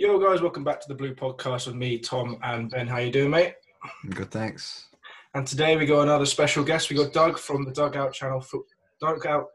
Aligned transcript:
Yo, 0.00 0.18
guys, 0.18 0.40
welcome 0.40 0.64
back 0.64 0.80
to 0.80 0.88
the 0.88 0.94
Blue 0.94 1.14
Podcast 1.14 1.66
with 1.66 1.76
me, 1.76 1.98
Tom, 1.98 2.38
and 2.42 2.70
Ben. 2.70 2.86
How 2.86 2.96
you 2.96 3.12
doing, 3.12 3.28
mate? 3.28 3.56
Good, 4.08 4.30
thanks. 4.30 4.86
And 5.34 5.46
today 5.46 5.76
we 5.76 5.84
got 5.84 6.00
another 6.04 6.24
special 6.24 6.64
guest. 6.64 6.88
We 6.88 6.96
got 6.96 7.12
Doug 7.12 7.38
from 7.38 7.66
the 7.66 7.70
Doug-Out 7.70 8.14
Channel, 8.14 8.40
fo- 8.40 8.64
Doug-Out 8.98 9.50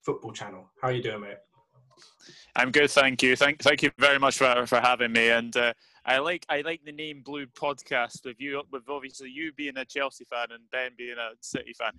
Football 0.00 0.32
Channel. 0.32 0.70
How 0.80 0.88
you 0.88 1.02
doing, 1.02 1.20
mate? 1.20 1.36
I'm 2.56 2.70
good, 2.70 2.90
thank 2.90 3.22
you. 3.22 3.36
Thank, 3.36 3.60
thank 3.62 3.82
you 3.82 3.90
very 3.98 4.18
much 4.18 4.38
for, 4.38 4.64
for 4.66 4.80
having 4.80 5.12
me. 5.12 5.28
And 5.28 5.54
uh, 5.54 5.74
I 6.06 6.16
like 6.20 6.46
I 6.48 6.62
like 6.62 6.80
the 6.86 6.92
name 6.92 7.20
Blue 7.22 7.44
Podcast 7.48 8.24
with 8.24 8.36
you, 8.40 8.62
with 8.72 8.84
obviously 8.88 9.28
you 9.28 9.52
being 9.52 9.76
a 9.76 9.84
Chelsea 9.84 10.24
fan 10.24 10.46
and 10.52 10.62
Ben 10.72 10.92
being 10.96 11.16
a 11.18 11.34
City 11.42 11.74
fan. 11.78 11.92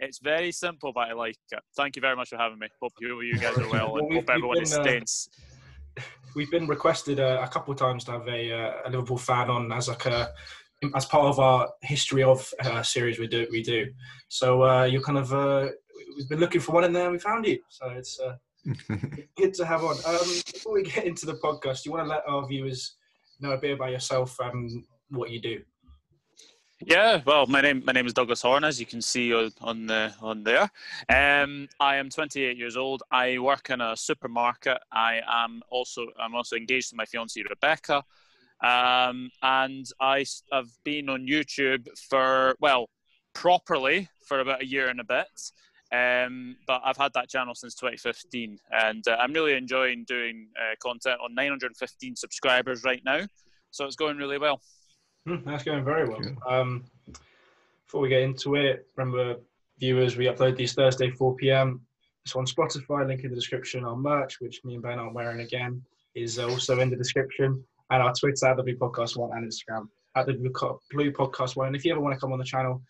It's 0.00 0.18
very 0.18 0.50
simple, 0.50 0.92
but 0.92 1.08
I 1.08 1.12
like 1.12 1.38
it. 1.52 1.60
Thank 1.76 1.94
you 1.94 2.02
very 2.02 2.16
much 2.16 2.30
for 2.30 2.36
having 2.36 2.58
me. 2.58 2.66
Hope 2.82 2.92
you, 3.00 3.20
you 3.22 3.38
guys 3.38 3.56
are 3.58 3.70
well, 3.70 3.92
Well, 3.94 4.02
and 4.04 4.12
hope 4.14 4.28
everyone 4.28 4.56
we've 4.58 4.64
is 4.64 4.72
been, 4.72 4.80
uh, 4.80 4.84
staying. 4.84 5.02
s- 5.02 5.28
We've 6.34 6.50
been 6.50 6.66
requested 6.66 7.20
uh, 7.20 7.40
a 7.42 7.48
couple 7.48 7.72
of 7.72 7.78
times 7.78 8.04
to 8.04 8.12
have 8.12 8.28
a, 8.28 8.52
uh, 8.52 8.72
a 8.84 8.90
Liverpool 8.90 9.18
fan 9.18 9.50
on 9.50 9.72
as 9.72 9.88
like 9.88 10.06
a 10.06 10.32
as 10.94 11.06
part 11.06 11.24
of 11.24 11.38
our 11.38 11.70
history 11.80 12.22
of 12.22 12.52
uh, 12.60 12.82
series 12.82 13.18
we 13.18 13.26
do 13.26 13.46
we 13.50 13.62
do. 13.62 13.86
So 14.28 14.62
uh, 14.62 14.84
you're 14.84 15.02
kind 15.02 15.18
of 15.18 15.32
uh, 15.32 15.68
we've 16.16 16.28
been 16.28 16.40
looking 16.40 16.60
for 16.60 16.72
one 16.72 16.84
in 16.84 16.92
there 16.92 17.04
and 17.04 17.12
we 17.12 17.18
found 17.18 17.46
you. 17.46 17.58
So 17.70 17.88
it's 17.88 18.20
uh, 18.20 18.36
good 19.36 19.54
to 19.54 19.64
have 19.64 19.82
on. 19.82 19.96
Um, 20.04 20.28
before 20.52 20.74
we 20.74 20.82
get 20.82 21.04
into 21.04 21.26
the 21.26 21.38
podcast, 21.42 21.82
do 21.82 21.88
you 21.88 21.92
want 21.92 22.04
to 22.04 22.10
let 22.10 22.28
our 22.28 22.46
viewers 22.46 22.96
know 23.40 23.52
a 23.52 23.58
bit 23.58 23.72
about 23.72 23.90
yourself 23.90 24.36
and 24.40 24.84
what 25.10 25.30
you 25.30 25.40
do. 25.40 25.60
Yeah, 26.84 27.22
well, 27.24 27.46
my 27.46 27.62
name 27.62 27.82
my 27.86 27.92
name 27.94 28.06
is 28.06 28.12
Douglas 28.12 28.42
Horn, 28.42 28.62
as 28.62 28.78
you 28.78 28.84
can 28.84 29.00
see 29.00 29.32
on 29.32 29.50
on, 29.62 29.86
the, 29.86 30.12
on 30.20 30.42
there. 30.42 30.70
Um, 31.08 31.68
I 31.80 31.96
am 31.96 32.10
28 32.10 32.58
years 32.58 32.76
old. 32.76 33.02
I 33.10 33.38
work 33.38 33.70
in 33.70 33.80
a 33.80 33.96
supermarket. 33.96 34.76
I 34.92 35.22
am 35.26 35.62
also 35.70 36.06
I'm 36.20 36.34
also 36.34 36.54
engaged 36.54 36.90
to 36.90 36.96
my 36.96 37.06
fiancée 37.06 37.48
Rebecca, 37.48 38.04
um, 38.62 39.30
and 39.42 39.86
I 40.00 40.26
have 40.52 40.68
been 40.84 41.08
on 41.08 41.26
YouTube 41.26 41.88
for 42.10 42.56
well, 42.60 42.90
properly 43.32 44.10
for 44.26 44.40
about 44.40 44.60
a 44.60 44.66
year 44.66 44.88
and 44.88 45.00
a 45.00 45.04
bit. 45.04 45.26
Um, 45.92 46.56
but 46.66 46.82
I've 46.84 46.98
had 46.98 47.12
that 47.14 47.30
channel 47.30 47.54
since 47.54 47.74
2015, 47.76 48.58
and 48.72 49.08
uh, 49.08 49.16
I'm 49.18 49.32
really 49.32 49.54
enjoying 49.54 50.04
doing 50.04 50.48
uh, 50.60 50.74
content 50.82 51.20
on 51.24 51.34
915 51.34 52.16
subscribers 52.16 52.84
right 52.84 53.02
now. 53.02 53.22
So 53.70 53.86
it's 53.86 53.96
going 53.96 54.18
really 54.18 54.38
well. 54.38 54.60
Hmm, 55.26 55.36
that's 55.44 55.64
going 55.64 55.84
very 55.84 56.08
well. 56.08 56.20
Um, 56.48 56.84
before 57.84 58.00
we 58.00 58.08
get 58.08 58.22
into 58.22 58.54
it, 58.54 58.86
remember, 58.96 59.36
viewers, 59.78 60.16
we 60.16 60.26
upload 60.26 60.56
these 60.56 60.74
Thursday 60.74 61.10
4 61.10 61.34
p.m. 61.34 61.80
It's 62.24 62.36
on 62.36 62.46
Spotify, 62.46 63.06
link 63.06 63.24
in 63.24 63.30
the 63.30 63.36
description. 63.36 63.84
Our 63.84 63.96
merch, 63.96 64.40
which 64.40 64.64
me 64.64 64.74
and 64.74 64.82
Ben 64.82 64.98
aren't 64.98 65.14
wearing 65.14 65.40
again, 65.40 65.82
is 66.14 66.38
uh, 66.38 66.48
also 66.48 66.78
in 66.78 66.90
the 66.90 66.96
description. 66.96 67.62
And 67.90 68.02
our 68.02 68.12
Twitter, 68.14 68.46
at 68.46 68.56
the 68.56 68.62
Blue 68.62 68.76
Podcast 68.76 69.16
One, 69.16 69.36
and 69.36 69.50
Instagram, 69.50 69.88
at 70.14 70.26
the 70.26 70.34
Blue, 70.34 70.52
Blue 70.92 71.12
Podcast 71.12 71.56
One. 71.56 71.68
And 71.68 71.76
if 71.76 71.84
you 71.84 71.92
ever 71.92 72.00
want 72.00 72.14
to 72.14 72.20
come 72.20 72.32
on 72.32 72.38
the 72.38 72.44
channel, 72.44 72.80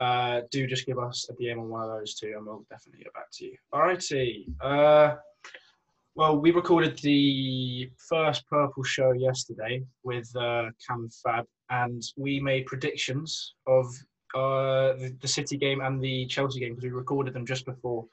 uh, 0.00 0.40
do 0.50 0.66
just 0.66 0.86
give 0.86 0.98
us 0.98 1.28
a 1.30 1.34
DM 1.34 1.58
on 1.58 1.68
one 1.68 1.82
of 1.82 1.90
those 1.90 2.14
two, 2.14 2.34
and 2.36 2.46
we'll 2.46 2.64
definitely 2.70 3.04
get 3.04 3.12
back 3.14 3.30
to 3.32 3.44
you. 3.44 3.56
All 3.72 3.82
righty. 3.82 4.46
Uh, 4.60 5.16
well, 6.14 6.38
we 6.38 6.50
recorded 6.50 6.98
the 6.98 7.90
first 7.96 8.46
Purple 8.48 8.82
show 8.82 9.12
yesterday 9.12 9.82
with 10.02 10.30
uh, 10.36 10.66
Cam 10.86 11.08
Fab, 11.22 11.46
and 11.72 12.02
we 12.16 12.38
made 12.38 12.66
predictions 12.66 13.54
of 13.66 13.86
uh, 14.34 14.92
the, 15.00 15.16
the 15.20 15.28
City 15.28 15.56
game 15.56 15.80
and 15.80 16.00
the 16.00 16.26
Chelsea 16.26 16.60
game 16.60 16.70
because 16.74 16.84
we 16.84 16.90
recorded 16.90 17.34
them 17.34 17.46
just 17.46 17.64
before 17.64 18.04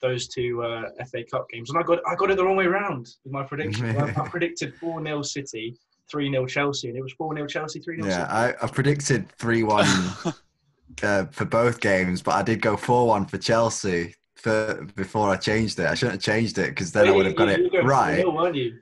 those 0.00 0.28
two 0.28 0.62
uh, 0.62 0.82
FA 1.10 1.24
Cup 1.30 1.48
games. 1.50 1.70
And 1.70 1.78
I 1.78 1.82
got 1.82 1.98
I 2.06 2.14
got 2.14 2.30
it 2.30 2.36
the 2.36 2.44
wrong 2.44 2.56
way 2.56 2.66
round 2.66 3.08
with 3.24 3.32
my 3.32 3.42
prediction. 3.42 3.86
I, 3.98 4.08
I 4.08 4.28
predicted 4.28 4.74
4 4.76 5.02
0 5.04 5.22
City, 5.22 5.76
3 6.10 6.30
0 6.30 6.46
Chelsea, 6.46 6.88
and 6.88 6.96
it 6.96 7.02
was 7.02 7.12
4 7.14 7.34
0 7.34 7.46
Chelsea, 7.46 7.80
3 7.80 7.96
0 8.02 8.08
yeah, 8.08 8.14
City. 8.14 8.30
I, 8.30 8.64
I 8.64 8.68
predicted 8.68 9.32
3 9.32 9.62
1 9.64 9.86
uh, 11.02 11.24
for 11.26 11.44
both 11.46 11.80
games, 11.80 12.22
but 12.22 12.34
I 12.34 12.42
did 12.42 12.60
go 12.62 12.76
4 12.76 13.06
1 13.08 13.26
for 13.26 13.38
Chelsea 13.38 14.14
for, 14.36 14.86
before 14.94 15.30
I 15.30 15.36
changed 15.36 15.78
it. 15.80 15.86
I 15.86 15.94
shouldn't 15.94 16.22
have 16.22 16.34
changed 16.34 16.58
it 16.58 16.70
because 16.70 16.92
then 16.92 17.08
I 17.08 17.10
would 17.10 17.26
have 17.26 17.36
got 17.36 17.48
you- 17.48 17.56
you 17.56 17.66
it 17.66 17.72
were 17.72 17.78
going 17.80 17.86
right. 17.86 18.24
4-0, 18.24 18.34
weren't 18.34 18.56
you? 18.56 18.78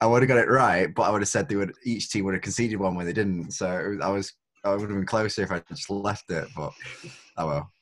I 0.00 0.06
would 0.06 0.22
have 0.22 0.28
got 0.28 0.38
it 0.38 0.48
right, 0.48 0.94
but 0.94 1.02
I 1.02 1.10
would 1.10 1.22
have 1.22 1.28
said 1.28 1.48
they 1.48 1.56
would 1.56 1.74
each 1.84 2.10
team 2.10 2.24
would 2.24 2.34
have 2.34 2.42
conceded 2.42 2.78
one 2.78 2.94
when 2.94 3.06
they 3.06 3.12
didn't. 3.12 3.52
So 3.52 3.98
I 4.02 4.08
was 4.08 4.32
I 4.64 4.70
would 4.70 4.80
have 4.80 4.90
been 4.90 5.06
closer 5.06 5.42
if 5.42 5.50
I 5.50 5.60
just 5.68 5.88
left 5.90 6.30
it, 6.30 6.48
but 6.54 6.72
oh 7.36 7.46
well. 7.46 7.72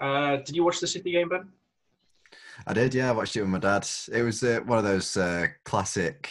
Uh, 0.00 0.36
did 0.36 0.54
you 0.54 0.64
watch 0.64 0.80
the 0.80 0.86
City 0.86 1.12
game, 1.12 1.28
Ben? 1.28 1.48
I 2.66 2.72
did, 2.72 2.94
yeah. 2.94 3.10
I 3.10 3.12
watched 3.12 3.36
it 3.36 3.40
with 3.40 3.50
my 3.50 3.58
dad. 3.58 3.88
It 4.12 4.22
was 4.22 4.42
uh, 4.42 4.60
one 4.64 4.78
of 4.78 4.84
those 4.84 5.16
uh, 5.16 5.48
classic 5.64 6.30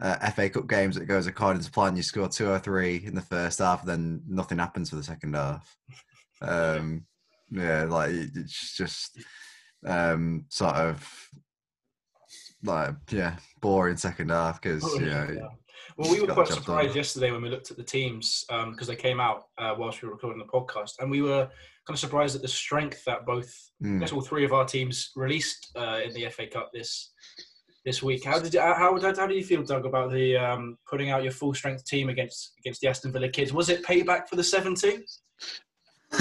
uh, 0.00 0.30
FA 0.30 0.48
Cup 0.50 0.68
games 0.68 0.96
that 0.96 1.06
goes 1.06 1.26
according 1.26 1.62
to 1.62 1.70
plan. 1.70 1.96
You 1.96 2.02
score 2.02 2.28
two 2.28 2.50
or 2.50 2.58
three 2.58 3.02
in 3.04 3.14
the 3.14 3.20
first 3.20 3.58
half, 3.58 3.84
then 3.84 4.22
nothing 4.28 4.58
happens 4.58 4.90
for 4.90 4.96
the 4.96 5.04
second 5.04 5.34
half. 5.34 5.76
Um, 6.42 7.04
yeah, 7.50 7.84
like 7.84 8.12
it's 8.12 8.74
just 8.74 9.18
um, 9.86 10.46
sort 10.48 10.74
of 10.74 11.30
like 12.62 12.94
yeah, 13.10 13.36
boring 13.60 13.96
second 13.96 14.30
half 14.30 14.60
because 14.60 14.82
Oh, 14.84 15.00
yeah, 15.00 15.30
yeah. 15.30 15.40
Well, 15.96 16.10
we 16.10 16.20
were 16.20 16.28
quite 16.28 16.48
surprised 16.48 16.88
done. 16.88 16.96
yesterday 16.96 17.30
when 17.30 17.42
we 17.42 17.48
looked 17.50 17.70
at 17.70 17.76
the 17.76 17.82
teams 17.82 18.44
because 18.48 18.86
they 18.86 18.96
came 18.96 19.20
out 19.20 19.44
uh, 19.58 19.74
whilst 19.76 20.00
we 20.02 20.08
were 20.08 20.14
recording 20.14 20.38
the 20.38 20.44
podcast, 20.50 20.92
and 21.00 21.10
we 21.10 21.20
were 21.22 21.44
kind 21.86 21.94
of 21.94 21.98
surprised 21.98 22.36
at 22.36 22.42
the 22.42 22.48
strength 22.48 23.04
that 23.04 23.26
both, 23.26 23.52
I 23.82 23.86
Mm. 23.86 24.00
guess, 24.00 24.12
all 24.12 24.20
three 24.20 24.44
of 24.44 24.52
our 24.52 24.64
teams 24.64 25.10
released 25.16 25.70
uh, 25.76 26.00
in 26.04 26.12
the 26.14 26.28
FA 26.30 26.46
Cup 26.46 26.70
this 26.72 27.12
this 27.84 28.02
week. 28.02 28.24
How 28.24 28.38
did 28.38 28.52
you, 28.54 28.60
how 28.60 28.74
how, 28.74 29.14
how 29.14 29.26
do 29.26 29.34
you 29.34 29.44
feel, 29.44 29.62
Doug, 29.62 29.86
about 29.86 30.10
the 30.12 30.36
um, 30.36 30.76
putting 30.88 31.10
out 31.10 31.22
your 31.22 31.32
full 31.32 31.54
strength 31.54 31.84
team 31.86 32.08
against 32.08 32.52
against 32.60 32.80
the 32.80 32.88
Aston 32.88 33.12
Villa 33.12 33.28
kids? 33.28 33.52
Was 33.52 33.68
it 33.70 33.82
payback 33.84 34.28
for 34.28 34.36
the 34.36 34.44
seven 34.44 34.74
two? 34.74 35.02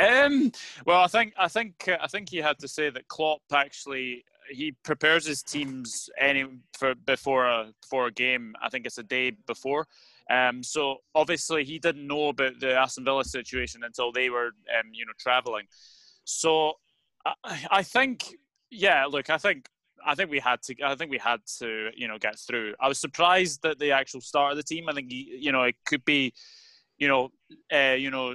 um, 0.00 0.50
well, 0.86 1.02
I 1.02 1.06
think 1.06 1.34
I 1.38 1.48
think 1.48 1.88
uh, 1.88 1.98
I 2.00 2.06
think 2.08 2.28
he 2.30 2.38
had 2.38 2.58
to 2.60 2.68
say 2.68 2.90
that 2.90 3.08
Klopp 3.08 3.42
actually 3.52 4.24
he 4.50 4.72
prepares 4.82 5.26
his 5.26 5.42
teams 5.42 6.08
any 6.18 6.44
for 6.78 6.94
before 6.94 7.46
a 7.46 7.72
before 7.82 8.06
a 8.06 8.12
game. 8.12 8.54
I 8.62 8.68
think 8.68 8.86
it's 8.86 8.98
a 8.98 9.02
day 9.02 9.30
before. 9.46 9.86
Um, 10.28 10.62
so 10.62 10.98
obviously 11.14 11.64
he 11.64 11.78
didn't 11.78 12.06
know 12.06 12.28
about 12.28 12.58
the 12.58 12.74
Aston 12.74 13.04
Villa 13.04 13.24
situation 13.24 13.84
until 13.84 14.10
they 14.10 14.30
were 14.30 14.46
um, 14.78 14.90
you 14.92 15.06
know 15.06 15.12
traveling. 15.18 15.66
So 16.24 16.74
I, 17.24 17.66
I 17.70 17.82
think 17.82 18.24
yeah, 18.70 19.06
look, 19.06 19.30
I 19.30 19.38
think 19.38 19.68
I 20.04 20.14
think 20.14 20.30
we 20.30 20.38
had 20.38 20.62
to 20.62 20.74
I 20.84 20.94
think 20.94 21.10
we 21.10 21.18
had 21.18 21.40
to 21.58 21.90
you 21.96 22.08
know 22.08 22.18
get 22.18 22.38
through. 22.38 22.74
I 22.80 22.88
was 22.88 22.98
surprised 22.98 23.62
that 23.62 23.78
the 23.78 23.92
actual 23.92 24.20
start 24.20 24.52
of 24.52 24.56
the 24.56 24.62
team. 24.62 24.88
I 24.88 24.92
think 24.92 25.08
you 25.10 25.52
know 25.52 25.62
it 25.62 25.76
could 25.84 26.04
be 26.04 26.32
you 26.98 27.08
know 27.08 27.30
uh, 27.72 27.96
you 27.96 28.10
know 28.10 28.34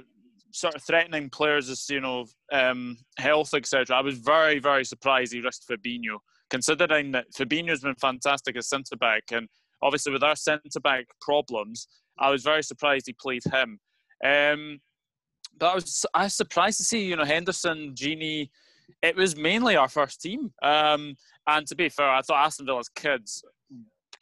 sort 0.52 0.74
of 0.74 0.82
threatening 0.82 1.30
players 1.30 1.68
as 1.68 1.88
you 1.88 2.00
know 2.00 2.26
um, 2.52 2.96
health 3.18 3.54
etc. 3.54 3.96
I 3.96 4.00
was 4.00 4.18
very 4.18 4.58
very 4.58 4.84
surprised 4.84 5.32
he 5.32 5.40
risked 5.40 5.68
Fabinho, 5.68 6.18
considering 6.50 7.12
that 7.12 7.26
Fabinho's 7.32 7.80
been 7.80 7.94
fantastic 7.96 8.56
as 8.56 8.68
centre 8.68 8.96
back, 8.96 9.24
and 9.32 9.48
obviously 9.82 10.12
with 10.12 10.22
our 10.22 10.36
centre 10.36 10.80
back 10.82 11.06
problems, 11.20 11.88
I 12.18 12.30
was 12.30 12.42
very 12.42 12.62
surprised 12.62 13.06
he 13.06 13.14
played 13.14 13.42
him. 13.44 13.80
Um, 14.24 14.80
but 15.58 15.66
I 15.70 15.74
was 15.74 16.06
I 16.14 16.24
was 16.24 16.34
surprised 16.34 16.78
to 16.78 16.84
see 16.84 17.04
you 17.04 17.16
know 17.16 17.24
Henderson, 17.24 17.94
Gini. 17.94 18.50
It 19.02 19.16
was 19.16 19.36
mainly 19.36 19.76
our 19.76 19.88
first 19.88 20.20
team, 20.20 20.52
um, 20.62 21.14
and 21.46 21.66
to 21.66 21.74
be 21.74 21.88
fair, 21.88 22.10
I 22.10 22.22
thought 22.22 22.44
Aston 22.44 22.66
Villa's 22.66 22.88
kids 22.88 23.42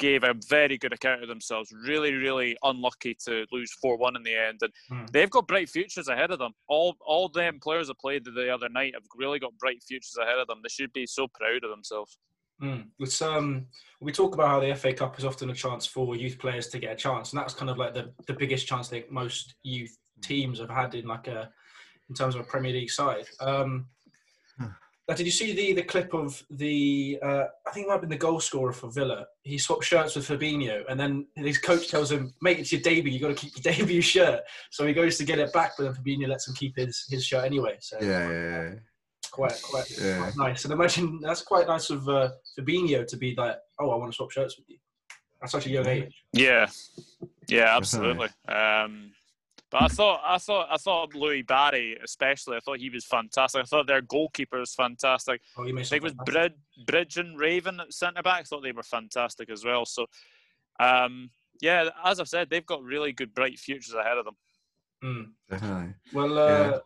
gave 0.01 0.25
a 0.25 0.35
very 0.49 0.77
good 0.79 0.93
account 0.93 1.23
of 1.23 1.29
themselves. 1.29 1.73
Really, 1.87 2.15
really 2.15 2.57
unlucky 2.65 3.15
to 3.27 3.47
lose 3.53 3.73
four 3.81 3.97
one 3.97 4.17
in 4.17 4.25
the 4.25 4.35
end, 4.35 4.59
and 4.63 4.73
Hmm. 4.89 5.07
they've 5.13 5.31
got 5.31 5.47
bright 5.47 5.69
futures 5.69 6.09
ahead 6.09 6.33
of 6.33 6.41
them. 6.41 6.53
All 6.69 6.97
all 7.07 7.29
them 7.29 7.61
players 7.63 7.87
that 7.89 7.99
played 8.01 8.25
the 8.25 8.53
other 8.53 8.69
night 8.69 8.95
have 8.95 9.05
really 9.15 9.39
got 9.39 9.57
bright 9.59 9.83
futures 9.87 10.17
ahead 10.21 10.39
of 10.39 10.49
them. 10.49 10.61
They 10.63 10.71
should 10.71 10.93
be 10.93 11.07
so 11.07 11.29
proud 11.29 11.63
of 11.63 11.71
themselves. 11.71 12.19
Mm. 12.63 12.89
It's, 12.99 13.23
um, 13.23 13.67
we 14.01 14.13
talk 14.13 14.35
about 14.35 14.49
how 14.49 14.61
the 14.61 14.75
FA 14.77 14.93
Cup 14.93 15.19
is 15.19 15.25
often 15.25 15.49
a 15.49 15.55
chance 15.55 15.87
for 15.87 16.15
youth 16.15 16.39
players 16.39 16.69
to 16.69 16.79
get 16.79 16.93
a 16.93 16.97
chance, 16.97 17.33
and 17.33 17.41
that's 17.41 17.55
kind 17.55 17.71
of 17.71 17.79
like 17.79 17.95
the, 17.95 18.13
the 18.27 18.35
biggest 18.35 18.67
chance 18.67 18.89
that 18.89 19.11
most 19.11 19.55
youth 19.63 19.97
teams 20.23 20.59
have 20.59 20.69
had 20.69 20.95
in 20.95 21.07
like 21.07 21.27
a 21.29 21.51
in 22.09 22.15
terms 22.15 22.35
of 22.35 22.41
a 22.41 22.45
Premier 22.45 22.73
League 22.73 22.91
side. 22.91 23.27
Um. 23.41 23.87
Now, 25.09 25.15
did 25.17 25.27
you 25.27 25.33
see 25.33 25.53
the 25.53 25.73
the 25.73 25.83
clip 25.83 26.15
of 26.15 26.43
the? 26.51 27.19
Uh, 27.23 27.45
I 27.67 27.71
think 27.73 27.87
it 27.87 27.89
might 27.89 27.95
have 27.95 28.01
been 28.03 28.11
the 28.11 28.17
goal 28.17 28.39
scorer 28.39 28.73
for 28.73 28.91
Villa. 28.91 29.27
He 29.43 29.59
swapped 29.59 29.85
shirts 29.85 30.15
with 30.15 30.29
Fabinho, 30.29 30.83
and 30.89 31.01
then 31.01 31.27
his 31.35 31.59
coach 31.59 31.89
tells 31.91 32.13
him, 32.13 32.33
"Mate, 32.43 32.61
it's 32.61 32.71
your 32.71 32.81
debut. 32.81 33.13
You 33.13 33.19
got 33.19 33.29
to 33.29 33.35
keep 33.35 33.53
your 33.57 33.73
debut 33.75 34.01
shirt." 34.03 34.43
So 34.71 34.87
he 34.87 34.93
goes 34.93 35.19
to 35.19 35.25
get 35.25 35.39
it 35.41 35.53
back, 35.53 35.73
but 35.77 35.85
then 35.85 35.95
Fabinho 35.95 36.29
lets 36.29 36.47
him 36.47 36.55
keep 36.55 36.77
his 36.77 37.07
his 37.11 37.25
shirt 37.25 37.45
anyway. 37.45 37.77
So 37.81 37.99
yeah, 38.01 38.29
yeah, 38.31 38.31
yeah. 38.31 38.71
quite 39.33 39.61
quite, 39.63 39.91
Yeah. 39.99 40.19
quite 40.19 40.37
nice. 40.37 40.65
And 40.65 40.73
imagine 40.73 41.19
that's 41.23 41.43
quite 41.43 41.67
nice 41.67 41.91
of 41.91 42.09
uh, 42.09 42.31
Fabinho 42.59 43.05
to 43.07 43.17
be 43.17 43.35
like, 43.37 43.57
"Oh, 43.81 43.91
I 43.91 43.97
want 43.97 44.13
to 44.13 44.17
swap 44.17 44.31
shirts 44.31 44.59
with 44.59 44.69
you." 44.69 44.79
At 45.43 45.51
such 45.51 45.67
a 45.67 45.71
young 45.71 45.87
age. 45.89 46.23
Yeah, 46.35 46.69
yeah, 47.49 47.77
absolutely. 47.77 48.29
Um, 48.49 49.11
but 49.71 49.83
I 49.83 49.89
thought, 49.89 50.21
I 50.25 50.39
thought, 50.39 50.69
I 50.71 50.77
thought 50.77 51.15
Louie 51.15 51.43
Barry, 51.43 51.97
especially, 52.03 52.57
I 52.57 52.61
thought 52.61 52.79
he 52.79 52.91
was 52.91 53.05
fantastic. 53.05 53.63
I 53.63 53.65
thought 53.65 53.87
their 53.87 54.03
goalkeeper 54.03 54.59
was 54.59 54.75
fantastic. 54.75 55.41
Oh, 55.57 55.65
you 55.65 55.75
made 55.75 55.83
I 55.83 55.85
think 55.85 56.03
it 56.03 56.05
was 56.05 56.15
Brid, 56.27 56.55
Bridge 56.87 57.17
and 57.19 57.39
Raven 57.39 57.81
at 57.81 57.93
centre 57.93 58.23
back. 58.23 58.41
I 58.41 58.43
thought 58.43 58.63
they 58.63 58.73
were 58.73 58.83
fantastic 58.83 59.51
as 59.51 59.65
well. 59.65 59.85
So, 59.87 60.07
Um, 60.81 61.31
yeah, 61.61 61.91
as 62.05 62.21
I've 62.21 62.29
said, 62.29 62.49
they've 62.49 62.65
got 62.67 62.83
really 62.83 63.13
good, 63.13 63.35
bright 63.35 63.59
futures 63.59 63.95
ahead 63.95 64.19
of 64.19 64.25
them. 64.25 64.37
Mm. 65.05 65.31
Definitely. 65.49 65.95
Well, 66.13 66.39
uh, 66.39 66.79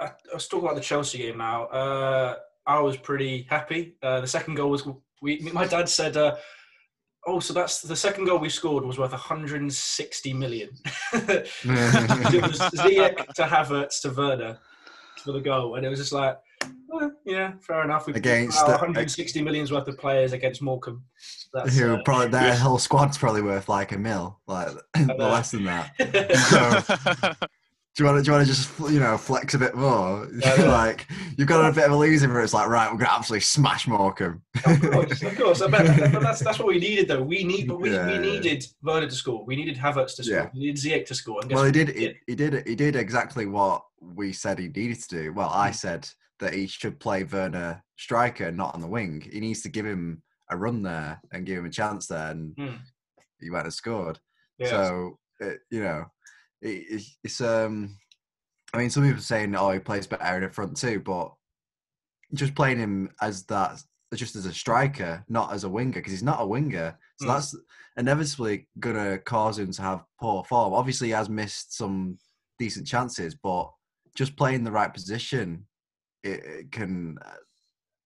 I, 0.00 0.10
let's 0.32 0.48
talk 0.48 0.62
about 0.62 0.76
the 0.76 0.80
Chelsea 0.80 1.18
game 1.18 1.38
now. 1.38 1.64
Uh, 1.66 2.36
I 2.66 2.80
was 2.80 2.96
pretty 2.96 3.46
happy. 3.48 3.96
Uh, 4.02 4.20
the 4.20 4.26
second 4.26 4.54
goal 4.54 4.70
was 4.70 4.86
we. 5.20 5.38
My 5.52 5.66
dad 5.66 5.88
said, 5.88 6.16
uh, 6.16 6.36
"Oh, 7.26 7.40
so 7.40 7.52
that's 7.52 7.82
the 7.82 7.96
second 7.96 8.24
goal 8.24 8.38
we 8.38 8.48
scored 8.48 8.84
was 8.84 8.98
worth 8.98 9.12
160 9.12 10.32
million. 10.32 10.70
it 11.12 12.42
was 12.42 12.58
Ziyech 12.58 13.26
to 13.34 13.42
Havertz 13.42 14.00
to 14.02 14.10
Werner 14.10 14.58
for 15.22 15.32
the 15.32 15.40
goal, 15.40 15.74
and 15.74 15.84
it 15.84 15.88
was 15.88 15.98
just 15.98 16.12
like, 16.12 16.38
well, 16.88 17.12
yeah, 17.24 17.52
fair 17.60 17.84
enough. 17.84 18.06
We 18.06 18.14
Against 18.14 18.64
the- 18.64 18.72
160 18.72 19.42
million's 19.42 19.70
worth 19.70 19.88
of 19.88 19.98
players 19.98 20.32
against 20.32 20.62
Morecambe. 20.62 21.04
That's, 21.52 21.76
Who 21.76 21.94
uh, 21.94 22.02
probably 22.04 22.28
their 22.28 22.54
whole 22.56 22.78
squad's 22.78 23.18
probably 23.18 23.42
worth 23.42 23.68
like 23.68 23.92
a 23.92 23.98
mil, 23.98 24.38
like 24.46 24.68
less 25.18 25.50
than 25.50 25.64
that. 25.64 25.92
So, 27.38 27.48
do 27.98 28.04
you 28.04 28.10
want 28.10 28.18
to, 28.18 28.22
do 28.24 28.30
you 28.30 28.36
want 28.36 28.46
to 28.46 28.54
just 28.54 28.78
you 28.92 29.00
know 29.00 29.18
flex 29.18 29.54
a 29.54 29.58
bit 29.58 29.74
more? 29.74 30.28
Yeah, 30.38 30.54
like 30.68 31.08
you've 31.36 31.48
got 31.48 31.68
a 31.68 31.72
bit 31.74 31.86
of 31.86 31.90
a 31.90 31.96
losing 31.96 32.32
where 32.32 32.42
it's 32.42 32.54
like 32.54 32.68
right, 32.68 32.90
we're 32.92 32.98
gonna 32.98 33.10
absolutely 33.10 33.40
smash 33.40 33.88
Morecambe. 33.88 34.40
of 34.64 34.80
course, 34.80 35.20
of 35.22 35.36
course. 35.36 35.60
I 35.62 35.66
bet, 35.68 36.12
but 36.12 36.22
that's 36.22 36.38
that's 36.38 36.60
what 36.60 36.68
we 36.68 36.78
needed, 36.78 37.08
though. 37.08 37.22
We 37.24 37.42
need, 37.42 37.66
but 37.66 37.80
we, 37.80 37.92
Yeah, 37.92 38.06
we 38.06 38.18
needed 38.18 38.64
Werner 38.82 39.08
to 39.08 39.14
score. 39.16 39.44
We 39.44 39.56
needed 39.56 39.76
Havertz 39.76 40.14
to 40.16 40.22
score. 40.24 40.36
Yeah. 40.36 40.50
We 40.54 40.60
needed 40.60 40.76
Ziyech 40.76 41.06
to 41.06 41.14
score. 41.16 41.40
Well, 41.50 41.64
he 41.64 41.72
did. 41.72 41.88
He, 41.88 42.14
he 42.28 42.36
did. 42.36 42.64
He 42.68 42.76
did 42.76 42.94
exactly 42.94 43.46
what 43.46 43.82
we 44.00 44.32
said 44.32 44.60
he 44.60 44.68
needed 44.68 45.00
to 45.02 45.08
do. 45.08 45.32
Well. 45.32 45.50
I 45.52 45.72
said 45.72 46.08
that 46.38 46.54
he 46.54 46.68
should 46.68 47.00
play 47.00 47.24
Werner 47.24 47.82
striker, 47.96 48.52
not 48.52 48.76
on 48.76 48.80
the 48.80 48.86
wing. 48.86 49.28
He 49.32 49.40
needs 49.40 49.62
to 49.62 49.68
give 49.68 49.84
him 49.84 50.22
a 50.50 50.56
run 50.56 50.82
there 50.82 51.20
and 51.32 51.44
give 51.44 51.58
him 51.58 51.66
a 51.66 51.70
chance 51.70 52.06
there, 52.06 52.30
and 52.30 52.54
Hmm. 52.56 52.76
he 53.40 53.50
went 53.50 53.64
and 53.64 53.74
scored. 53.74 54.20
Yeah. 54.58 54.70
So 54.70 55.18
it, 55.40 55.58
you 55.70 55.82
know, 55.82 56.04
it's, 56.62 57.18
it's 57.24 57.40
um. 57.40 57.96
I 58.74 58.78
mean, 58.78 58.90
some 58.90 59.02
people 59.02 59.18
are 59.18 59.22
saying, 59.22 59.54
"Oh, 59.54 59.70
he 59.70 59.78
plays 59.78 60.06
better 60.06 60.36
in 60.36 60.42
the 60.42 60.50
front 60.50 60.76
too," 60.76 61.00
but 61.00 61.32
just 62.34 62.54
playing 62.54 62.78
him 62.78 63.10
as 63.22 63.44
that, 63.46 63.82
just 64.14 64.36
as 64.36 64.44
a 64.46 64.52
striker, 64.52 65.24
not 65.28 65.52
as 65.52 65.64
a 65.64 65.68
winger, 65.68 65.92
because 65.94 66.12
he's 66.12 66.22
not 66.22 66.42
a 66.42 66.46
winger. 66.46 66.98
So 67.18 67.26
Mm. 67.26 67.28
that's 67.34 67.56
inevitably 67.96 68.68
gonna 68.78 69.18
cause 69.18 69.58
him 69.58 69.72
to 69.72 69.82
have 69.82 70.04
poor 70.20 70.44
form. 70.44 70.74
Obviously, 70.74 71.08
he 71.08 71.12
has 71.14 71.28
missed 71.30 71.76
some 71.76 72.18
decent 72.58 72.86
chances, 72.86 73.34
but 73.34 73.72
just 74.14 74.36
playing 74.36 74.64
the 74.64 74.72
right 74.72 74.92
position, 74.92 75.66
it, 76.22 76.44
it 76.44 76.72
can 76.72 77.16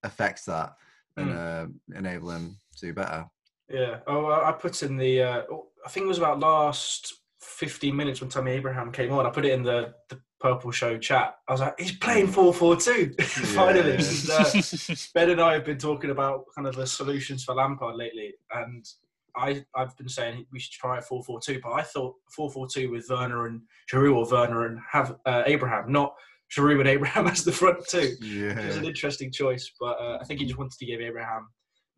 affect 0.04 0.46
that 0.46 0.74
and 1.16 1.32
uh, 1.32 1.66
enable 1.94 2.30
him 2.30 2.56
to 2.76 2.86
do 2.86 2.92
better. 2.92 3.26
Yeah. 3.68 4.00
Oh, 4.06 4.26
I 4.26 4.50
I 4.50 4.52
put 4.52 4.82
in 4.82 4.96
the. 4.96 5.22
Uh, 5.22 5.42
oh, 5.50 5.68
I 5.84 5.88
think 5.88 6.04
it 6.04 6.08
was 6.08 6.18
about 6.18 6.38
last 6.40 7.14
15 7.42 7.94
minutes 7.94 8.20
when 8.20 8.30
Tammy 8.30 8.52
Abraham 8.52 8.92
came 8.92 9.12
on. 9.12 9.26
I 9.26 9.30
put 9.30 9.44
it 9.44 9.52
in 9.52 9.62
the, 9.62 9.94
the 10.08 10.20
Purple 10.40 10.70
Show 10.70 10.98
chat. 10.98 11.36
I 11.48 11.52
was 11.52 11.60
like, 11.60 11.78
he's 11.78 11.92
playing 11.92 12.28
4 12.28 12.54
4 12.54 12.76
2. 12.76 13.14
Finally. 13.20 13.96
And, 13.96 14.30
uh, 14.30 14.44
ben 15.14 15.30
and 15.30 15.40
I 15.40 15.54
have 15.54 15.64
been 15.64 15.78
talking 15.78 16.10
about 16.10 16.44
kind 16.54 16.66
of 16.66 16.76
the 16.76 16.86
solutions 16.86 17.44
for 17.44 17.54
Lampard 17.54 17.96
lately. 17.96 18.34
And 18.52 18.84
I, 19.36 19.64
I've 19.74 19.96
been 19.96 20.08
saying 20.08 20.46
we 20.52 20.60
should 20.60 20.72
try 20.72 20.98
a 20.98 21.02
4 21.02 21.22
4 21.24 21.40
2. 21.40 21.60
But 21.62 21.72
I 21.72 21.82
thought 21.82 22.14
4 22.34 22.50
4 22.50 22.66
2 22.68 22.90
with 22.90 23.06
Werner 23.10 23.46
and 23.46 23.62
Giroud 23.92 24.14
or 24.14 24.30
Werner 24.30 24.66
and 24.66 24.78
have 24.90 25.16
uh, 25.26 25.42
Abraham, 25.46 25.90
not 25.90 26.14
Giroud 26.56 26.80
and 26.80 26.88
Abraham 26.88 27.26
as 27.28 27.44
the 27.44 27.52
front 27.52 27.86
two. 27.88 28.16
It 28.20 28.66
was 28.66 28.76
an 28.76 28.84
interesting 28.84 29.32
choice, 29.32 29.70
but 29.80 30.00
uh, 30.00 30.18
I 30.20 30.24
think 30.24 30.40
he 30.40 30.46
just 30.46 30.58
wanted 30.58 30.78
to 30.78 30.86
give 30.86 31.00
Abraham 31.00 31.48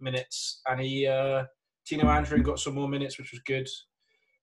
minutes, 0.01 0.61
and 0.67 0.81
he 0.81 1.07
uh, 1.07 1.45
Tino 1.87 2.05
Anjorin 2.05 2.43
got 2.43 2.59
some 2.59 2.75
more 2.75 2.89
minutes, 2.89 3.19
which 3.19 3.33
was 3.33 3.41
good. 3.47 3.69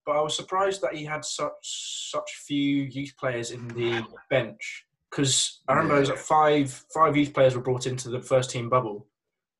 But 0.06 0.16
I 0.18 0.22
was 0.22 0.36
surprised 0.36 0.82
that 0.82 0.96
he 0.96 1.06
had 1.06 1.24
such 1.24 2.10
such 2.12 2.30
few 2.46 2.84
youth 2.84 3.14
players 3.20 3.52
in 3.52 3.68
the 3.70 4.02
bench 4.30 4.86
because 5.10 5.62
I 5.68 5.74
remember 5.74 5.98
it 5.98 6.00
was 6.02 6.10
like 6.10 6.18
five 6.18 6.72
five 6.94 7.16
youth 7.16 7.34
players 7.34 7.56
were 7.56 7.62
brought 7.62 7.86
into 7.88 8.10
the 8.10 8.22
first 8.22 8.50
team 8.50 8.70
bubble, 8.70 9.08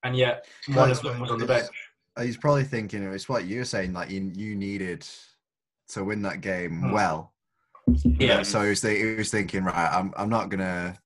and 0.04 0.16
yet 0.16 0.48
one 0.74 0.90
of 0.90 1.02
them 1.02 1.20
was 1.20 1.32
on 1.32 1.40
the 1.40 1.46
bench. 1.46 1.70
He's 2.20 2.38
probably 2.38 2.64
thinking 2.64 3.04
it's 3.04 3.30
what 3.30 3.46
you're 3.46 3.66
saying. 3.66 3.94
Like 3.94 4.10
you, 4.10 4.32
you 4.36 4.56
needed 4.56 5.08
to 5.90 6.04
win 6.04 6.22
that 6.24 6.42
game 6.42 6.82
Hmm. 6.82 6.92
well. 6.92 7.34
Yeah, 8.04 8.44
So 8.44 8.62
he 8.64 8.70
was, 8.70 8.82
thi- 8.82 8.98
he 9.00 9.16
was 9.16 9.32
thinking, 9.32 9.64
right, 9.64 9.90
I'm, 9.94 10.14
I'm 10.18 10.30
not 10.30 10.50
gonna. 10.50 10.98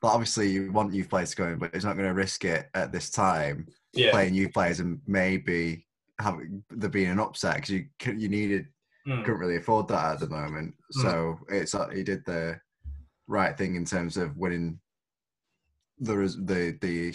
But 0.00 0.08
obviously, 0.08 0.50
you 0.50 0.72
want 0.72 0.92
youth 0.94 1.08
players 1.08 1.34
going, 1.34 1.58
but 1.58 1.72
he's 1.74 1.84
not 1.84 1.96
going 1.96 2.08
to 2.08 2.14
risk 2.14 2.44
it 2.44 2.68
at 2.74 2.90
this 2.90 3.08
time 3.08 3.68
yeah, 3.92 4.10
playing 4.10 4.34
youth 4.34 4.52
players 4.52 4.80
and 4.80 5.00
maybe 5.06 5.86
have 6.18 6.38
there 6.70 6.88
being 6.90 7.10
an 7.10 7.20
upset 7.20 7.56
because 7.56 7.70
you 7.70 7.86
you 8.16 8.28
needed 8.28 8.66
Mm. 9.06 9.24
couldn't 9.24 9.40
really 9.40 9.56
afford 9.56 9.88
that 9.88 10.12
at 10.12 10.20
the 10.20 10.28
moment. 10.28 10.74
Mm. 10.96 11.02
So 11.02 11.38
it's 11.48 11.74
uh, 11.74 11.88
he 11.88 12.02
did 12.02 12.24
the 12.24 12.60
right 13.26 13.56
thing 13.56 13.74
in 13.74 13.84
terms 13.84 14.16
of 14.16 14.36
winning 14.36 14.78
the 15.98 16.14
the 16.44 16.78
the 16.80 17.14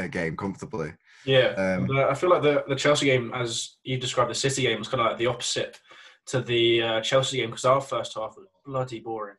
uh, 0.00 0.06
game 0.08 0.36
comfortably. 0.36 0.92
yeah. 1.24 1.48
Um, 1.56 1.90
uh, 1.90 2.06
I 2.06 2.14
feel 2.14 2.30
like 2.30 2.42
the 2.42 2.64
the 2.68 2.74
Chelsea 2.76 3.06
game, 3.06 3.32
as 3.34 3.76
you 3.82 3.98
described 3.98 4.30
the 4.30 4.34
City 4.34 4.62
game, 4.62 4.78
was 4.78 4.88
kind 4.88 5.00
of 5.00 5.08
like 5.08 5.18
the 5.18 5.26
opposite 5.26 5.80
to 6.26 6.40
the 6.40 6.82
uh, 6.82 7.00
Chelsea 7.00 7.38
game 7.38 7.50
because 7.50 7.64
our 7.64 7.80
first 7.80 8.14
half 8.14 8.36
was 8.36 8.46
bloody 8.64 9.00
boring. 9.00 9.36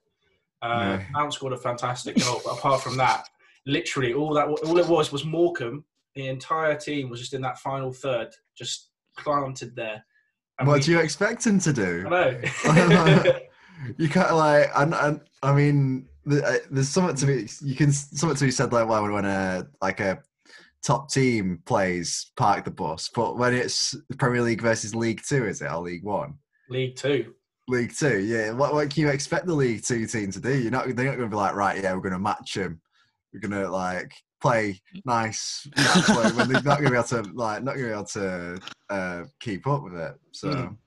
Uh, 0.61 0.99
Yeah. 0.99 1.05
Mount 1.11 1.33
scored 1.33 1.53
a 1.53 1.57
fantastic 1.57 2.17
goal, 2.17 2.41
but 2.43 2.57
apart 2.57 2.81
from 2.81 2.97
that, 2.97 3.27
literally 3.65 4.13
all 4.13 4.33
that 4.33 4.47
all 4.47 4.77
it 4.77 4.87
was 4.87 5.11
was 5.11 5.25
Morecambe. 5.25 5.83
The 6.15 6.27
entire 6.27 6.75
team 6.75 7.09
was 7.09 7.19
just 7.19 7.33
in 7.33 7.41
that 7.41 7.59
final 7.59 7.93
third, 7.93 8.29
just 8.57 8.89
planted 9.17 9.75
there. 9.75 10.03
And 10.59 10.67
what 10.67 10.75
we- 10.75 10.81
do 10.81 10.91
you 10.91 10.99
expect 10.99 11.45
him 11.45 11.59
to 11.59 11.73
do? 11.73 12.05
I 12.09 12.87
know. 12.87 13.33
you 13.97 14.09
can't 14.09 14.33
like 14.33 14.69
and, 14.75 14.93
and 14.95 15.21
I 15.43 15.53
mean 15.53 16.07
uh, 16.29 16.55
there's 16.71 16.89
something 16.89 17.15
to 17.15 17.25
be 17.25 17.47
you 17.63 17.75
can 17.75 17.91
something 17.91 18.35
to 18.37 18.45
be 18.45 18.51
said 18.51 18.73
like 18.73 18.87
why 18.87 18.99
well 18.99 19.11
when 19.13 19.25
a 19.25 19.67
like 19.81 19.99
a 19.99 20.19
top 20.83 21.09
team 21.11 21.61
plays 21.65 22.31
park 22.37 22.65
the 22.65 22.71
bus 22.71 23.09
but 23.13 23.37
when 23.37 23.53
it's 23.53 23.95
Premier 24.17 24.41
League 24.41 24.61
versus 24.61 24.95
League 24.95 25.21
Two 25.27 25.45
is 25.45 25.61
it 25.61 25.71
or 25.71 25.81
League 25.81 26.03
One 26.03 26.35
League 26.69 26.95
Two. 26.95 27.33
League 27.67 27.93
Two 27.95 28.19
yeah 28.19 28.51
what, 28.51 28.73
what 28.73 28.89
can 28.89 29.03
you 29.03 29.09
expect 29.09 29.45
the 29.45 29.53
League 29.53 29.83
Two 29.83 30.07
team 30.07 30.31
to 30.31 30.39
do 30.41 30.57
you're 30.57 30.71
not 30.71 30.85
they're 30.95 31.05
not 31.05 31.17
going 31.17 31.29
to 31.29 31.33
be 31.33 31.35
like 31.35 31.55
right 31.55 31.81
yeah 31.81 31.93
we're 31.93 32.01
going 32.01 32.13
to 32.13 32.19
match 32.19 32.55
them 32.55 32.81
we're 33.33 33.39
going 33.39 33.51
to 33.63 33.69
like 33.69 34.11
play 34.39 34.79
nice 35.05 35.67
nice 35.77 36.09
way, 36.09 36.31
when 36.31 36.47
they're 36.47 36.61
not 36.61 36.79
going 36.79 36.85
to 36.85 36.91
be 36.91 36.95
able 36.95 37.03
to 37.03 37.21
like 37.33 37.63
not 37.63 37.75
going 37.75 37.87
to 37.87 37.89
be 37.89 37.93
able 37.93 38.05
to 38.05 38.59
uh, 38.89 39.23
keep 39.39 39.65
up 39.67 39.83
with 39.83 39.95
it 39.95 40.15
so 40.31 40.49
Mm. 40.49 40.77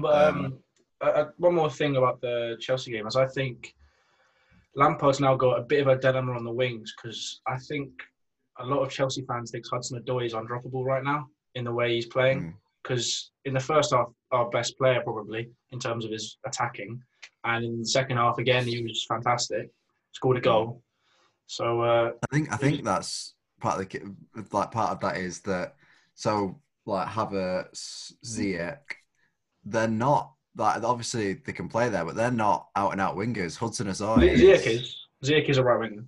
But 0.00 0.28
um, 0.28 0.44
Um, 0.44 0.58
uh, 1.00 1.24
one 1.38 1.54
more 1.54 1.70
thing 1.70 1.96
about 1.96 2.20
the 2.20 2.56
Chelsea 2.60 2.90
game 2.90 3.06
is 3.06 3.16
I 3.16 3.26
think 3.26 3.74
Lampard's 4.76 5.20
now 5.20 5.36
got 5.36 5.58
a 5.58 5.62
bit 5.62 5.80
of 5.80 5.88
a 5.88 6.00
dilemma 6.00 6.32
on 6.32 6.44
the 6.44 6.52
wings 6.52 6.92
because 6.96 7.40
I 7.46 7.58
think 7.58 7.90
a 8.58 8.66
lot 8.66 8.82
of 8.82 8.90
Chelsea 8.90 9.22
fans 9.22 9.50
think 9.50 9.64
Hudson 9.70 10.00
Odoi 10.00 10.26
is 10.26 10.34
undroppable 10.34 10.84
right 10.84 11.04
now 11.04 11.28
in 11.54 11.64
the 11.64 11.72
way 11.72 11.94
he's 11.94 12.06
playing. 12.06 12.42
Mm. 12.42 12.54
Because 12.82 13.30
in 13.46 13.54
the 13.54 13.60
first 13.60 13.94
half, 13.94 14.08
our 14.30 14.50
best 14.50 14.76
player 14.76 15.00
probably 15.02 15.48
in 15.70 15.78
terms 15.78 16.04
of 16.04 16.10
his 16.10 16.36
attacking, 16.44 17.00
and 17.44 17.64
in 17.64 17.78
the 17.78 17.86
second 17.86 18.18
half 18.18 18.38
again 18.38 18.66
he 18.66 18.82
was 18.82 19.06
fantastic, 19.08 19.70
scored 20.12 20.36
a 20.36 20.40
goal. 20.40 20.82
So 21.46 21.80
uh, 21.82 22.12
I 22.22 22.34
think 22.34 22.52
I 22.52 22.56
think 22.56 22.84
that's 22.84 23.34
part 23.60 23.80
of 23.80 23.88
the 23.88 24.14
like 24.52 24.70
part 24.70 24.92
of 24.92 25.00
that 25.00 25.16
is 25.18 25.40
that 25.42 25.74
so 26.14 26.60
like 26.86 27.08
Havertz, 27.08 28.12
Ziyech, 28.24 28.78
they're 29.64 29.88
not 29.88 30.32
like 30.56 30.82
obviously 30.82 31.34
they 31.34 31.52
can 31.52 31.68
play 31.68 31.88
there, 31.88 32.04
but 32.04 32.14
they're 32.16 32.30
not 32.30 32.68
out 32.76 32.92
and 32.92 33.00
out 33.00 33.16
wingers. 33.16 33.56
Hudson 33.56 33.88
Odoi, 33.88 34.36
Ziyech 34.36 34.66
is 34.66 34.96
Ziyech 35.24 35.48
is 35.48 35.58
a 35.58 35.64
right 35.64 35.80
winger. 35.80 36.04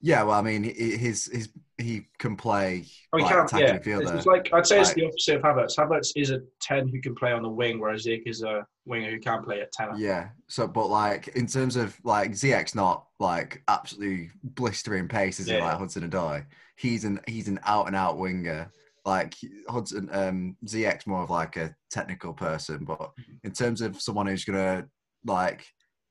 yeah. 0.00 0.22
Well, 0.22 0.38
I 0.38 0.42
mean, 0.42 0.64
he, 0.64 0.96
his 0.96 1.26
his 1.32 1.48
he 1.82 2.06
can 2.18 2.36
play 2.36 2.84
Oh, 3.12 3.18
he 3.18 3.24
like, 3.24 3.32
can, 3.34 3.44
attacking 3.44 3.66
yeah. 3.66 3.74
It's, 3.74 3.84
fielder. 3.84 4.16
it's 4.16 4.26
like 4.26 4.48
I'd 4.52 4.66
say 4.66 4.80
it's 4.80 4.94
the 4.94 5.06
opposite 5.06 5.36
of 5.36 5.42
Havertz. 5.42 5.76
Havertz 5.76 6.12
is 6.16 6.30
a 6.30 6.40
ten 6.60 6.88
who 6.88 7.00
can 7.00 7.14
play 7.14 7.32
on 7.32 7.42
the 7.42 7.48
wing, 7.48 7.78
whereas 7.80 8.06
Ziyech 8.06 8.22
is 8.26 8.42
a 8.42 8.66
winger 8.86 9.10
who 9.10 9.18
can 9.20 9.42
play 9.42 9.60
at 9.60 9.72
ten. 9.72 9.88
Yeah. 9.98 10.28
So, 10.48 10.66
but 10.66 10.86
like 10.88 11.28
in 11.28 11.46
terms 11.46 11.76
of 11.76 11.96
like 12.04 12.30
Ziyech's 12.32 12.74
not 12.74 13.06
like 13.20 13.62
absolutely 13.68 14.30
blistering 14.42 15.08
pace, 15.08 15.40
is 15.40 15.48
Yeah. 15.48 15.64
like 15.64 15.78
Hudson 15.78 16.08
Odoi. 16.08 16.46
He's 16.76 17.04
an 17.04 17.20
he's 17.26 17.48
an 17.48 17.60
out 17.64 17.86
and 17.86 17.96
out 17.96 18.18
winger. 18.18 18.70
Like 19.04 19.34
Hudson, 19.68 20.08
um, 20.12 20.56
Ziyech's 20.64 21.06
more 21.08 21.22
of 21.22 21.30
like 21.30 21.56
a 21.56 21.74
technical 21.90 22.32
person, 22.32 22.84
but 22.84 22.98
Mm-hmm. 23.00 23.32
in 23.44 23.52
terms 23.52 23.80
of 23.80 24.00
someone 24.00 24.26
who's 24.26 24.44
gonna 24.44 24.86
like 25.24 25.66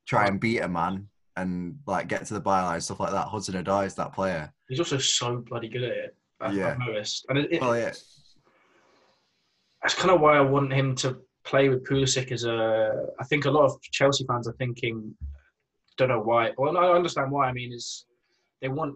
try 0.07 0.27
and 0.27 0.39
beat 0.39 0.59
a 0.59 0.67
man 0.67 1.07
and 1.37 1.77
like 1.87 2.07
get 2.09 2.25
to 2.25 2.33
the 2.33 2.41
byline 2.41 2.81
stuff 2.83 2.99
like 2.99 3.11
that, 3.11 3.27
Hudson 3.27 3.55
Odoi 3.63 3.85
is 3.85 3.95
that 3.95 4.13
player. 4.13 4.53
He's 4.71 4.79
also 4.79 4.97
so 4.99 5.35
bloody 5.49 5.67
good 5.67 5.83
at 5.83 5.91
it. 5.91 6.15
I've, 6.39 6.55
Yeah. 6.55 6.69
I've 6.69 6.79
noticed, 6.79 7.25
and 7.27 7.37
it, 7.37 7.51
it, 7.51 7.61
Well, 7.61 7.77
yeah, 7.77 7.91
that's 9.81 9.95
kind 9.95 10.11
of 10.11 10.21
why 10.21 10.37
I 10.37 10.41
want 10.41 10.71
him 10.71 10.95
to 10.95 11.17
play 11.43 11.67
with 11.67 11.83
Pulisic 11.85 12.31
as 12.31 12.45
a. 12.45 13.05
I 13.19 13.25
think 13.25 13.43
a 13.43 13.51
lot 13.51 13.65
of 13.65 13.81
Chelsea 13.81 14.23
fans 14.25 14.47
are 14.47 14.53
thinking, 14.53 15.13
don't 15.97 16.07
know 16.07 16.21
why. 16.21 16.51
Well, 16.57 16.77
I 16.77 16.89
understand 16.91 17.31
why. 17.31 17.47
I 17.49 17.51
mean, 17.51 17.73
is 17.73 18.05
they 18.61 18.69
want 18.69 18.95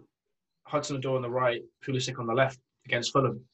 Hudson 0.66 0.98
Odoi 0.98 1.16
on 1.16 1.22
the 1.22 1.28
right, 1.30 1.60
Pulisic 1.86 2.18
on 2.18 2.26
the 2.26 2.32
left 2.32 2.58
against 2.86 3.12
Fulham. 3.12 3.44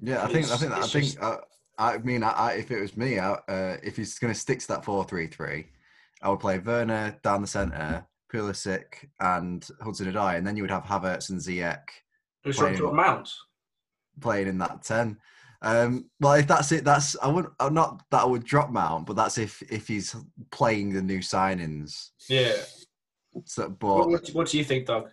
yeah. 0.00 0.22
I 0.24 0.28
think 0.28 0.46
I 0.50 0.54
It's- 0.54 0.60
think 0.60 0.72
I 0.72 0.86
think 0.86 1.04
just- 1.04 1.20
uh, 1.20 1.36
I 1.78 1.98
mean, 1.98 2.22
I, 2.22 2.30
I, 2.30 2.52
if 2.54 2.70
it 2.70 2.80
was 2.80 2.96
me, 2.96 3.18
I, 3.18 3.32
uh, 3.32 3.76
if 3.82 3.96
he's 3.98 4.18
going 4.18 4.32
to 4.32 4.40
stick 4.40 4.60
to 4.60 4.68
that 4.68 4.84
4 4.86 5.04
3 5.04 5.26
3, 5.26 5.66
I 6.22 6.30
would 6.30 6.40
play 6.40 6.58
Werner 6.58 7.18
down 7.22 7.42
the 7.42 7.46
centre, 7.46 8.06
Pulisic 8.40 9.08
and 9.20 9.66
Hudson 9.82 10.12
Odoi, 10.12 10.36
and 10.36 10.46
then 10.46 10.56
you 10.56 10.62
would 10.62 10.70
have 10.70 10.84
Havertz 10.84 11.30
and 11.30 11.40
Ziyech 11.40 11.82
Who's 12.44 12.56
Playing- 12.58 12.76
dropped 12.76 12.96
Mount? 12.96 13.30
playing 14.20 14.48
in 14.48 14.58
that 14.58 14.82
10. 14.82 15.18
Um, 15.62 16.08
well, 16.20 16.34
if 16.34 16.46
that's 16.46 16.70
it, 16.72 16.84
that's 16.84 17.16
I 17.22 17.28
would 17.28 17.46
not 17.70 18.02
that 18.10 18.22
I 18.22 18.24
would 18.26 18.44
drop 18.44 18.70
Mount, 18.70 19.06
but 19.06 19.16
that's 19.16 19.38
if 19.38 19.62
if 19.72 19.88
he's 19.88 20.14
playing 20.50 20.92
the 20.92 21.02
new 21.02 21.18
signings. 21.20 22.10
Yeah. 22.28 22.52
So, 23.44 23.64
What, 23.64 23.78
but 23.78 24.08
what, 24.08 24.28
what 24.28 24.48
do 24.48 24.58
you 24.58 24.64
think, 24.64 24.86
Doug? 24.86 25.08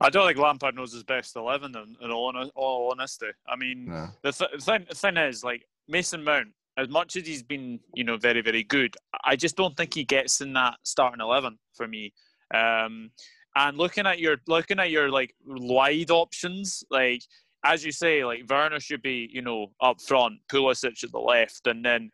I 0.00 0.10
don't 0.10 0.26
think 0.26 0.38
Lampard 0.38 0.74
knows 0.74 0.92
his 0.92 1.02
best 1.04 1.34
eleven. 1.36 1.74
In, 1.76 1.96
in 2.04 2.10
all, 2.10 2.32
all 2.56 2.90
honesty, 2.90 3.28
I 3.48 3.56
mean, 3.56 3.86
no. 3.86 4.08
the, 4.22 4.32
th- 4.32 4.50
the 4.54 4.58
thing, 4.60 4.86
the 4.88 4.94
thing 4.94 5.16
is, 5.16 5.42
like 5.44 5.66
Mason 5.88 6.22
Mount, 6.22 6.48
as 6.76 6.88
much 6.88 7.16
as 7.16 7.26
he's 7.26 7.42
been, 7.42 7.80
you 7.94 8.04
know, 8.04 8.16
very, 8.16 8.42
very 8.42 8.64
good, 8.64 8.96
I 9.24 9.36
just 9.36 9.56
don't 9.56 9.76
think 9.76 9.94
he 9.94 10.04
gets 10.04 10.40
in 10.40 10.52
that 10.54 10.76
starting 10.82 11.20
eleven 11.20 11.58
for 11.74 11.86
me. 11.86 12.12
Um, 12.52 13.10
and 13.56 13.76
looking 13.78 14.06
at 14.06 14.18
your 14.18 14.38
looking 14.46 14.80
at 14.80 14.90
your 14.90 15.10
like 15.10 15.34
wide 15.46 16.10
options, 16.10 16.84
like 16.90 17.22
as 17.64 17.84
you 17.84 17.92
say, 17.92 18.24
like 18.24 18.44
Werner 18.48 18.80
should 18.80 19.02
be, 19.02 19.28
you 19.32 19.42
know, 19.42 19.68
up 19.80 20.00
front, 20.00 20.40
Pulisic 20.50 21.02
at 21.02 21.12
the 21.12 21.18
left, 21.18 21.66
and 21.66 21.84
then 21.84 22.10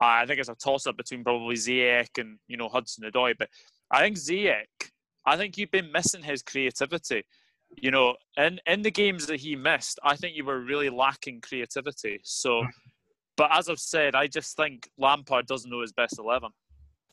I 0.00 0.26
think 0.26 0.40
it's 0.40 0.48
a 0.48 0.54
toss 0.54 0.86
up 0.86 0.96
between 0.96 1.22
probably 1.22 1.56
Ziyech 1.56 2.18
and 2.18 2.38
you 2.48 2.56
know 2.56 2.68
Hudson 2.68 3.08
Odoi. 3.08 3.34
But 3.38 3.48
I 3.90 4.00
think 4.00 4.16
Ziyech, 4.16 4.90
I 5.24 5.36
think 5.36 5.56
you've 5.56 5.70
been 5.70 5.92
missing 5.92 6.22
his 6.22 6.42
creativity. 6.42 7.24
You 7.76 7.90
know, 7.90 8.16
in 8.36 8.60
in 8.66 8.82
the 8.82 8.90
games 8.90 9.26
that 9.26 9.40
he 9.40 9.56
missed, 9.56 9.98
I 10.02 10.16
think 10.16 10.36
you 10.36 10.44
were 10.44 10.60
really 10.60 10.90
lacking 10.90 11.40
creativity. 11.40 12.20
So, 12.22 12.66
but 13.36 13.50
as 13.52 13.68
I've 13.68 13.78
said, 13.78 14.14
I 14.14 14.26
just 14.26 14.56
think 14.56 14.88
Lampard 14.98 15.46
doesn't 15.46 15.70
know 15.70 15.80
his 15.80 15.92
best 15.92 16.18
eleven. 16.18 16.50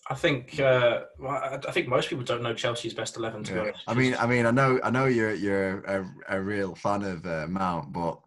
I 0.09 0.15
think 0.15 0.59
uh, 0.59 1.01
well, 1.19 1.31
I 1.31 1.59
I 1.67 1.71
think 1.71 1.88
most 1.88 2.09
people 2.09 2.23
don't 2.23 2.41
know 2.41 2.53
Chelsea's 2.53 2.93
best 2.93 3.17
eleven. 3.17 3.43
To 3.43 3.53
be 3.53 3.59
honest, 3.59 3.83
I 3.88 3.93
mean, 3.93 4.15
I 4.19 4.25
mean, 4.25 4.45
I 4.45 4.51
know, 4.51 4.79
I 4.83 4.89
know 4.89 5.05
you're 5.05 5.33
you're 5.33 5.79
a, 5.81 6.38
a 6.38 6.41
real 6.41 6.73
fan 6.75 7.03
of 7.03 7.25
uh, 7.25 7.47
Mount, 7.47 7.91
but 7.93 8.19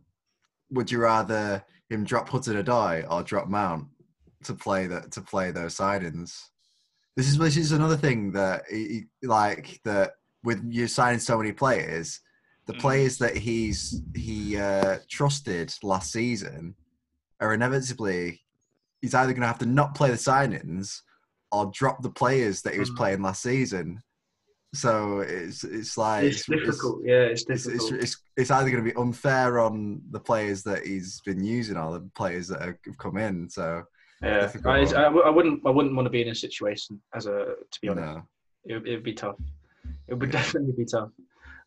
would 0.70 0.90
you 0.90 0.98
rather 1.00 1.64
him 1.90 2.04
drop 2.04 2.28
Hudson 2.28 2.62
Odoi 2.62 3.04
or 3.10 3.22
drop 3.22 3.48
Mount 3.48 3.86
to 4.44 4.54
play 4.54 4.86
that 4.86 5.10
to 5.12 5.20
play 5.20 5.50
those 5.50 5.76
signings? 5.76 6.38
This 7.16 7.28
is 7.28 7.38
this 7.38 7.56
is 7.56 7.72
another 7.72 7.96
thing 7.96 8.32
that 8.32 8.62
he, 8.70 9.06
he- 9.20 9.26
like 9.26 9.80
that 9.84 10.12
with 10.44 10.62
you 10.68 10.86
signing 10.88 11.20
so 11.20 11.38
many 11.38 11.52
players, 11.52 12.20
the 12.66 12.72
Mm. 12.74 12.80
players 12.80 13.18
that 13.18 13.36
he's 13.36 14.02
he 14.14 14.56
uh, 14.56 14.98
trusted 15.10 15.74
last 15.82 16.12
season 16.12 16.74
are 17.42 17.52
inevitably 17.52 18.40
he's 19.02 19.14
either 19.14 19.32
going 19.32 19.40
to 19.42 19.46
have 19.48 19.58
to 19.58 19.66
not 19.66 19.94
play 19.94 20.10
the 20.10 20.16
signings 20.16 21.00
or 21.50 21.70
drop 21.74 22.00
the 22.02 22.10
players 22.10 22.62
that 22.62 22.72
he 22.72 22.78
was 22.78 22.90
Mm. 22.90 22.96
playing 22.96 23.22
last 23.22 23.42
season. 23.42 24.00
So 24.74 25.20
it's 25.20 25.64
it's 25.64 25.98
like 25.98 26.24
it's 26.24 26.46
difficult. 26.46 27.00
yeah, 27.04 27.24
it's 27.24 27.44
It's, 27.50 27.64
difficult. 27.64 27.92
it's, 27.94 28.02
it's, 28.14 28.22
it's 28.38 28.50
either 28.50 28.70
going 28.70 28.82
to 28.82 28.90
be 28.90 28.96
unfair 28.96 29.58
on 29.60 30.00
the 30.12 30.20
players 30.20 30.62
that 30.62 30.86
he's 30.86 31.20
been 31.26 31.44
using 31.44 31.76
or 31.76 31.92
the 31.92 32.08
players 32.14 32.48
that 32.48 32.62
have 32.62 32.76
come 32.98 33.18
in. 33.18 33.50
So 33.50 33.82
yeah, 34.22 34.50
I. 34.64 34.78
I, 34.94 35.02
I 35.04 35.28
wouldn't. 35.30 35.60
I 35.66 35.70
wouldn't 35.70 35.94
want 35.96 36.06
to 36.06 36.10
be 36.10 36.22
in 36.22 36.28
a 36.28 36.34
situation 36.34 37.02
as 37.14 37.26
a. 37.26 37.54
To 37.72 37.80
be 37.82 37.88
honest, 37.88 38.06
no. 38.06 38.22
it, 38.64 38.74
would- 38.74 38.88
it 38.88 38.94
would 38.94 39.02
be 39.02 39.12
tough. 39.14 39.36
It 40.08 40.14
would 40.14 40.30
definitely 40.30 40.72
be 40.76 40.84
tough. 40.86 41.10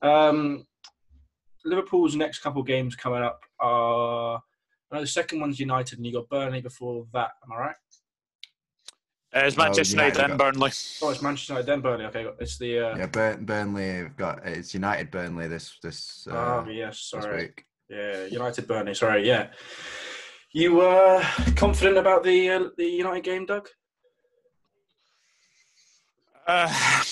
Um, 0.01 0.65
Liverpool's 1.65 2.15
next 2.15 2.39
couple 2.39 2.63
games 2.63 2.95
coming 2.95 3.21
up 3.21 3.41
are. 3.59 4.41
I 4.91 4.95
know 4.95 5.01
the 5.01 5.07
second 5.07 5.39
one's 5.39 5.59
United, 5.59 5.97
and 5.97 6.05
you 6.05 6.13
got 6.13 6.29
Burnley 6.29 6.61
before 6.61 7.05
that. 7.13 7.31
Am 7.43 7.51
I 7.51 7.55
right? 7.57 7.75
Uh, 9.35 9.39
it's 9.39 9.57
No, 9.57 9.63
Manchester 9.65 9.95
United 9.95 10.15
United 10.17 10.31
and 10.31 10.39
Burnley. 10.39 10.71
Oh, 11.01 11.09
it's 11.09 11.21
Manchester 11.21 11.53
United, 11.53 11.67
then 11.67 11.81
Burnley. 11.81 12.05
Okay, 12.05 12.27
it's 12.39 12.57
the. 12.57 12.79
Uh, 12.79 12.97
Yeah, 12.97 13.05
Bur- 13.07 13.37
Burnley 13.37 13.87
have 13.89 14.15
got 14.15 14.45
it's 14.47 14.73
United 14.73 15.11
Burnley 15.11 15.47
this 15.47 15.77
this, 15.81 16.27
uh, 16.31 16.63
oh 16.65 16.69
yes, 16.69 16.99
sorry. 16.99 17.53
Yeah, 17.89 18.25
United 18.25 18.67
Burnley. 18.67 18.93
Sorry, 18.93 19.27
yeah. 19.27 19.47
You 20.51 20.75
were 20.75 21.21
confident 21.55 21.97
about 21.97 22.23
the 22.23 22.49
uh, 22.49 22.63
the 22.77 22.85
United 22.85 23.23
game, 23.23 23.45
Doug? 23.45 23.67
Uh, 26.47 27.03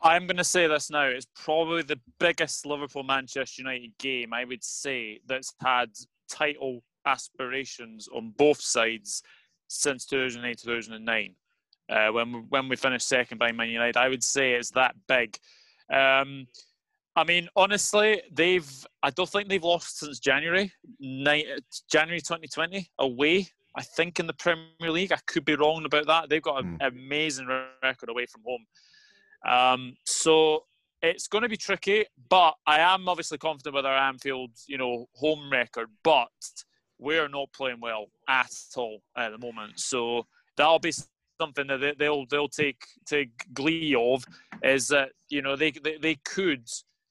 I'm 0.00 0.26
going 0.26 0.36
to 0.36 0.44
say 0.44 0.66
this 0.66 0.90
now. 0.90 1.04
It's 1.06 1.26
probably 1.34 1.82
the 1.82 2.00
biggest 2.20 2.64
Liverpool 2.66 3.02
Manchester 3.02 3.62
United 3.62 3.98
game 3.98 4.32
I 4.32 4.44
would 4.44 4.62
say 4.62 5.20
that's 5.26 5.52
had 5.62 5.90
title 6.34 6.82
aspirations 7.06 8.08
on 8.14 8.32
both 8.36 8.60
sides 8.60 9.22
since 9.68 10.04
2008 10.06 10.58
2009. 10.58 11.34
Uh, 11.90 12.12
when 12.12 12.32
we, 12.32 12.38
when 12.48 12.68
we 12.68 12.76
finished 12.76 13.06
second 13.06 13.38
by 13.38 13.52
Man 13.52 13.68
United, 13.68 13.96
I 13.96 14.08
would 14.08 14.24
say 14.24 14.52
it's 14.52 14.70
that 14.70 14.94
big. 15.06 15.36
Um, 15.92 16.46
I 17.16 17.24
mean, 17.24 17.48
honestly, 17.54 18.22
they've 18.32 18.68
I 19.02 19.10
don't 19.10 19.28
think 19.28 19.48
they've 19.48 19.62
lost 19.62 19.98
since 19.98 20.18
January, 20.18 20.72
ni- 20.98 21.58
January 21.90 22.20
2020 22.20 22.90
away. 22.98 23.48
I 23.76 23.82
think 23.82 24.20
in 24.20 24.26
the 24.26 24.32
Premier 24.32 24.66
League, 24.80 25.12
I 25.12 25.18
could 25.26 25.44
be 25.44 25.56
wrong 25.56 25.84
about 25.84 26.06
that. 26.06 26.28
They've 26.28 26.42
got 26.42 26.62
an 26.64 26.78
amazing 26.80 27.48
record 27.82 28.08
away 28.08 28.26
from 28.26 28.42
home. 28.46 28.66
Um, 29.46 29.96
so 30.04 30.64
it's 31.04 31.26
going 31.28 31.42
to 31.42 31.48
be 31.48 31.56
tricky, 31.56 32.06
but 32.28 32.54
I 32.66 32.78
am 32.80 33.08
obviously 33.08 33.38
confident 33.38 33.74
with 33.74 33.86
our 33.86 33.96
Anfield, 33.96 34.50
you 34.66 34.78
know, 34.78 35.06
home 35.14 35.50
record. 35.50 35.88
But 36.02 36.30
we're 36.98 37.28
not 37.28 37.52
playing 37.52 37.80
well 37.80 38.06
at 38.28 38.50
all 38.76 39.00
at 39.16 39.30
the 39.32 39.38
moment, 39.38 39.78
so 39.80 40.26
that'll 40.56 40.78
be 40.78 40.92
something 41.40 41.66
that 41.66 41.78
they- 41.78 41.94
they'll 41.98 42.26
they'll 42.26 42.48
take 42.48 42.82
take 43.04 43.30
glee 43.52 43.94
of. 43.94 44.24
Is 44.62 44.88
that 44.88 45.10
you 45.28 45.42
know 45.42 45.56
they 45.56 45.70
they, 45.72 45.98
they 45.98 46.14
could 46.24 46.68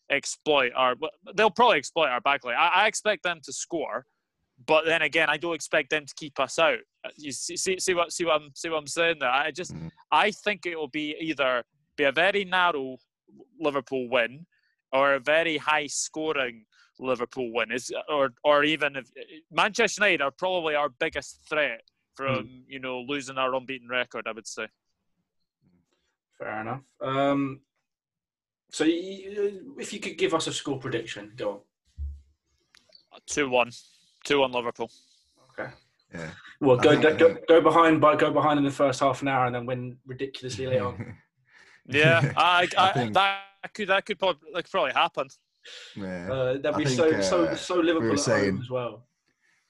exploit 0.09 0.71
our 0.75 0.95
they'll 1.35 1.49
probably 1.51 1.77
exploit 1.77 2.07
our 2.09 2.21
backline. 2.21 2.55
I, 2.55 2.83
I 2.83 2.87
expect 2.87 3.23
them 3.23 3.39
to 3.43 3.53
score, 3.53 4.05
but 4.65 4.85
then 4.85 5.01
again, 5.01 5.29
I 5.29 5.37
don't 5.37 5.53
expect 5.55 5.89
them 5.89 6.05
to 6.05 6.13
keep 6.15 6.39
us 6.39 6.57
out. 6.59 6.79
You 7.15 7.31
see, 7.31 7.57
see, 7.57 7.79
see 7.79 7.93
what 7.93 8.11
see 8.11 8.25
what 8.25 8.41
I'm 8.41 8.49
see 8.55 8.69
what 8.69 8.77
I'm 8.77 8.87
saying 8.87 9.17
there. 9.19 9.29
I 9.29 9.51
just 9.51 9.73
Mhm. 9.75 9.91
I 10.11 10.31
think 10.31 10.65
it 10.65 10.77
will 10.77 10.87
be 10.87 11.15
either 11.19 11.63
be 11.97 12.05
a 12.05 12.11
very 12.11 12.43
narrow 12.45 12.97
Liverpool 13.63 14.09
win 14.09 14.45
or 14.91 15.15
a 15.15 15.19
very 15.19 15.57
high 15.57 15.87
scoring 15.87 16.65
Liverpool 16.99 17.51
win. 17.53 17.71
Is 17.71 17.91
or 18.09 18.33
or 18.43 18.63
even 18.63 18.95
if 18.95 19.07
Manchester 19.51 20.01
United 20.01 20.21
are 20.21 20.31
probably 20.31 20.75
our 20.75 20.89
biggest 20.89 21.39
threat 21.49 21.81
from 22.15 22.63
you 22.67 22.79
know 22.79 22.99
losing 23.01 23.37
our 23.37 23.55
unbeaten 23.55 23.89
record. 23.89 24.27
I 24.27 24.31
would 24.31 24.47
say. 24.47 24.67
Fair 26.37 26.61
enough. 26.61 26.81
Um, 27.01 27.61
so, 28.71 28.83
you, 28.85 29.75
if 29.79 29.93
you 29.93 29.99
could 29.99 30.17
give 30.17 30.33
us 30.33 30.47
a 30.47 30.53
score 30.53 30.79
prediction, 30.79 31.31
go 31.35 31.61
Two 33.27 33.47
one, 33.49 33.69
two 34.25 34.39
one 34.39 34.51
Liverpool. 34.51 34.89
Okay. 35.51 35.69
Yeah. 36.13 36.31
Well, 36.59 36.77
go, 36.77 36.99
think- 36.99 37.19
go 37.19 37.37
go 37.47 37.61
behind, 37.61 38.01
but 38.01 38.17
go 38.19 38.31
behind 38.31 38.57
in 38.57 38.65
the 38.65 38.71
first 38.71 38.99
half 38.99 39.21
an 39.21 39.27
hour, 39.27 39.45
and 39.45 39.55
then 39.55 39.65
win 39.65 39.97
ridiculously 40.05 40.67
late 40.67 40.81
on. 40.81 41.17
Yeah, 41.85 42.31
I, 42.37 42.69
I 42.77 42.89
I, 42.89 42.93
think- 42.93 43.13
that 43.13 43.41
could 43.73 43.89
that 43.89 44.05
could 44.05 44.19
probably 44.19 44.49
that 44.53 44.63
could 44.63 44.71
probably 44.71 44.93
happen. 44.93 45.27
yeah. 45.95 46.29
Uh, 46.31 46.45
that'd 46.53 46.65
I 46.67 46.77
be 46.77 46.85
think, 46.85 46.97
so 46.97 47.21
so 47.21 47.45
uh, 47.45 47.55
so 47.55 47.75
Liverpool 47.75 48.09
were 48.09 48.13
at 48.15 48.19
saying- 48.19 48.51
home 48.55 48.61
as 48.61 48.69
well. 48.69 49.07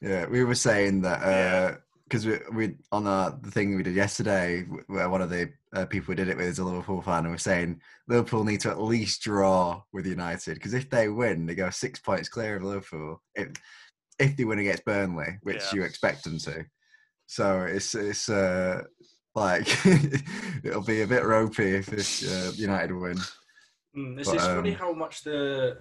Yeah, 0.01 0.25
we 0.25 0.43
were 0.43 0.55
saying 0.55 1.01
that 1.03 1.21
Yeah. 1.21 1.75
because 2.03 2.25
we 2.25 2.39
we 2.53 2.75
on 2.91 3.07
uh, 3.07 3.37
the 3.41 3.51
thing 3.51 3.75
we 3.75 3.83
did 3.83 3.95
yesterday, 3.95 4.63
where 4.87 5.09
one 5.09 5.21
of 5.21 5.29
the 5.29 5.49
uh, 5.73 5.85
people 5.85 6.11
we 6.11 6.15
did 6.15 6.27
it 6.27 6.35
with 6.37 6.47
is 6.47 6.59
a 6.59 6.63
Liverpool 6.65 7.01
fan, 7.01 7.19
and 7.23 7.29
we're 7.31 7.37
saying 7.37 7.79
Liverpool 8.07 8.43
need 8.43 8.59
to 8.61 8.69
at 8.69 8.81
least 8.81 9.21
draw 9.21 9.81
with 9.93 10.05
United 10.05 10.55
because 10.55 10.73
if 10.73 10.89
they 10.89 11.07
win, 11.09 11.45
they 11.45 11.55
go 11.55 11.69
six 11.69 11.99
points 11.99 12.27
clear 12.27 12.57
of 12.57 12.63
Liverpool. 12.63 13.21
If 13.35 13.49
if 14.19 14.35
they 14.35 14.43
win 14.43 14.59
against 14.59 14.83
Burnley, 14.85 15.37
which 15.43 15.63
Yeah. 15.71 15.75
you 15.75 15.83
expect 15.83 16.23
them 16.25 16.37
to, 16.39 16.65
so 17.27 17.61
it's 17.61 17.95
it's 17.95 18.27
uh, 18.29 18.83
like 19.35 19.67
it'll 20.65 20.83
be 20.83 21.01
a 21.03 21.07
bit 21.07 21.23
ropey 21.23 21.75
if, 21.77 21.93
if 21.93 22.29
uh, 22.29 22.51
United 22.55 22.93
win. 22.93 23.17
Mm, 23.97 24.19
it's, 24.19 24.29
But, 24.29 24.35
it's 24.35 24.45
funny 24.45 24.71
um, 24.71 24.75
how 24.77 24.93
much 24.93 25.23
the 25.23 25.77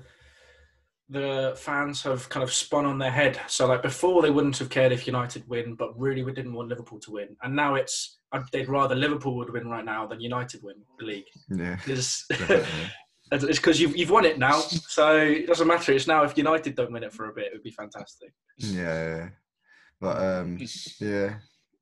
the 1.09 1.55
fans 1.59 2.03
have 2.03 2.29
kind 2.31 2.43
of 2.43 2.53
spun 2.53 2.87
on 2.87 2.99
their 2.99 3.11
head. 3.11 3.39
So 3.47 3.67
like 3.67 3.83
before, 3.83 4.23
they 4.23 4.31
wouldn't 4.31 4.57
have 4.59 4.71
cared 4.71 4.93
if 4.93 5.07
United 5.07 5.47
win, 5.47 5.75
but 5.75 5.99
really 5.99 6.23
we 6.23 6.33
didn't 6.33 6.55
want 6.55 6.69
Liverpool 6.69 6.99
to 7.01 7.11
win. 7.11 7.37
And 7.43 7.55
now 7.55 7.75
it's 7.75 8.19
they'd 8.51 8.69
rather 8.69 8.95
Liverpool 8.95 9.37
would 9.37 9.53
win 9.53 9.69
right 9.69 9.85
now 9.85 10.07
than 10.07 10.21
United 10.21 10.63
win 10.63 10.77
the 10.99 11.05
league. 11.05 11.25
Yeah, 11.49 11.77
It's 11.89 12.27
because 13.57 13.81
you've 13.81 13.97
you've 13.97 14.11
won 14.11 14.25
it 14.25 14.39
now, 14.39 14.61
so 14.61 15.17
it 15.17 15.47
doesn't 15.47 15.67
matter. 15.67 15.93
It's 15.93 16.07
now 16.07 16.25
if 16.25 16.37
United 16.37 16.75
don't 16.75 16.93
win 16.93 17.05
it 17.05 17.13
for 17.13 17.29
a 17.29 17.33
bit, 17.33 17.47
it 17.47 17.53
would 17.53 17.63
be 17.63 17.71
fantastic. 17.71 18.33
yeah, 18.57 19.17
yeah. 19.17 19.29
but 20.01 20.17
um. 20.19 20.59
Yeah, 20.99 21.35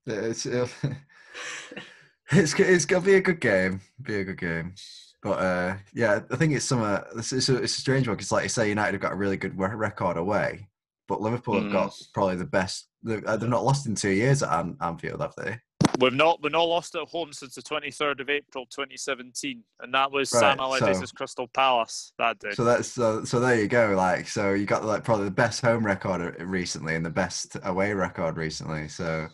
it's 0.06 0.46
it's 2.32 2.58
it's 2.58 2.84
gonna 2.84 3.04
be 3.04 3.14
a 3.14 3.20
good 3.20 3.40
game. 3.40 3.80
Be 4.02 4.20
a 4.20 4.24
good 4.24 4.38
game. 4.38 4.74
But 5.22 5.38
uh, 5.38 5.76
yeah, 5.92 6.20
I 6.30 6.36
think 6.36 6.54
it's 6.54 6.64
some. 6.64 6.82
Uh, 6.82 7.00
it's, 7.16 7.32
it's, 7.32 7.48
a, 7.48 7.56
it's 7.56 7.76
a 7.76 7.80
strange 7.80 8.08
one 8.08 8.16
because, 8.16 8.32
like 8.32 8.44
you 8.44 8.48
say, 8.48 8.68
United 8.70 8.92
have 8.92 9.02
got 9.02 9.12
a 9.12 9.16
really 9.16 9.36
good 9.36 9.58
record 9.58 10.16
away, 10.16 10.66
but 11.08 11.20
Liverpool 11.20 11.60
have 11.62 11.72
got 11.72 11.92
probably 12.14 12.36
the 12.36 12.44
best 12.46 12.88
They've, 13.02 13.24
uh, 13.24 13.36
they've 13.36 13.48
not 13.48 13.64
lost 13.64 13.86
in 13.86 13.94
two 13.94 14.10
years 14.10 14.42
at 14.42 14.60
An- 14.60 14.76
Anfield, 14.80 15.22
have 15.22 15.34
they? 15.36 15.58
We've 15.98 16.12
not 16.12 16.42
we've 16.42 16.52
not 16.52 16.64
lost 16.64 16.94
at 16.94 17.08
home 17.08 17.32
since 17.32 17.54
the 17.54 17.62
23rd 17.62 18.20
of 18.20 18.28
April 18.28 18.66
2017, 18.66 19.62
and 19.80 19.94
that 19.94 20.12
was 20.12 20.32
Right, 20.32 20.40
Sam 20.40 20.60
Allardyce's 20.60 21.10
so- 21.10 21.14
Crystal 21.16 21.48
Palace 21.48 22.12
that 22.18 22.38
day. 22.38 22.50
So 22.52 22.64
that's 22.64 22.88
so, 22.88 23.24
so 23.24 23.40
there 23.40 23.58
you 23.60 23.68
go. 23.68 23.94
Like 23.96 24.28
so, 24.28 24.52
you 24.52 24.66
got 24.66 24.84
like 24.84 25.02
probably 25.04 25.24
the 25.26 25.30
best 25.30 25.62
home 25.62 25.84
record 25.84 26.40
recently 26.42 26.94
and 26.94 27.04
the 27.04 27.10
best 27.10 27.56
away 27.64 27.92
record 27.94 28.36
recently. 28.36 28.88
So 28.88 29.28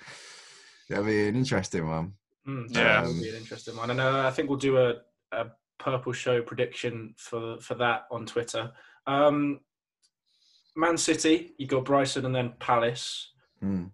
it'll 0.88 1.04
be 1.04 1.28
an 1.28 1.34
interesting 1.36 1.88
one. 1.88 2.12
Mm, 2.46 2.72
Yeah. 2.74 3.02
that 3.02 3.08
would 3.08 3.20
be 3.20 3.28
an 3.30 3.36
interesting 3.36 3.76
one. 3.76 3.90
And 3.90 4.00
uh, 4.00 4.26
I 4.26 4.30
think 4.30 4.48
we'll 4.48 4.58
do 4.58 4.78
a, 4.78 4.94
a 5.32 5.46
purple 5.78 6.12
show 6.12 6.42
prediction 6.42 7.14
for 7.16 7.58
for 7.60 7.74
that 7.76 8.06
on 8.10 8.26
Twitter. 8.26 8.72
Um, 9.06 9.60
Man 10.74 10.96
City, 10.96 11.54
you 11.58 11.66
got 11.66 11.84
Brighton 11.84 12.26
and 12.26 12.34
then 12.34 12.52
Palace. 12.58 13.32
Hmm. 13.60 13.84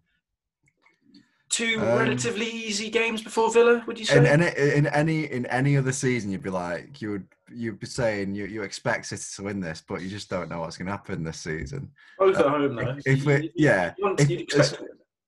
Two 1.48 1.76
Um, 1.78 1.98
relatively 1.98 2.46
easy 2.48 2.88
games 2.88 3.22
before 3.22 3.52
Villa, 3.52 3.84
would 3.86 3.98
you 3.98 4.06
say? 4.06 4.16
In, 4.18 4.24
in, 4.26 4.42
in 4.42 4.86
any 4.86 5.24
in 5.30 5.44
any 5.46 5.76
other 5.76 5.92
season, 5.92 6.30
you'd 6.30 6.42
be 6.42 6.48
like 6.50 7.02
you 7.02 7.10
would 7.10 7.26
you'd 7.54 7.78
be 7.78 7.86
saying 7.86 8.34
you, 8.34 8.46
you 8.46 8.62
expect 8.62 9.06
City 9.06 9.22
to 9.36 9.42
win 9.42 9.60
this, 9.60 9.82
but 9.86 10.00
you 10.00 10.08
just 10.08 10.30
don't 10.30 10.48
know 10.48 10.60
what's 10.60 10.78
going 10.78 10.86
to 10.86 10.92
happen 10.92 11.22
this 11.22 11.40
season. 11.40 11.90
Both 12.18 12.38
at 12.38 12.46
home, 12.46 12.76
though. 12.76 12.96
If 13.04 13.24
we 13.26 13.52
yeah, 13.54 13.92
you 13.98 14.04
want- 14.06 14.20
if- 14.20 14.30
it's- 14.30 14.74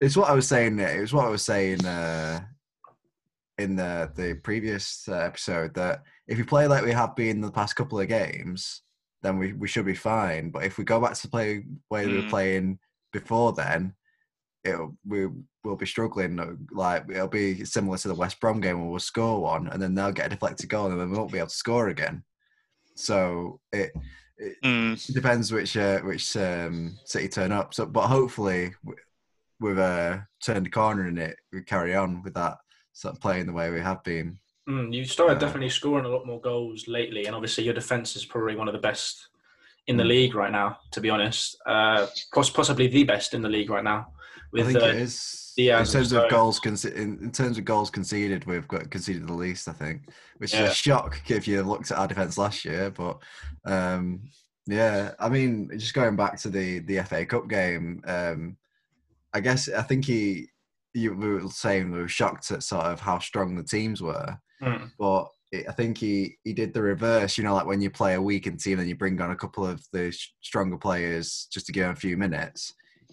it's 0.01 0.17
what 0.17 0.29
I 0.29 0.33
was 0.35 0.49
saying. 0.49 0.79
It 0.79 1.01
was 1.01 1.13
what 1.15 1.25
I 1.27 1.31
was 1.31 1.43
saying 1.43 1.85
uh, 1.87 2.41
in 3.59 3.77
the 3.77 4.11
the 4.15 4.35
previous 4.43 5.07
uh, 5.09 5.17
episode 5.19 5.73
that 5.75 6.03
if 6.27 6.39
we 6.39 6.45
play 6.45 6.67
like 6.67 6.85
we 6.85 6.93
have 6.93 7.15
been 7.17 7.41
the 7.41 7.51
past 7.51 7.77
couple 7.77 8.01
of 8.01 8.09
games, 8.09 8.83
then 9.23 9.39
we, 9.39 9.53
we 9.53 9.69
should 9.69 9.87
be 9.87 9.95
fine. 9.95 10.51
But 10.51 10.65
if 10.65 10.79
we 10.79 10.85
go 10.85 11.01
back 11.01 11.15
to 11.15 11.29
play 11.29 11.59
the 11.59 11.65
way 11.91 12.07
we 12.09 12.17
were 12.17 12.23
Mm. 12.23 12.29
playing 12.29 12.79
before, 13.13 13.53
then 13.53 13.95
it'll 14.65 14.97
we 15.07 15.29
will 15.63 15.77
be 15.77 15.87
struggling. 15.87 16.39
uh, 16.41 16.55
Like 16.71 17.05
it'll 17.11 17.29
be 17.29 17.65
similar 17.65 17.99
to 17.99 18.09
the 18.09 18.15
West 18.15 18.41
Brom 18.41 18.61
game 18.61 18.81
where 18.81 18.91
we'll 18.91 18.99
score 19.01 19.41
one 19.41 19.69
and 19.69 19.81
then 19.81 19.95
they'll 19.95 20.13
get 20.13 20.27
a 20.27 20.31
deflected 20.31 20.69
goal 20.69 20.91
and 20.91 21.01
then 21.01 21.11
we 21.11 21.17
won't 21.17 21.33
be 21.33 21.39
able 21.39 21.49
to 21.49 21.55
score 21.55 21.89
again. 21.89 22.25
So 22.95 23.61
it 23.73 23.93
Mm. 24.65 25.15
depends 25.15 25.53
which 25.53 25.77
uh, 25.77 26.01
which 26.01 26.37
um, 26.37 26.99
city 27.05 27.29
turn 27.29 27.53
up. 27.53 27.73
So, 27.73 27.87
but 27.87 28.09
hopefully 28.09 28.73
we've 29.61 29.79
uh, 29.79 30.19
turned 30.43 30.67
a 30.67 30.71
corner 30.71 31.07
in 31.07 31.19
it. 31.19 31.37
We 31.53 31.63
carry 31.63 31.95
on 31.95 32.23
with 32.23 32.35
that 32.35 32.59
sort 32.93 33.15
of 33.15 33.21
playing 33.21 33.47
the 33.47 33.53
way 33.53 33.71
we 33.71 33.81
have 33.81 34.03
been. 34.03 34.39
Mm, 34.69 34.95
you 34.95 35.05
started 35.05 35.39
definitely 35.39 35.69
scoring 35.69 36.07
a 36.07 36.09
lot 36.09 36.27
more 36.27 36.41
goals 36.41 36.89
lately, 36.89 37.27
and 37.27 37.35
obviously 37.35 37.65
your 37.65 37.75
defense 37.75 38.17
is 38.17 38.25
probably 38.25 38.57
one 38.57 38.67
of 38.69 38.73
the 38.73 38.81
best 38.81 39.29
in 39.87 39.97
the 39.99 40.03
Mm. 40.05 40.09
league 40.09 40.35
right 40.35 40.53
now. 40.53 40.79
To 40.93 41.01
be 41.01 41.11
honest, 41.11 41.57
uh, 41.67 42.07
possibly 42.33 42.87
the 42.87 43.05
best 43.05 43.35
in 43.35 43.43
the 43.43 43.49
league 43.49 43.69
right 43.69 43.85
now. 43.85 44.13
I 44.57 44.63
think 44.63 44.81
uh, 44.83 44.87
it 44.87 44.95
is. 44.97 45.41
Dias 45.57 45.95
in 45.95 46.01
terms 46.01 46.13
of 46.13 46.29
goals, 46.31 46.59
conce- 46.59 46.93
in, 46.95 47.19
in 47.23 47.31
terms 47.31 47.59
of 47.59 47.65
goals 47.65 47.89
conceded, 47.91 48.45
we've 48.47 48.67
got 48.67 48.91
conceded 48.91 49.27
the 49.29 49.33
least. 49.35 49.69
I 49.69 49.73
think, 49.73 50.09
which 50.39 50.53
Yeah. 50.55 50.65
is 50.65 50.71
a 50.71 50.75
shock 50.75 51.21
if 51.31 51.47
you 51.47 51.63
looked 51.63 51.91
at 51.91 51.99
our 51.99 52.09
defense 52.09 52.39
last 52.39 52.65
year. 52.65 52.91
But 52.91 53.19
um, 53.65 54.23
yeah, 54.67 55.13
I 55.21 55.29
mean, 55.29 55.71
just 55.79 55.95
going 55.95 56.17
back 56.17 56.39
to 56.41 56.49
the 56.49 56.79
the 56.81 57.03
FA 57.05 57.27
Cup 57.27 57.49
game, 57.49 58.03
um, 58.07 58.57
I 59.35 59.41
guess 59.41 59.69
I 59.69 59.83
think 59.83 60.07
he. 60.07 60.49
You 60.97 61.13
we 61.15 61.29
were 61.29 61.49
saying 61.49 61.91
we 61.91 61.99
were 61.99 62.09
shocked 62.09 62.51
at 62.53 62.63
sort 62.63 62.87
of 62.87 63.01
how 63.01 63.19
strong 63.19 63.57
the 63.57 63.65
teams 63.65 64.01
were. 64.01 64.39
Mm, 64.65 64.91
but 64.99 65.29
I 65.69 65.73
think 65.73 65.99
he 65.99 66.37
he 66.45 66.53
did 66.53 66.73
the 66.73 66.83
reverse. 66.83 67.39
You 67.39 67.45
know, 67.45 67.55
like 67.55 67.67
when 67.67 67.81
you 67.81 67.91
play 67.91 68.15
a 68.15 68.23
weakened 68.23 68.61
team 68.61 68.79
and 68.79 68.89
you 68.89 68.97
bring 68.97 69.21
on 69.21 69.31
a 69.31 69.37
couple 69.37 69.67
of 69.67 69.85
the 69.93 70.11
sh- 70.11 70.33
stronger 70.41 70.79
players 70.79 71.47
just 71.53 71.67
to 71.67 71.73
give 71.73 71.85
them 71.85 71.93
a 71.93 71.97
few 71.97 72.17
minutes. 72.17 72.73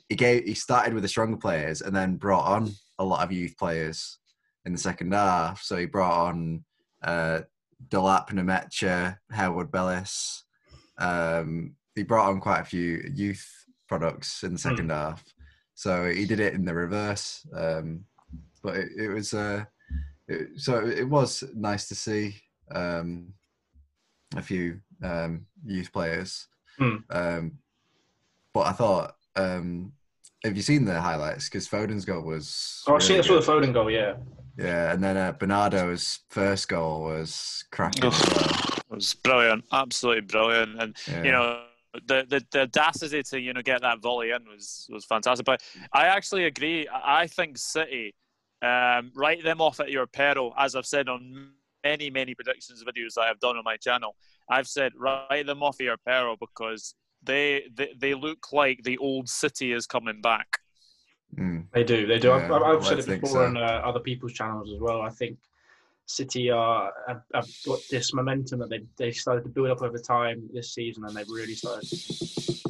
He 0.09 0.15
gave 0.15 0.43
he 0.45 0.53
started 0.53 0.93
with 0.93 1.03
the 1.03 1.09
stronger 1.09 1.37
players 1.37 1.81
and 1.81 1.95
then 1.95 2.17
brought 2.17 2.45
on 2.45 2.71
a 2.99 3.05
lot 3.05 3.23
of 3.23 3.31
youth 3.31 3.55
players 3.57 4.17
in 4.65 4.73
the 4.73 4.79
second 4.79 5.13
half. 5.13 5.61
So 5.61 5.77
he 5.77 5.85
brought 5.85 6.27
on 6.27 6.63
uh, 7.03 7.41
Delap, 7.89 8.29
Nmecha, 8.29 9.17
Harwood 9.31 9.71
Bellis. 9.71 10.43
Um, 10.97 11.75
he 11.95 12.03
brought 12.03 12.29
on 12.29 12.39
quite 12.39 12.61
a 12.61 12.65
few 12.65 13.03
youth 13.13 13.45
products 13.87 14.43
in 14.43 14.53
the 14.53 14.59
second 14.59 14.91
half. 14.91 15.23
So 15.75 16.09
he 16.09 16.25
did 16.25 16.39
it 16.39 16.53
in 16.53 16.65
the 16.65 16.73
reverse. 16.73 17.45
Um, 17.55 18.05
but 18.61 18.77
it, 18.77 18.89
it 18.97 19.09
was 19.09 19.33
uh, 19.33 19.65
it, 20.31 20.59
so 20.59 20.85
it 20.87 21.07
was 21.07 21.43
nice 21.55 21.87
to 21.89 21.95
see 21.95 22.35
um, 22.73 23.33
a 24.35 24.41
few 24.41 24.79
um, 25.03 25.45
youth 25.65 25.91
players. 25.91 26.47
Hmm. 26.77 26.97
Um, 27.09 27.51
but 28.53 28.67
I 28.67 28.71
thought, 28.71 29.15
um, 29.35 29.93
have 30.43 30.55
you 30.55 30.63
seen 30.63 30.85
the 30.85 30.99
highlights? 30.99 31.47
Because 31.49 31.67
Foden's 31.67 32.05
goal 32.05 32.21
was. 32.23 32.83
oh, 32.87 32.95
I 32.95 32.99
see. 32.99 33.13
I 33.13 33.17
really 33.17 33.27
saw 33.27 33.39
the. 33.59 33.67
Foden 33.67 33.73
goal. 33.73 33.89
Yeah, 33.91 34.15
Yeah, 34.57 34.91
and 34.91 35.03
then 35.03 35.17
uh, 35.17 35.31
Bernardo's 35.33 36.19
first 36.29 36.67
goal 36.67 37.01
was 37.03 37.63
cracking. 37.71 38.05
as 38.05 38.19
well. 38.35 38.49
It 38.91 38.95
was 38.95 39.13
brilliant, 39.13 39.65
absolutely 39.71 40.21
brilliant, 40.21 40.81
and 40.81 40.97
Yeah. 41.07 41.23
you 41.23 41.31
know 41.31 41.63
the, 42.07 42.25
the 42.27 42.45
the 42.51 42.61
audacity 42.61 43.21
to 43.23 43.39
you 43.39 43.53
know 43.53 43.61
get 43.61 43.81
that 43.81 44.01
volley 44.01 44.31
in 44.31 44.45
was 44.49 44.87
was 44.89 45.05
fantastic. 45.05 45.45
But 45.45 45.61
I 45.93 46.07
actually 46.07 46.45
agree. 46.45 46.87
I 46.87 47.21
I 47.21 47.27
think 47.27 47.57
City 47.57 48.13
um, 48.61 49.11
write 49.15 49.43
them 49.43 49.61
off 49.61 49.79
at 49.79 49.91
your 49.91 50.07
peril, 50.07 50.53
as 50.57 50.75
I've 50.75 50.85
said 50.85 51.09
on 51.09 51.51
many 51.83 52.09
many 52.09 52.35
predictions 52.35 52.83
videos 52.83 53.15
that 53.15 53.21
I've 53.21 53.39
done 53.39 53.57
on 53.57 53.63
my 53.63 53.77
channel. 53.77 54.15
I've 54.49 54.67
said 54.67 54.91
write 54.97 55.45
them 55.45 55.63
off 55.63 55.77
at 55.79 55.85
your 55.85 55.97
peril 55.97 56.35
because 56.39 56.95
they 57.23 57.63
they, 57.73 57.93
they 57.97 58.13
look 58.13 58.51
like 58.51 58.83
the 58.83 58.97
old 58.97 59.29
City 59.29 59.73
is 59.73 59.85
coming 59.85 60.21
back. 60.21 60.59
Mm. 61.37 61.65
they 61.73 61.83
do. 61.83 62.05
They 62.07 62.19
do. 62.19 62.33
I've, 62.33 62.49
Yeah, 62.49 62.55
I've 62.57 62.77
I'd 62.77 62.83
said 62.83 62.99
it 62.99 63.21
before 63.21 63.29
so. 63.29 63.45
on 63.45 63.57
uh, 63.57 63.81
other 63.85 64.01
people's 64.01 64.33
channels 64.33 64.71
as 64.73 64.79
well. 64.79 65.01
I 65.01 65.09
think 65.09 65.37
City 66.05 66.49
are 66.49 66.91
have, 67.07 67.21
have 67.33 67.47
got 67.65 67.79
this 67.89 68.13
momentum 68.13 68.59
that 68.59 68.69
they 68.69 68.81
they 68.97 69.11
started 69.11 69.43
to 69.43 69.49
build 69.49 69.69
up 69.69 69.81
over 69.81 69.97
time 69.97 70.49
this 70.53 70.73
season, 70.73 71.05
and 71.05 71.15
they've 71.15 71.29
really 71.29 71.55
started 71.55 71.89
to 71.89 71.95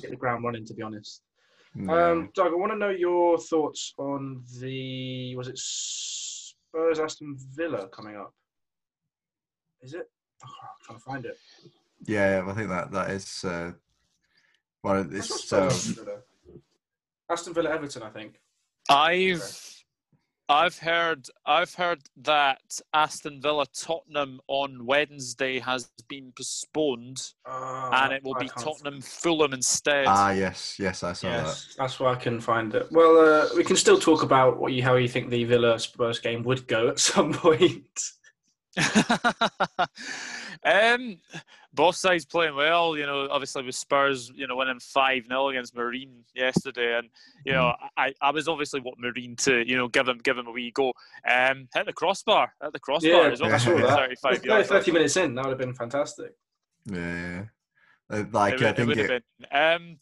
hit 0.01 0.09
the 0.11 0.15
ground 0.15 0.43
running. 0.43 0.65
To 0.65 0.73
be 0.73 0.83
honest. 0.83 1.21
Yeah. 1.75 2.11
Um, 2.11 2.29
Doug, 2.33 2.51
I 2.51 2.55
want 2.55 2.71
to 2.73 2.77
know 2.77 2.89
your 2.89 3.37
thoughts 3.37 3.93
on 3.97 4.43
the 4.59 5.35
was 5.35 5.47
it 5.47 5.57
Spurs 5.57 6.99
Aston 6.99 7.37
Villa 7.55 7.87
coming 7.87 8.17
up? 8.17 8.33
Is 9.81 9.93
it? 9.93 10.09
Oh, 10.45 10.47
I'm 10.47 10.85
trying 10.85 10.97
to 10.97 11.03
find 11.03 11.25
it. 11.25 11.37
yeah, 12.05 12.43
I 12.45 12.53
think 12.53 12.69
that 12.69 12.91
that 12.91 13.11
is. 13.11 13.43
Uh, 13.43 13.71
well, 14.83 14.95
I 14.95 15.03
thought 15.03 15.13
it's 15.13 15.43
Spurs. 15.45 15.73
Aston 15.73 16.05
Villa. 16.05 16.17
Aston 17.29 17.53
Villa 17.53 17.69
Everton, 17.69 18.03
I 18.03 18.09
think. 18.09 18.39
I've 18.89 19.80
I've 20.51 20.77
heard 20.79 21.27
I've 21.45 21.73
heard 21.75 22.01
that 22.23 22.61
Aston 22.93 23.41
Villa 23.41 23.65
Tottenham 23.73 24.41
on 24.47 24.85
Wednesday 24.85 25.59
has 25.59 25.89
been 26.09 26.33
postponed 26.35 27.21
Uh, 27.45 27.89
and 27.93 28.11
it 28.13 28.21
will 28.23 28.35
I 28.35 28.39
be 28.41 28.49
can't- 28.49 28.61
Tottenham 28.65 29.01
Fulham 29.01 29.53
instead. 29.53 30.05
Ah, 30.07 30.31
yes, 30.31 30.75
yes, 30.77 31.03
I 31.03 31.13
saw 31.13 31.27
Yes, 31.29 31.73
that's 31.77 31.99
why 31.99 32.11
I 32.11 32.15
couldn't 32.15 32.41
find 32.41 32.75
it. 32.75 32.87
Well, 32.91 33.17
uh, 33.17 33.47
we 33.55 33.63
can 33.63 33.77
still 33.77 33.97
talk 33.97 34.23
about 34.23 34.57
what 34.59 34.73
you 34.73 34.83
how 34.83 34.95
you 34.95 35.07
think 35.07 35.29
the 35.29 35.43
Villa 35.45 35.79
Spurs 35.79 36.19
game 36.19 36.43
would 36.43 36.67
go 36.67 36.89
at 36.89 36.99
some 36.99 37.31
point. 37.45 37.99
um, 40.65 41.17
both 41.73 41.95
sides 41.95 42.25
playing 42.25 42.55
well. 42.55 42.97
You 42.97 43.05
know, 43.05 43.27
obviously 43.29 43.63
with 43.63 43.75
Spurs, 43.75 44.31
you 44.35 44.47
know, 44.47 44.55
winning 44.55 44.79
five 44.79 45.23
0 45.27 45.49
against 45.49 45.75
Marine 45.75 46.23
yesterday, 46.33 46.97
and 46.97 47.09
you 47.45 47.53
know, 47.53 47.73
I, 47.97 48.13
I 48.21 48.31
was 48.31 48.47
obviously 48.47 48.79
what 48.81 48.99
Marine 48.99 49.35
to 49.37 49.67
you 49.67 49.75
know 49.77 49.87
give 49.87 50.07
him 50.07 50.19
give 50.19 50.37
him 50.37 50.47
a 50.47 50.51
wee 50.51 50.71
go. 50.71 50.93
Um, 51.29 51.67
hit 51.73 51.85
the 51.85 51.93
crossbar, 51.93 52.53
hit 52.61 52.73
the 52.73 52.79
crossbar. 52.79 53.11
Yeah, 53.11 53.29
as 53.31 53.41
well. 53.41 53.53
I 53.53 53.57
saw 53.57 53.71
Yeah. 53.71 53.81
that. 53.87 53.97
Thirty-five 53.99 54.33
If- 54.35 54.45
yards. 54.45 54.69
30 54.69 54.91
minutes 54.91 55.17
in, 55.17 55.35
that 55.35 55.45
would 55.45 55.51
have 55.51 55.59
been 55.59 55.73
fantastic. 55.73 56.33
Yeah, 56.85 56.97
yeah. 56.97 57.43
Uh, 58.17 58.23
Like 58.31 58.55
it, 58.55 58.61
I 58.61 58.65
would- 58.65 58.71
it 58.71 58.75
think 58.77 58.87
would 58.87 58.97
have 58.97 59.09
it, 59.11 59.23
been. 59.51 59.75
Um, 59.91 59.97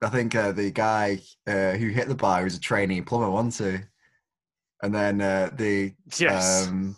I 0.00 0.08
think 0.10 0.34
uh, 0.36 0.52
the 0.52 0.70
guy 0.70 1.18
uh, 1.48 1.72
who 1.72 1.88
hit 1.88 2.06
the 2.06 2.14
bar 2.14 2.44
was 2.44 2.54
a 2.54 2.60
trainee 2.60 3.00
plumber, 3.00 3.28
wasn't 3.30 3.72
he? 3.80 3.84
And 4.82 4.94
then 4.94 5.20
uh, 5.20 5.50
the 5.56 5.92
yes. 6.18 6.68
um, 6.68 6.96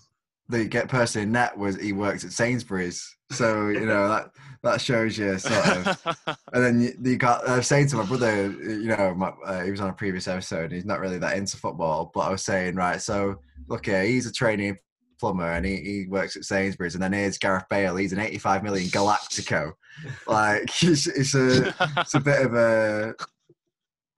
the 0.48 0.64
get 0.66 0.88
person 0.88 1.22
in 1.22 1.32
net 1.32 1.56
was 1.56 1.76
he 1.76 1.92
works 1.92 2.24
at 2.24 2.32
Sainsbury's, 2.32 3.16
so 3.30 3.68
you 3.68 3.86
know 3.86 4.08
that 4.08 4.30
that 4.62 4.80
shows 4.80 5.16
you 5.16 5.38
sort 5.38 5.86
of. 5.86 6.16
And 6.52 6.64
then 6.64 6.80
you, 6.80 6.92
you 7.02 7.16
got 7.16 7.48
I 7.48 7.56
was 7.56 7.66
saying 7.66 7.88
to 7.88 7.96
my 7.96 8.04
brother, 8.04 8.50
you 8.50 8.88
know, 8.88 9.14
my, 9.14 9.32
uh, 9.46 9.62
he 9.62 9.70
was 9.70 9.80
on 9.80 9.88
a 9.88 9.94
previous 9.94 10.26
episode. 10.26 10.72
He's 10.72 10.84
not 10.84 11.00
really 11.00 11.18
that 11.18 11.36
into 11.36 11.56
football, 11.56 12.10
but 12.12 12.20
I 12.20 12.30
was 12.30 12.42
saying, 12.42 12.74
right, 12.74 13.00
so 13.00 13.36
look 13.68 13.86
here, 13.86 14.02
he's 14.02 14.26
a 14.26 14.32
trainee 14.32 14.74
plumber 15.20 15.52
and 15.52 15.64
he, 15.64 15.76
he 15.76 16.06
works 16.08 16.36
at 16.36 16.44
Sainsbury's, 16.44 16.94
and 16.94 17.02
then 17.02 17.12
here's 17.12 17.38
Gareth 17.38 17.66
Bale. 17.70 17.94
He's 17.96 18.12
an 18.12 18.18
85 18.18 18.64
million 18.64 18.88
Galactico. 18.88 19.72
like 20.26 20.62
it's, 20.82 21.06
it's 21.06 21.34
a 21.34 21.74
it's 21.98 22.14
a 22.14 22.20
bit 22.20 22.44
of 22.44 22.54
a 22.54 23.14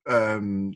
um 0.09 0.75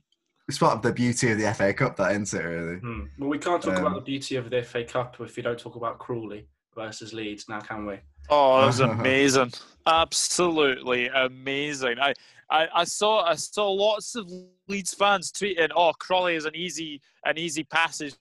it's 0.48 0.58
part 0.58 0.74
of 0.76 0.82
the 0.82 0.92
beauty 0.92 1.32
of 1.32 1.38
the 1.38 1.52
FA 1.54 1.72
Cup 1.74 1.96
that 1.96 2.12
isn't 2.12 2.40
it 2.40 2.44
really 2.44 2.78
Hmm. 2.78 3.02
Well, 3.18 3.30
we 3.30 3.38
can't 3.38 3.62
talk 3.62 3.76
Um, 3.76 3.84
about 3.86 3.94
the 3.96 4.00
beauty 4.02 4.36
of 4.36 4.48
the 4.50 4.62
FA 4.62 4.84
Cup 4.84 5.16
if 5.20 5.36
we 5.36 5.42
don't 5.42 5.58
talk 5.58 5.76
about 5.76 5.98
Crawley. 5.98 6.46
versus 6.74 7.14
Leeds. 7.14 7.48
Now, 7.48 7.60
can 7.60 7.86
we? 7.86 7.98
Oh, 8.28 8.60
that 8.60 8.66
was 8.66 8.80
amazing! 8.80 9.52
Absolutely 9.86 11.08
amazing. 11.08 11.98
I, 11.98 12.12
I, 12.50 12.68
I 12.74 12.84
saw 12.84 13.24
I 13.24 13.34
saw 13.34 13.70
lots 13.72 14.14
of 14.14 14.30
Leeds 14.68 14.94
fans 14.94 15.32
tweeting, 15.32 15.70
"Oh, 15.74 15.92
Crawley 15.98 16.36
is 16.36 16.44
an 16.44 16.54
easy 16.54 17.00
an 17.24 17.38
easy 17.38 17.64
passage 17.64 18.14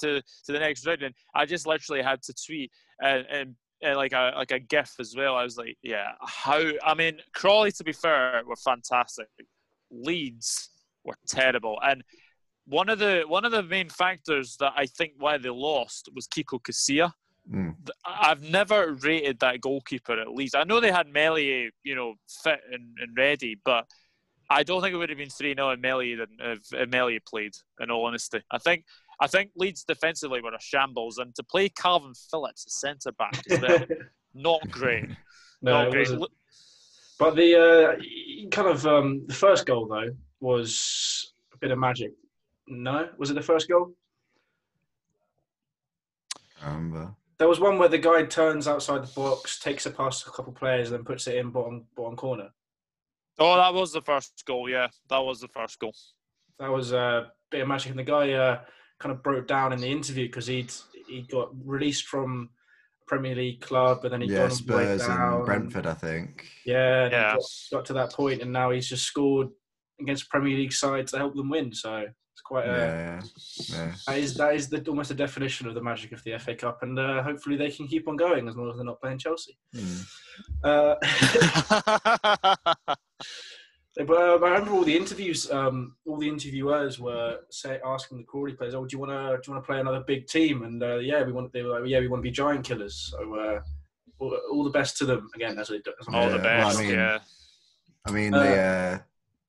to 0.00 0.20
to 0.20 0.52
the 0.52 0.58
next 0.58 0.86
round," 0.86 1.02
and 1.02 1.14
I 1.34 1.46
just 1.46 1.66
literally 1.66 2.02
had 2.02 2.22
to 2.24 2.34
tweet 2.34 2.70
and, 3.00 3.26
and, 3.30 3.54
and 3.82 3.96
like 3.96 4.12
a 4.12 4.32
like 4.36 4.50
a 4.52 4.58
gif 4.58 4.94
as 5.00 5.14
well. 5.16 5.34
I 5.34 5.42
was 5.42 5.56
like, 5.56 5.76
"Yeah, 5.82 6.12
how?" 6.20 6.62
I 6.84 6.94
mean, 6.94 7.20
Crawley, 7.34 7.72
to 7.72 7.84
be 7.84 7.92
fair, 7.92 8.42
were 8.46 8.56
fantastic. 8.56 9.28
Leeds 9.90 10.70
were 11.04 11.16
terrible, 11.26 11.78
and 11.82 12.02
one 12.66 12.88
of 12.88 12.98
the 12.98 13.24
one 13.26 13.44
of 13.44 13.52
the 13.52 13.62
main 13.62 13.88
factors 13.88 14.56
that 14.60 14.72
I 14.76 14.86
think 14.86 15.12
why 15.18 15.38
they 15.38 15.50
lost 15.50 16.08
was 16.14 16.26
Kiko 16.26 16.60
Casilla. 16.60 17.12
Mm. 17.52 17.74
I've 18.06 18.42
never 18.42 18.92
rated 18.92 19.40
that 19.40 19.60
goalkeeper 19.60 20.18
at 20.18 20.30
least. 20.32 20.56
I 20.56 20.64
know 20.64 20.80
they 20.80 20.90
had 20.90 21.08
Meslier, 21.08 21.70
you 21.82 21.94
know, 21.94 22.14
fit 22.42 22.60
and, 22.72 22.96
and 22.98 23.14
ready, 23.14 23.60
but 23.66 23.84
I 24.48 24.62
don't 24.62 24.80
think 24.80 24.94
it 24.94 24.96
would 24.96 25.10
have 25.10 25.18
been 25.18 25.28
3 25.28 25.54
0 25.54 25.70
in 25.70 25.80
Meslier 25.80 26.26
if 26.40 26.88
Meslier 26.90 27.20
played, 27.28 27.52
in 27.80 27.90
all 27.90 28.06
honesty. 28.06 28.40
I 28.50 28.58
think 28.58 28.84
I 29.20 29.26
think 29.26 29.50
Leeds 29.56 29.84
defensively 29.84 30.40
were 30.40 30.54
a 30.54 30.60
shambles, 30.60 31.18
and 31.18 31.34
to 31.34 31.42
play 31.42 31.68
Kalvin 31.68 32.14
Phillips, 32.30 32.66
a 32.66 32.70
centre 32.70 33.12
back, 33.12 33.38
as 33.50 33.60
well, 33.60 33.84
not 34.34 34.70
great. 34.70 35.08
no, 35.60 35.72
not 35.72 35.88
it 35.88 35.90
great. 35.90 36.10
wasn't. 36.10 36.30
But 37.18 37.36
the 37.36 37.60
uh, 37.60 38.48
kind 38.50 38.68
of 38.68 38.86
um, 38.86 39.24
the 39.26 39.34
first 39.34 39.66
goal 39.66 39.86
though 39.86 40.10
was 40.44 41.32
a 41.54 41.56
bit 41.56 41.70
of 41.70 41.78
magic. 41.78 42.12
No, 42.68 43.08
was 43.16 43.30
it 43.30 43.34
the 43.34 43.40
first 43.42 43.66
goal? 43.68 43.94
I 46.62 46.66
remember. 46.68 47.14
There 47.38 47.48
was 47.48 47.60
one 47.60 47.78
where 47.78 47.88
the 47.88 47.98
guy 47.98 48.24
turns 48.24 48.68
outside 48.68 49.02
the 49.02 49.12
box, 49.14 49.58
takes 49.58 49.86
it 49.86 49.96
past 49.96 50.26
a 50.26 50.30
couple 50.30 50.52
of 50.52 50.58
players, 50.58 50.90
then 50.90 51.02
puts 51.02 51.26
it 51.26 51.36
in 51.36 51.50
bottom 51.50 51.84
bottom 51.96 52.14
corner. 52.16 52.50
Oh, 53.38 53.56
that 53.56 53.74
was 53.74 53.92
the 53.92 54.02
first 54.02 54.44
goal. 54.46 54.68
Yeah, 54.68 54.88
that 55.08 55.18
was 55.18 55.40
the 55.40 55.48
first 55.48 55.78
goal. 55.80 55.94
That 56.60 56.70
was 56.70 56.92
a 56.92 57.32
bit 57.50 57.62
of 57.62 57.68
magic, 57.68 57.90
and 57.90 57.98
the 57.98 58.04
guy 58.04 58.32
uh, 58.32 58.60
kind 58.98 59.12
of 59.12 59.22
broke 59.22 59.48
down 59.48 59.72
in 59.72 59.80
the 59.80 59.88
interview 59.90 60.26
because 60.26 60.46
he'd 60.46 60.72
he 61.08 61.22
got 61.22 61.48
released 61.66 62.04
from 62.06 62.50
Premier 63.06 63.34
League 63.34 63.60
club, 63.60 63.98
but 64.02 64.10
then 64.10 64.20
he 64.20 64.28
Yeah, 64.28 64.46
got 64.48 64.52
on 64.52 64.64
break 64.66 64.86
Spurs 65.00 65.06
down. 65.06 65.34
and 65.36 65.44
Brentford, 65.46 65.86
I 65.86 65.94
think. 65.94 66.48
Yeah, 66.64 67.08
Yeah. 67.10 67.32
Got, 67.34 67.42
got 67.72 67.84
to 67.86 67.92
that 67.94 68.12
point, 68.12 68.42
and 68.42 68.52
now 68.52 68.70
he's 68.70 68.88
just 68.88 69.04
scored 69.04 69.48
against 70.00 70.28
Premier 70.28 70.56
League 70.56 70.72
sides 70.72 71.12
to 71.12 71.18
help 71.18 71.34
them 71.34 71.48
win. 71.50 71.72
So 71.72 71.96
it's 72.32 72.42
quite 72.44 72.66
a, 72.66 72.68
Yeah, 72.68 73.22
yeah, 73.68 73.86
yeah. 73.86 73.94
that 74.06 74.18
is 74.18 74.34
that 74.36 74.54
is 74.54 74.68
the, 74.68 74.84
almost 74.88 75.08
the 75.10 75.14
definition 75.14 75.66
of 75.68 75.74
the 75.74 75.82
magic 75.82 76.12
of 76.12 76.22
the 76.24 76.36
FA 76.38 76.54
Cup, 76.54 76.82
and 76.82 76.98
uh, 76.98 77.22
hopefully 77.22 77.56
they 77.56 77.70
can 77.70 77.86
keep 77.86 78.08
on 78.08 78.16
going 78.16 78.48
as 78.48 78.56
long 78.56 78.70
as 78.70 78.76
they're 78.76 78.84
not 78.84 79.00
playing 79.00 79.18
Chelsea. 79.18 79.56
Hmm. 79.74 80.00
Uh, 80.64 80.94
but 83.96 84.10
uh, 84.10 84.38
I 84.44 84.48
remember 84.48 84.72
all 84.72 84.82
the 84.84 84.96
interviews. 84.96 85.48
Um, 85.50 85.94
all 86.06 86.18
the 86.18 86.28
interviewers 86.28 86.98
were 86.98 87.38
say 87.50 87.78
asking 87.84 88.18
the 88.18 88.24
Crawley 88.24 88.54
players, 88.54 88.74
"Oh, 88.74 88.84
do 88.84 88.94
you 88.94 88.98
want 89.00 89.12
to 89.12 89.36
do 89.40 89.42
you 89.46 89.52
want 89.54 89.64
to 89.64 89.66
play 89.66 89.80
another 89.80 90.00
big 90.00 90.26
team?" 90.26 90.64
And 90.64 90.82
uh, 90.82 90.96
yeah, 90.96 91.22
we 91.22 91.32
want. 91.32 91.52
They 91.52 91.62
were 91.62 91.78
like, 91.80 91.88
"Yeah, 91.88 92.00
we 92.00 92.08
want 92.08 92.20
to 92.20 92.28
be 92.28 92.32
giant 92.32 92.64
killers." 92.64 93.12
So 93.12 93.34
uh, 93.36 93.60
all, 94.18 94.36
all 94.52 94.64
the 94.64 94.70
best 94.70 94.96
to 94.98 95.04
them 95.06 95.28
again. 95.36 95.58
As, 95.58 95.70
it, 95.70 95.86
as 96.00 96.08
All 96.08 96.28
the 96.28 96.36
Yeah, 96.38 96.42
well, 96.42 96.66
I 96.66 96.68
best. 96.70 96.78
mean- 96.80 96.90
yeah. 96.90 97.18
I 98.06 98.10
mean, 98.10 98.34
Uh, 98.34 98.42
they 98.42 98.58
uh, 98.58 98.98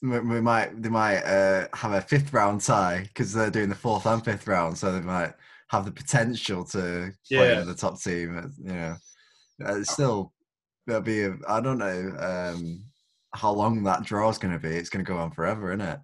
we, 0.01 0.41
might 0.41 0.81
they 0.81 0.89
might 0.89 1.23
uh, 1.23 1.67
have 1.73 1.93
a 1.93 2.01
fifth 2.01 2.33
round 2.33 2.61
tie 2.61 3.03
because 3.03 3.33
they're 3.33 3.49
doing 3.51 3.69
the 3.69 3.75
fourth 3.75 4.05
and 4.05 4.23
fifth 4.23 4.47
round, 4.47 4.77
so 4.77 4.91
they 4.91 5.01
might 5.01 5.33
have 5.69 5.85
the 5.85 5.91
potential 5.91 6.63
to 6.65 7.11
play 7.31 7.53
Yeah. 7.53 7.61
in 7.61 7.67
the 7.67 7.75
top 7.75 7.99
team. 8.01 8.37
uh, 8.37 8.47
You 8.57 8.73
know, 8.73 8.95
Uh, 9.65 9.79
it's 9.79 9.91
still 9.91 10.33
there'll 10.85 11.01
be 11.01 11.23
a, 11.23 11.35
I 11.47 11.59
don't 11.61 11.79
know 11.79 12.15
um, 12.19 12.83
how 13.33 13.51
long 13.51 13.83
that 13.83 14.03
draw 14.03 14.29
is 14.29 14.37
going 14.37 14.53
to 14.53 14.59
be. 14.59 14.75
It's 14.75 14.89
going 14.89 15.03
to 15.03 15.11
go 15.11 15.17
on 15.17 15.31
forever, 15.31 15.71
isn't 15.71 15.81
it? 15.81 15.99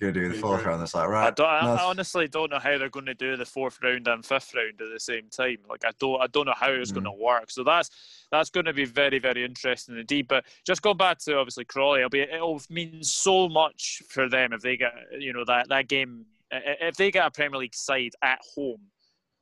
You're 0.00 0.10
going 0.10 0.14
to 0.24 0.28
do 0.28 0.34
the 0.34 0.40
fourth 0.40 0.64
round. 0.64 0.82
It's 0.82 0.94
like 0.94 1.08
right. 1.08 1.20
I, 1.22 1.24
right. 1.26 1.36
don't, 1.36 1.46
I, 1.48 1.74
I 1.76 1.82
honestly 1.84 2.26
don't 2.26 2.50
know 2.50 2.58
how 2.58 2.76
they're 2.78 2.88
going 2.88 3.06
to 3.06 3.14
do 3.14 3.36
the 3.36 3.44
fourth 3.46 3.78
round 3.82 4.08
and 4.08 4.24
fifth 4.26 4.52
round 4.54 4.80
at 4.80 4.92
the 4.92 4.98
same 4.98 5.28
time. 5.30 5.58
Like 5.68 5.84
I 5.84 5.90
don't, 6.00 6.20
I 6.20 6.26
don't 6.26 6.46
know 6.46 6.54
how 6.56 6.70
it's 6.70 6.90
going 6.90 7.04
to 7.04 7.12
work. 7.12 7.50
So 7.50 7.62
that's 7.62 7.90
that's 8.32 8.50
going 8.50 8.66
to 8.66 8.72
be 8.72 8.84
very, 8.84 9.18
very 9.20 9.44
interesting 9.44 9.96
indeed. 9.96 10.26
But 10.26 10.46
just 10.66 10.82
going 10.82 10.96
back 10.96 11.18
to 11.20 11.38
obviously 11.38 11.64
Crawley. 11.64 12.00
It'll 12.00 12.10
be, 12.10 12.22
it'll 12.22 12.60
mean 12.70 13.02
so 13.04 13.48
much 13.48 14.02
for 14.08 14.28
them 14.28 14.52
if 14.52 14.62
they 14.62 14.76
get, 14.76 14.92
you 15.18 15.32
know, 15.32 15.44
that 15.44 15.68
that 15.68 15.86
game. 15.88 16.26
i- 16.52 16.56
i- 16.56 16.76
If 16.88 16.96
they 16.96 17.10
get 17.12 17.26
a 17.26 17.30
Premier 17.30 17.60
League 17.60 17.74
side 17.74 18.12
at 18.22 18.40
home, 18.54 18.80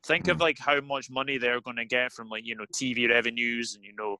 think 0.04 0.28
of 0.28 0.36
Mm. 0.36 0.40
like 0.40 0.58
how 0.58 0.80
much 0.80 1.08
money 1.08 1.38
they're 1.38 1.60
going 1.62 1.76
to 1.76 1.84
get 1.86 2.12
from 2.12 2.28
like 2.28 2.44
you 2.44 2.56
know 2.56 2.66
TV 2.74 3.08
revenues 3.08 3.74
and 3.74 3.84
you 3.84 3.94
know 3.96 4.18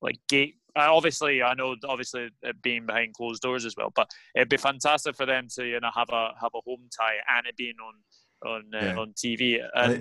like 0.00 0.18
gate. 0.28 0.56
Uh, 0.76 0.88
Obviously, 0.94 1.42
I 1.42 1.54
know 1.54 1.76
obviously 1.84 2.30
it 2.42 2.62
being 2.62 2.86
behind 2.86 3.14
closed 3.14 3.42
doors 3.42 3.64
as 3.64 3.74
well, 3.76 3.92
but 3.94 4.10
it'd 4.34 4.48
be 4.48 4.56
fantastic 4.56 5.16
for 5.16 5.26
them 5.26 5.48
to 5.56 5.64
you 5.66 5.80
know 5.80 5.90
have 5.94 6.08
a 6.10 6.30
have 6.40 6.50
a 6.54 6.60
home 6.66 6.88
tie 6.98 7.16
and 7.36 7.46
it 7.46 7.56
being 7.56 7.74
on 7.84 8.50
on 8.50 8.62
uh, 8.74 8.86
Yeah. 8.86 8.96
on 8.96 9.12
TV. 9.12 9.60
And 9.74 9.92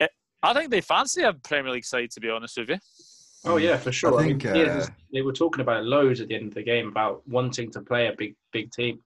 it, 0.00 0.10
I 0.42 0.52
think 0.52 0.70
they 0.70 0.80
fancy 0.80 1.22
a 1.22 1.32
Premier 1.32 1.72
League 1.72 1.84
side 1.84 2.10
to 2.12 2.20
be 2.20 2.30
honest 2.30 2.58
with 2.58 2.68
you. 2.70 2.78
Oh 3.46 3.56
yeah, 3.58 3.76
for 3.76 3.92
sure. 3.92 4.18
I, 4.18 4.24
think, 4.24 4.44
mean, 4.44 4.56
yeah, 4.56 4.72
uh, 4.78 4.86
they 5.12 5.20
were 5.22 5.32
talking 5.32 5.60
about 5.60 5.84
loads 5.84 6.20
at 6.20 6.28
the 6.28 6.34
end 6.34 6.48
of 6.48 6.54
the 6.54 6.62
game 6.62 6.88
about 6.88 7.26
wanting 7.28 7.70
to 7.72 7.80
play 7.82 8.06
a 8.06 8.12
big 8.16 8.34
big 8.52 8.70
team. 8.70 9.00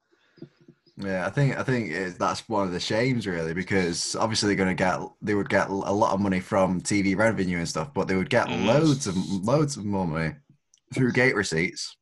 Yeah, 0.97 1.27
I 1.27 1.31
think 1.31 1.57
I 1.59 1.63
think 1.63 1.91
it, 1.91 2.19
that's 2.19 2.49
one 2.49 2.67
of 2.67 2.73
the 2.73 2.81
shames 2.81 3.27
really 3.27 3.55
because 3.55 4.15
obviously 4.17 4.49
they're 4.49 4.65
going 4.65 4.77
to 4.77 4.81
get 4.81 5.01
they 5.23 5.35
would 5.35 5.49
get 5.49 5.69
a 5.69 5.73
lot 5.73 6.13
of 6.13 6.21
money 6.21 6.41
from 6.41 6.81
TV 6.81 7.17
revenue 7.17 7.59
and 7.59 7.69
stuff, 7.69 7.95
but 7.95 8.09
they 8.09 8.17
would 8.17 8.31
get 8.31 8.47
Mhm. 8.49 8.67
loads 8.67 9.07
of 9.07 9.17
loads 9.17 9.77
of 9.77 9.85
more 9.85 10.07
money 10.07 10.35
through 10.95 11.13
gate 11.13 11.35
receipts, 11.35 11.97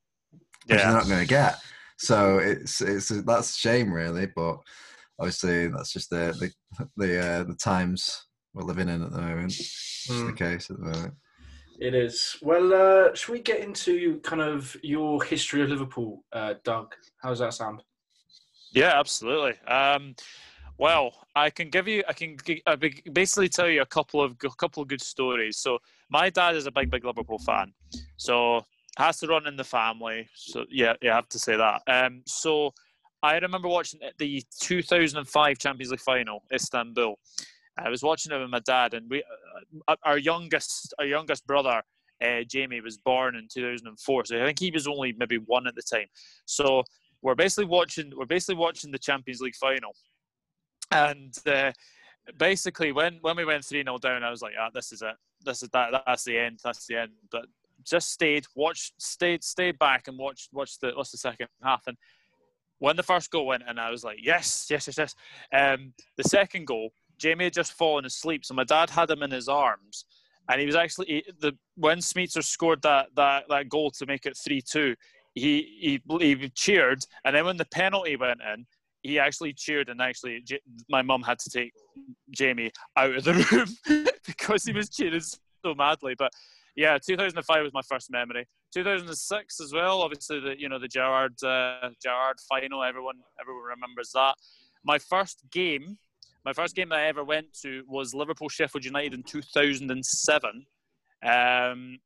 which 0.67 0.79
they're 0.79 0.93
not 0.93 1.07
going 1.07 1.21
to 1.21 1.27
get. 1.27 1.57
So 1.99 2.39
it's 2.39 2.81
it's 2.81 3.09
that's 3.09 3.57
a 3.57 3.59
shame 3.59 3.93
really, 3.93 4.27
but 4.27 4.59
obviously 5.19 5.69
that's 5.69 5.93
just 5.93 6.11
the 6.11 6.53
the 6.79 6.89
the, 6.97 7.27
uh, 7.27 7.45
the 7.45 7.55
times 7.55 8.27
we're 8.55 8.65
living 8.65 8.89
in 8.89 9.03
at 9.03 9.13
the 9.13 9.21
moment. 9.21 9.53
It's 9.53 10.07
just 10.07 10.27
the 10.27 10.33
Mm. 10.33 10.37
case 10.37 10.71
at 10.71 10.79
the 10.79 10.85
moment. 10.85 11.15
It 11.79 11.95
is. 11.95 12.37
Well, 12.41 12.73
uh, 12.73 13.15
should 13.15 13.33
we 13.33 13.41
get 13.41 13.61
into 13.61 14.19
kind 14.21 14.41
of 14.41 14.77
your 14.83 15.23
history 15.23 15.63
of 15.63 15.69
Liverpool, 15.69 16.25
uh, 16.33 16.55
Doug? 16.65 16.95
How 17.19 17.31
does 17.31 17.41
that 17.41 17.53
sound? 17.53 17.83
Yeah, 18.73 18.99
absolutely. 18.99 19.59
Um, 19.67 20.15
well, 20.79 21.13
I 21.35 21.51
can 21.51 21.69
give 21.71 21.87
you, 21.89 22.03
I 22.09 22.13
can 22.13 22.37
I 22.67 22.77
basically 23.13 23.49
tell 23.49 23.69
you 23.69 23.83
a 23.83 23.87
couple 23.87 24.23
of 24.23 24.37
a 24.45 24.49
couple 24.57 24.83
of 24.83 24.89
good 24.89 25.03
stories. 25.03 25.59
So 25.59 25.79
my 26.11 26.31
dad 26.31 26.57
is 26.57 26.67
a 26.67 26.71
big, 26.71 26.91
big 26.91 27.05
Liverpool 27.05 27.39
fan, 27.39 27.73
so 28.17 28.65
has 28.97 29.19
to 29.19 29.27
run 29.27 29.47
in 29.47 29.57
the 29.57 29.65
family. 29.65 30.29
So 30.35 30.65
yeah, 30.71 30.95
you 31.03 31.11
have 31.11 31.29
to 31.31 31.39
say 31.39 31.57
that. 31.57 31.83
Um, 31.87 32.23
so 32.27 32.73
I 33.23 33.39
remember 33.39 33.69
watching 33.69 34.01
the 34.19 34.43
2005 34.61 35.59
Champions 35.59 35.91
League 35.91 36.01
final, 36.01 36.43
Istanbul. 36.53 37.19
I 37.79 37.91
was 37.91 38.03
watching 38.03 38.33
it 38.33 38.39
with 38.39 38.49
my 38.49 38.61
dad, 38.61 38.95
and 38.95 39.09
we, 39.11 39.23
uh, 39.89 39.97
our 40.05 40.17
youngest, 40.17 40.95
our 40.99 41.05
youngest 41.05 41.47
brother, 41.47 41.83
uh, 42.25 42.41
Jamie, 42.49 42.81
was 42.81 42.97
born 42.97 43.37
in 43.37 43.49
2004. 43.53 44.25
So 44.25 44.41
I 44.41 44.47
think 44.47 44.59
he 44.59 44.71
was 44.71 44.87
only 44.87 45.15
maybe 45.19 45.37
one 45.39 45.67
at 45.67 45.75
the 45.75 45.83
time. 45.83 46.07
So 46.47 46.85
we're 47.21 47.35
basically 47.35 47.67
watching 47.67 48.13
we're 48.17 48.25
basically 48.25 48.55
watching 48.55 48.91
the 48.91 48.99
Champions 48.99 49.41
League 49.41 49.57
final, 49.57 49.95
and 50.91 51.35
uh, 51.47 51.73
basically 52.39 52.93
when 52.93 53.19
when 53.21 53.37
we 53.37 53.45
went 53.45 53.65
three 53.65 53.83
0 53.83 53.99
down, 53.99 54.25
I 54.25 54.31
was 54.31 54.41
like, 54.41 54.55
ah, 54.59 54.71
this 54.73 54.93
is 54.93 55.03
it, 55.03 55.15
this 55.45 55.63
is 55.63 55.69
that, 55.71 56.03
that's 56.07 56.25
the 56.25 56.39
end, 56.39 56.61
that's 56.65 56.87
the 56.87 56.97
end. 56.97 57.13
But 57.31 57.47
just 57.85 58.11
stayed, 58.11 58.47
watched, 58.55 58.95
stayed, 59.01 59.45
stayed 59.45 59.79
back 59.79 60.09
and 60.09 60.19
watched 60.19 60.51
watched 60.53 60.81
the 60.81 60.93
what's 60.95 61.11
the 61.11 61.19
second 61.19 61.49
half, 61.63 61.83
and 61.87 61.97
when 62.79 62.97
the 62.97 63.03
first 63.03 63.31
goal 63.31 63.47
went, 63.47 63.63
and 63.67 63.81
I 63.81 63.91
was 63.91 64.05
like, 64.05 64.19
yes, 64.23 64.67
yes, 64.69 64.87
yes, 64.87 64.99
yes. 64.99 65.15
Um, 65.53 65.95
the 66.17 66.25
second 66.25 66.67
goal, 66.67 66.91
Jamie 67.19 67.45
had 67.45 67.55
just 67.55 67.73
fallen 67.73 68.05
asleep, 68.05 68.45
so 68.45 68.55
my 68.55 68.65
dad 68.65 68.91
had 68.91 69.11
him 69.11 69.23
in 69.23 69.31
his 69.31 69.49
arms. 69.49 70.05
And 70.49 70.61
he 70.61 70.67
was 70.67 70.77
actually 70.77 71.07
he, 71.07 71.25
the 71.41 71.57
when 71.75 71.99
Smicer 71.99 72.45
scored 72.45 72.83
that, 72.83 73.09
that, 73.17 73.45
that 73.49 73.69
goal 73.69 73.91
to 73.93 74.07
make 74.07 74.27
it 74.27 74.37
three 74.37 74.61
two 74.61 74.95
he, 75.37 76.01
he 76.09 76.19
he 76.19 76.49
cheered, 76.49 77.05
and 77.25 77.37
then 77.37 77.45
when 77.45 77.59
the 77.59 77.67
penalty 77.67 78.17
went 78.17 78.41
in, 78.41 78.67
he 79.03 79.19
actually 79.19 79.53
cheered, 79.53 79.91
and 79.91 80.01
actually 80.01 80.43
my 80.89 81.03
mum 81.03 81.23
had 81.23 81.39
to 81.41 81.51
take 81.51 81.73
Jamie 82.31 82.73
out 82.97 83.15
of 83.15 83.25
the 83.25 83.35
room 83.87 84.07
because 84.27 84.65
he 84.65 84.73
was 84.73 84.89
cheering 84.89 85.21
so 85.21 85.75
madly. 85.75 86.15
But 86.19 86.33
yeah, 86.77 86.99
2005 87.05 87.63
was 87.63 87.73
my 87.73 87.83
first 87.83 88.11
memory. 88.11 88.47
2006 88.73 89.61
as 89.61 89.73
well. 89.73 90.03
Obviously, 90.03 90.41
the 90.41 90.61
you 90.61 90.69
know 90.69 90.79
the 90.79 90.89
Gerard 90.89 91.43
uh, 91.43 91.89
Gerrard 92.03 92.37
final. 92.49 92.83
Everyone 92.85 93.17
everyone 93.41 93.63
remembers 93.65 94.11
that. 94.13 94.35
My 94.85 94.99
first 94.99 95.43
game, 95.51 95.99
my 96.45 96.53
first 96.53 96.77
game 96.77 96.91
that 96.91 96.99
I 96.99 97.07
ever 97.07 97.25
went 97.25 97.53
to 97.63 97.83
was 97.89 98.15
Liverpool 98.15 98.49
Sheffield 98.49 98.85
United 98.85 99.15
in 99.15 99.23
2007. 99.23 100.67
Um, 101.25 101.99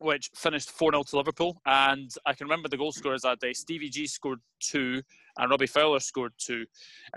which 0.00 0.30
finished 0.34 0.70
4 0.70 0.92
0 0.92 1.02
to 1.04 1.16
Liverpool. 1.16 1.60
And 1.66 2.10
I 2.24 2.32
can 2.32 2.46
remember 2.46 2.68
the 2.68 2.78
goal 2.78 2.90
scorers 2.90 3.22
that 3.22 3.38
day. 3.38 3.52
Stevie 3.52 3.90
G 3.90 4.06
scored 4.06 4.40
two, 4.58 5.02
and 5.38 5.50
Robbie 5.50 5.66
Fowler 5.66 6.00
scored 6.00 6.32
two. 6.38 6.64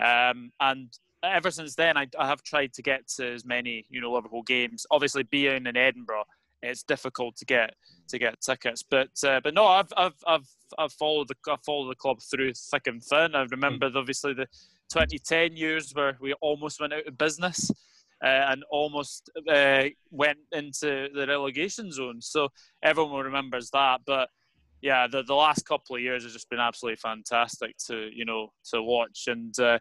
Um, 0.02 0.52
and 0.60 0.90
ever 1.24 1.50
since 1.50 1.76
then, 1.76 1.98
I, 1.98 2.08
I 2.20 2.28
have 2.28 2.44
tried 2.44 2.74
to 2.74 2.82
get 2.82 3.08
to 3.16 3.34
as 3.34 3.46
many 3.46 3.86
you 3.90 4.02
know 4.02 4.12
Liverpool 4.12 4.44
games. 4.44 4.86
Obviously, 4.92 5.24
being 5.24 5.66
in 5.66 5.78
Edinburgh, 5.78 6.26
it's 6.64 6.84
difficult 6.84 7.36
to 7.38 7.46
get 7.46 7.76
to 8.10 8.18
get 8.18 8.42
tickets. 8.42 8.84
But 8.84 9.12
uh, 9.26 9.42
but 9.44 9.54
no, 9.54 9.66
I've 9.66 9.92
I've 9.98 10.16
I've 10.26 10.48
I've 10.78 10.94
followed 10.94 11.28
the 11.28 11.36
I've 11.52 11.64
followed 11.66 11.92
the 11.92 11.96
club 11.96 12.20
through 12.22 12.54
thick 12.54 12.88
and 12.88 13.04
thin. 13.04 13.36
I 13.36 13.46
remember 13.52 13.90
obviously 13.94 14.34
the 14.34 14.48
2010 14.92 15.56
years 15.56 15.92
where 15.94 16.18
we 16.22 16.34
almost 16.42 16.80
went 16.80 16.94
out 16.94 17.08
of 17.08 17.18
business. 17.18 17.72
Uh, 18.24 18.48
and 18.52 18.64
almost 18.72 19.30
uh, 19.52 19.84
went 20.10 20.38
into 20.54 21.10
the 21.14 21.26
relegation 21.28 21.92
zone. 21.92 22.22
So 22.22 22.48
everyone 22.82 23.26
remembers 23.26 23.70
that. 23.72 24.00
But 24.06 24.30
yeah, 24.82 25.08
the, 25.08 25.24
the 25.24 25.34
last 25.34 25.66
couple 25.66 25.98
of 25.98 26.02
years 26.02 26.24
has 26.24 26.32
just 26.32 26.50
been 26.50 26.60
absolutely 26.60 26.98
fantastic 26.98 27.76
to 27.88 28.10
you 28.14 28.24
know 28.24 28.54
to 28.72 28.82
watch. 28.82 29.26
And 29.28 29.58
uh, 29.60 29.80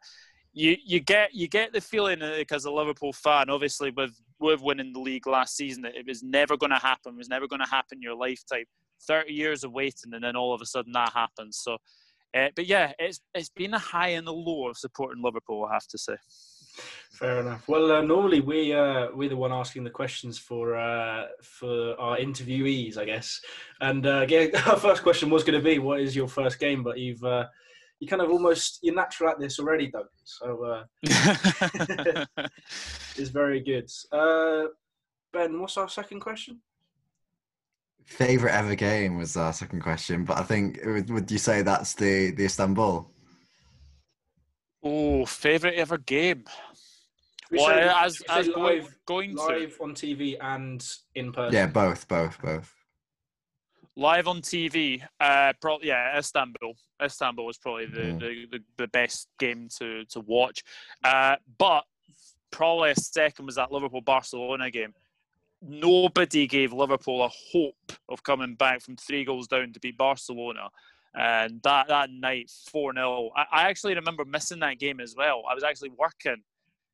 you 0.52 0.76
you 0.84 1.00
get 1.00 1.34
you 1.34 1.48
get 1.48 1.72
the 1.72 1.80
feeling 1.80 2.20
because 2.38 2.64
a 2.64 2.70
Liverpool 2.70 3.12
fan, 3.12 3.48
obviously 3.48 3.90
with 3.90 4.12
with 4.42 4.60
winning 4.60 4.92
the 4.92 5.00
league 5.00 5.26
last 5.26 5.56
season, 5.56 5.82
that 5.82 5.96
it 5.96 6.06
was 6.06 6.22
never 6.22 6.56
going 6.56 6.70
to 6.70 6.78
happen. 6.78 7.14
It 7.14 7.18
was 7.18 7.28
never 7.28 7.46
going 7.48 7.62
to 7.62 7.68
happen 7.68 7.98
in 7.98 8.02
your 8.02 8.16
lifetime. 8.16 8.64
Thirty 9.06 9.32
years 9.32 9.64
of 9.64 9.72
waiting, 9.72 10.12
and 10.12 10.22
then 10.22 10.36
all 10.36 10.54
of 10.54 10.60
a 10.60 10.66
sudden 10.66 10.92
that 10.92 11.12
happens. 11.12 11.58
So, 11.58 11.78
uh, 12.36 12.48
but 12.54 12.66
yeah, 12.66 12.92
it's 12.98 13.20
it's 13.34 13.48
been 13.48 13.74
a 13.74 13.78
high 13.78 14.10
and 14.10 14.28
a 14.28 14.32
low 14.32 14.68
of 14.68 14.76
supporting 14.76 15.22
Liverpool. 15.22 15.64
I 15.64 15.74
have 15.74 15.86
to 15.88 15.98
say. 15.98 16.16
Fair 17.10 17.40
enough. 17.40 17.68
Well, 17.68 17.92
uh, 17.92 18.00
normally 18.00 18.40
we 18.40 18.72
uh, 18.72 19.08
we're 19.14 19.28
the 19.28 19.36
one 19.36 19.52
asking 19.52 19.84
the 19.84 19.90
questions 19.90 20.38
for 20.38 20.76
uh, 20.76 21.26
for 21.42 21.98
our 22.00 22.16
interviewees, 22.16 22.96
I 22.96 23.04
guess. 23.04 23.40
And 23.80 24.06
uh, 24.06 24.26
our 24.66 24.76
first 24.76 25.02
question 25.02 25.30
was 25.30 25.44
going 25.44 25.58
to 25.58 25.64
be, 25.64 25.78
"What 25.78 26.00
is 26.00 26.16
your 26.16 26.28
first 26.28 26.58
game?" 26.58 26.82
But 26.82 26.98
you've 26.98 27.22
uh, 27.22 27.46
you 28.02 28.08
kind 28.08 28.20
of 28.20 28.32
almost 28.32 28.80
you're 28.82 28.96
natural 28.96 29.30
at 29.30 29.38
this 29.38 29.60
already, 29.60 29.86
Doug. 29.86 30.06
So 30.24 30.64
uh, 30.64 30.82
it's 33.16 33.30
very 33.30 33.60
good. 33.60 33.88
Uh, 34.10 34.64
ben, 35.32 35.60
what's 35.60 35.76
our 35.76 35.88
second 35.88 36.18
question? 36.18 36.60
Favorite 38.04 38.54
ever 38.54 38.74
game 38.74 39.18
was 39.18 39.36
our 39.36 39.52
second 39.52 39.82
question, 39.82 40.24
but 40.24 40.36
I 40.36 40.42
think 40.42 40.80
would, 40.84 41.10
would 41.10 41.30
you 41.30 41.38
say 41.38 41.62
that's 41.62 41.94
the 41.94 42.32
the 42.32 42.46
Istanbul? 42.46 43.08
Oh, 44.82 45.24
favorite 45.24 45.74
ever 45.74 45.98
game. 45.98 46.42
Well, 47.52 47.66
Well, 47.66 48.04
as 48.04 48.20
as 48.28 48.48
live, 48.48 48.92
going, 49.06 49.36
going 49.36 49.36
to 49.36 49.46
live 49.46 49.78
on 49.80 49.94
TV 49.94 50.36
and 50.40 50.84
in 51.14 51.30
person. 51.30 51.54
Yeah, 51.54 51.66
both, 51.66 52.08
both, 52.08 52.42
both. 52.42 52.74
Live 53.96 54.26
on 54.28 54.40
TV, 54.40 55.02
uh, 55.20 55.52
probably 55.60 55.88
yeah, 55.88 56.18
Istanbul. 56.18 56.74
Istanbul 57.02 57.44
was 57.46 57.58
probably 57.58 57.86
the, 57.86 58.00
Mhm. 58.00 58.20
the, 58.20 58.46
the, 58.58 58.64
the 58.78 58.88
best 58.88 59.28
game 59.38 59.68
to 59.78 60.04
to 60.06 60.20
watch. 60.20 60.62
Uh, 61.04 61.36
but 61.58 61.84
probably 62.50 62.90
a 62.90 62.96
second 62.96 63.46
was 63.46 63.56
that 63.56 63.72
Liverpool 63.72 64.00
Barcelona 64.00 64.70
game. 64.70 64.94
Nobody 65.60 66.46
gave 66.46 66.72
Liverpool 66.72 67.22
a 67.22 67.28
hope 67.28 67.92
of 68.08 68.22
coming 68.24 68.54
back 68.56 68.80
from 68.82 68.96
three 68.96 69.24
goals 69.24 69.46
down 69.46 69.72
to 69.72 69.80
beat 69.80 69.96
Barcelona. 69.96 70.68
And 71.14 71.62
that, 71.62 71.88
that 71.88 72.10
night, 72.10 72.50
4 72.70 72.94
0. 72.94 73.30
I, 73.36 73.44
I 73.52 73.62
actually 73.68 73.94
remember 73.94 74.24
missing 74.24 74.58
that 74.60 74.78
game 74.78 74.98
as 74.98 75.14
well. 75.16 75.44
I 75.48 75.54
was 75.54 75.62
actually 75.62 75.90
working. 75.90 76.42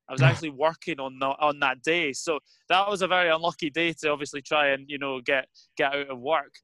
I 0.09 0.13
was 0.13 0.23
actually 0.23 0.51
working 0.51 1.01
on 1.01 1.19
the, 1.19 1.27
on 1.27 1.61
that 1.61 1.83
day, 1.83 2.13
so 2.13 2.39
that 2.69 2.89
was 2.89 3.03
a 3.03 3.07
very 3.09 3.31
unlucky 3.31 3.69
day 3.69 3.93
to 4.01 4.11
obviously 4.11 4.41
try 4.41 4.69
and 4.69 4.89
you 4.89 4.99
know 4.99 5.21
get 5.21 5.47
get 5.77 5.95
out 5.95 6.11
of 6.11 6.21
work. 6.21 6.55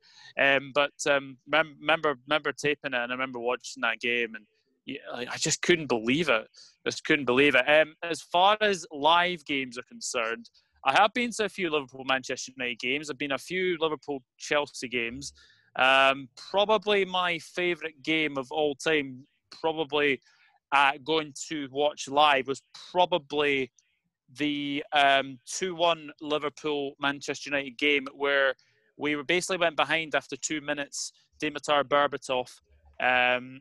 Um, 0.41 0.73
but 0.75 0.93
um, 1.09 1.37
mem- 1.47 1.77
remember 1.81 2.17
remember 2.27 2.53
taping 2.53 2.95
it, 2.95 3.01
and 3.01 3.13
I 3.13 3.15
remember 3.15 3.39
watching 3.39 3.83
that 3.83 4.01
game, 4.01 4.35
and 4.35 4.47
yeah, 4.87 4.99
I 5.13 5.37
just 5.37 5.63
couldn't 5.63 5.87
believe 5.87 6.29
it. 6.29 6.49
Just 6.87 7.05
couldn't 7.05 7.25
believe 7.25 7.55
it. 7.55 7.69
Um, 7.69 7.95
as 8.03 8.23
far 8.23 8.57
as 8.61 8.87
live 8.93 9.45
games 9.45 9.79
are 9.79 9.83
concerned, 9.83 10.49
I 10.85 10.93
have 10.93 11.15
been 11.15 11.31
to 11.33 11.45
a 11.45 11.49
few 11.49 11.71
Liverpool 11.71 12.05
Manchester 12.05 12.53
United 12.57 12.79
games. 12.79 13.11
I've 13.11 13.19
been 13.19 13.33
a 13.33 13.39
few 13.39 13.77
Liverpool 13.81 14.23
Chelsea 14.39 14.89
games. 14.89 15.33
Um, 15.77 16.29
probably 16.37 17.05
my 17.05 17.39
favourite 17.39 18.03
game 18.03 18.37
of 18.37 18.51
all 18.53 18.75
time, 18.75 19.27
probably 19.51 20.21
uh, 20.75 20.93
going 21.05 21.33
to 21.49 21.69
watch 21.71 22.09
live, 22.09 22.49
was 22.49 22.63
probably 22.91 23.71
the 24.37 24.83
um, 24.93 25.39
2-1 25.47 26.09
Liverpool 26.21 26.95
Manchester 27.01 27.49
United 27.49 27.79
game 27.79 28.07
where 28.15 28.55
we 28.97 29.15
were 29.15 29.23
basically 29.23 29.59
went 29.59 29.77
behind 29.77 30.15
after 30.15 30.37
two 30.37 30.61
minutes. 30.61 31.13
Dimitar 31.43 31.85
Berbatov, 31.85 32.49
um, 33.01 33.61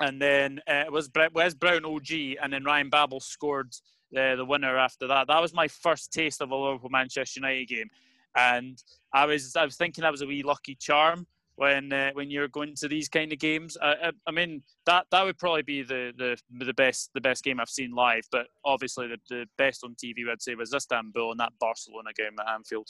and 0.00 0.22
then 0.22 0.60
uh, 0.68 0.84
it 0.86 0.92
was 0.92 1.10
Wes 1.34 1.54
Brown 1.54 1.84
OG, 1.84 2.10
and 2.42 2.52
then 2.52 2.64
Ryan 2.64 2.90
Babel 2.90 3.20
scored 3.20 3.72
the, 4.12 4.34
the 4.36 4.44
winner 4.44 4.78
after 4.78 5.08
that. 5.08 5.26
That 5.26 5.42
was 5.42 5.52
my 5.52 5.66
first 5.68 6.12
taste 6.12 6.40
of 6.40 6.50
a 6.50 6.56
Liverpool 6.56 6.90
Manchester 6.90 7.40
United 7.40 7.68
game, 7.68 7.90
and 8.36 8.82
I 9.12 9.26
was 9.26 9.56
I 9.56 9.64
was 9.64 9.76
thinking 9.76 10.02
that 10.02 10.12
was 10.12 10.22
a 10.22 10.26
wee 10.26 10.42
lucky 10.42 10.76
charm 10.76 11.26
when 11.56 11.92
uh, 11.92 12.10
when 12.14 12.30
you're 12.30 12.48
going 12.48 12.74
to 12.76 12.88
these 12.88 13.08
kind 13.08 13.32
of 13.32 13.38
games. 13.38 13.76
I, 13.80 13.92
I, 13.92 14.12
I 14.26 14.30
mean 14.30 14.62
that 14.86 15.06
that 15.10 15.24
would 15.24 15.38
probably 15.38 15.62
be 15.62 15.82
the, 15.82 16.12
the 16.16 16.64
the 16.64 16.74
best 16.74 17.10
the 17.14 17.20
best 17.20 17.44
game 17.44 17.60
I've 17.60 17.68
seen 17.68 17.92
live, 17.92 18.26
but 18.30 18.46
obviously 18.64 19.08
the, 19.08 19.18
the 19.28 19.46
best 19.58 19.84
on 19.84 19.94
TV 19.94 20.30
I'd 20.30 20.42
say 20.42 20.54
was 20.54 20.72
Istanbul 20.72 21.30
and 21.30 21.40
that 21.40 21.52
Barcelona 21.60 22.10
game 22.16 22.36
at 22.40 22.48
Anfield. 22.48 22.88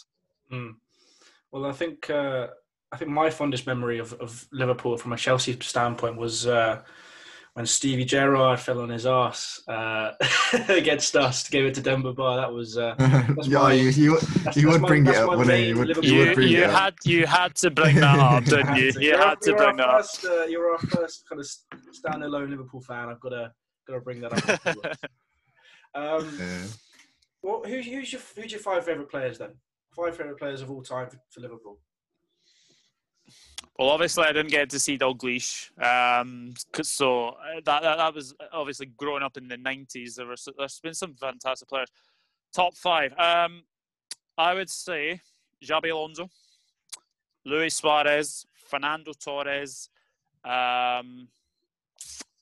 Mm. 0.51 0.75
Well, 1.51 1.67
I 1.67 1.73
think 1.73 2.09
uh, 2.09 2.49
I 2.93 2.97
think 2.97 3.11
my 3.11 3.31
fondest 3.31 3.67
memory 3.67 3.99
of, 3.99 4.13
of 4.15 4.47
Liverpool 4.53 4.97
from 4.97 5.13
a 5.13 5.17
Chelsea 5.17 5.59
standpoint 5.61 6.17
was 6.17 6.47
uh, 6.47 6.83
when 7.55 7.67
Stevie 7.67 8.07
Gerrard 8.07 8.59
fell 8.61 8.81
on 8.81 8.89
his 8.89 9.05
ass 9.07 9.61
uh, 9.69 10.13
against 10.69 11.15
us 11.17 11.43
to 11.45 11.51
give 11.51 11.67
it 11.67 11.75
to 11.75 11.83
Demba 11.83 12.13
Ba. 12.15 12.37
That 12.37 12.53
was 12.53 12.79
uh, 12.79 12.95
yeah, 13.45 13.59
my- 13.59 13.73
you, 13.75 13.91
you, 13.91 14.19
that's- 14.21 14.57
you 14.57 14.63
that's 14.63 14.73
would 14.73 14.81
my- 14.81 14.89
bring 14.89 15.07
it 15.07 15.15
up, 15.17 15.27
my 15.29 15.37
wouldn't 15.37 15.59
you? 15.61 15.67
You 15.67 15.77
would, 15.79 15.97
you 16.05 16.13
You, 16.15 16.19
would 16.27 16.35
bring 16.35 16.49
you 16.49 16.63
it 16.63 16.71
up. 16.71 16.81
had 16.81 16.95
you 17.05 17.27
had 17.27 17.55
to 17.57 17.71
bring 17.71 17.97
that 17.97 18.19
up, 18.19 18.45
didn't 18.47 18.77
you? 18.77 18.85
You 18.85 19.01
You're- 19.01 19.19
had 19.19 19.41
to 19.43 19.51
you're 19.51 19.59
bring 19.59 19.77
that 19.77 19.87
our 19.89 19.99
up. 19.99 20.01
first, 20.07 20.25
uh, 20.25 20.45
you're 20.45 20.73
our 20.73 20.79
first 20.79 21.25
kind 21.29 21.41
of 21.41 21.47
standalone 21.95 22.49
Liverpool 22.51 22.81
fan. 22.81 23.09
I've 23.11 23.21
got 23.21 23.31
to 23.31 23.53
got 23.87 23.95
to 23.95 24.01
bring 24.01 24.21
that 24.23 24.33
up. 24.67 24.77
um, 25.95 26.37
Yeah. 26.39 26.63
what, 27.43 27.67
who's, 27.69 27.85
who's 27.87 28.13
your 28.13 28.23
who's 28.37 28.53
your 28.53 28.61
five 28.61 28.85
favourite 28.85 29.11
players 29.11 29.39
then? 29.39 29.51
Five 29.95 30.17
favourite 30.17 30.39
players 30.39 30.63
of 30.63 30.71
all 30.71 30.83
time 30.83 31.11
for, 31.11 31.19
for 31.31 31.41
Liverpool. 31.43 31.79
Well, 33.79 33.89
obviously, 33.89 34.25
I 34.25 34.33
didn't 34.33 34.51
get 34.51 34.69
to 34.71 34.79
see 34.79 34.99
Dalglish, 34.99 35.71
um, 35.83 36.53
'cause- 36.73 36.91
so 36.91 37.31
uh, 37.31 37.61
that, 37.65 37.83
that 37.83 37.97
that 37.97 38.15
was 38.15 38.35
obviously 38.53 38.87
growing 38.87 39.23
up 39.23 39.37
in 39.39 39.49
the 39.49 39.57
'90s. 39.57 40.15
There 40.17 40.27
was 40.27 40.47
there's 40.59 40.79
been 40.81 40.95
some 40.95 41.15
fantastic 41.15 41.69
players. 41.69 41.89
Top 42.53 42.75
five, 42.77 43.19
um, 43.19 43.65
I 44.37 44.53
would 44.53 44.69
say 44.69 45.23
Xabi 45.65 45.91
Alonso, 45.91 46.29
Luis 47.47 47.75
Suarez, 47.77 48.45
Fernando 48.69 49.13
Torres, 49.15 49.89
um, 50.45 51.29